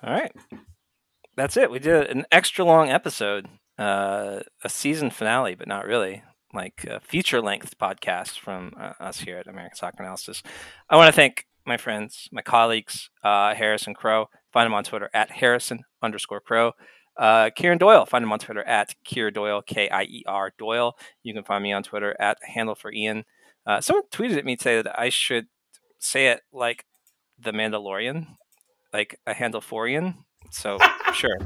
[0.04, 0.32] All right.
[1.36, 1.72] That's it.
[1.72, 3.48] We did an extra long episode,
[3.78, 6.24] uh, a season finale, but not really.
[6.54, 10.41] Like a feature length podcast from uh, us here at American Soccer Analysis.
[10.90, 14.30] I want to thank my friends, my colleagues, uh, Harrison Crow.
[14.52, 16.72] Find him on Twitter at Harrison underscore Crow.
[17.16, 18.06] Uh, Kieran Doyle.
[18.06, 20.98] Find him on Twitter at Kier Doyle, K I E R Doyle.
[21.22, 23.26] You can find me on Twitter at Handle for Ian.
[23.68, 25.46] Uh, someone tweeted at me today that I should
[26.00, 26.86] say it like
[27.44, 28.28] the Mandalorian,
[28.94, 29.88] like a handle for
[30.52, 30.78] So
[31.14, 31.38] sure,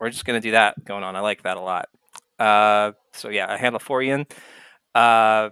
[0.00, 1.16] we're just gonna do that going on.
[1.16, 1.88] I like that a lot.
[2.38, 4.26] Uh, so yeah, a handle for Ian.
[4.94, 5.50] Uh,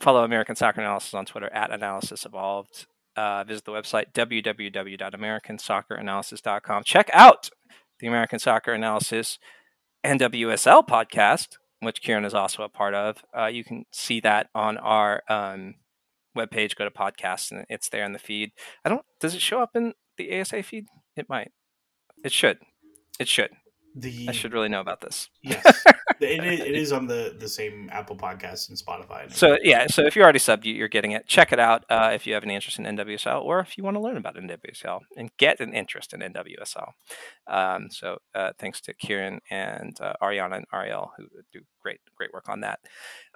[0.00, 2.86] follow American Soccer Analysis on Twitter at Analysis Evolved.
[3.16, 6.84] Uh, visit the website www.americansocceranalysis.com.
[6.84, 7.50] Check out
[7.98, 9.38] the American Soccer Analysis
[10.04, 13.24] NWSL podcast, which Kieran is also a part of.
[13.36, 15.74] Uh, you can see that on our um,
[16.36, 16.76] webpage.
[16.76, 18.52] Go to podcasts, and it's there in the feed.
[18.84, 19.04] I don't.
[19.20, 20.86] Does it show up in the ASA feed?
[21.16, 21.50] It might.
[22.24, 22.58] It should.
[23.18, 23.50] It should.
[23.94, 25.28] The I should really know about this.
[25.42, 25.84] yes,
[26.20, 29.32] it, is, it is on the the same Apple Podcasts and Spotify.
[29.32, 31.26] So yeah, so if you're already subbed, you're getting it.
[31.26, 33.96] Check it out uh, if you have any interest in NWSL, or if you want
[33.96, 36.92] to learn about NWSL and get an interest in NWSL.
[37.46, 42.32] Um, so uh, thanks to Kieran and uh, Ariana and Ariel who do great great
[42.32, 42.80] work on that.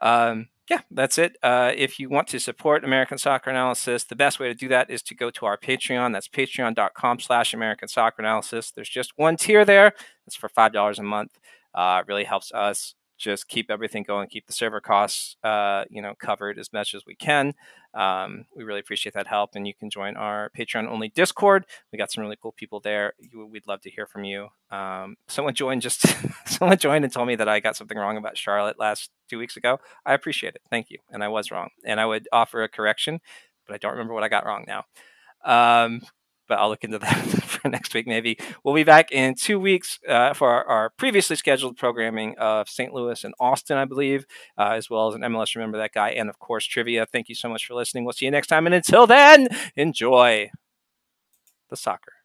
[0.02, 1.36] Um, yeah, that's it.
[1.42, 4.88] Uh, if you want to support American Soccer Analysis, the best way to do that
[4.88, 6.12] is to go to our Patreon.
[6.12, 8.70] That's patreon.com slash American Soccer Analysis.
[8.70, 9.94] There's just one tier there.
[10.28, 11.40] It's for $5 a month.
[11.74, 16.14] Uh, really helps us just keep everything going, keep the server costs, uh, you know,
[16.18, 17.52] covered as much as we can.
[17.92, 21.66] Um, we really appreciate that help, and you can join our Patreon only Discord.
[21.92, 23.12] We got some really cool people there.
[23.34, 24.48] We'd love to hear from you.
[24.70, 26.06] Um, someone joined just
[26.46, 29.56] someone joined and told me that I got something wrong about Charlotte last two weeks
[29.56, 29.78] ago.
[30.06, 33.20] I appreciate it, thank you, and I was wrong, and I would offer a correction,
[33.66, 34.84] but I don't remember what I got wrong now.
[35.44, 36.00] Um,
[36.50, 38.08] but I'll look into that for next week.
[38.08, 42.68] Maybe we'll be back in two weeks uh, for our, our, previously scheduled programming of
[42.68, 42.92] St.
[42.92, 44.26] Louis and Austin, I believe,
[44.58, 47.06] uh, as well as an MLS Remember That Guy, and of course trivia.
[47.06, 48.04] Thank you so much for listening.
[48.04, 50.50] We'll see you next time, and until then, enjoy
[51.70, 52.19] the soccer.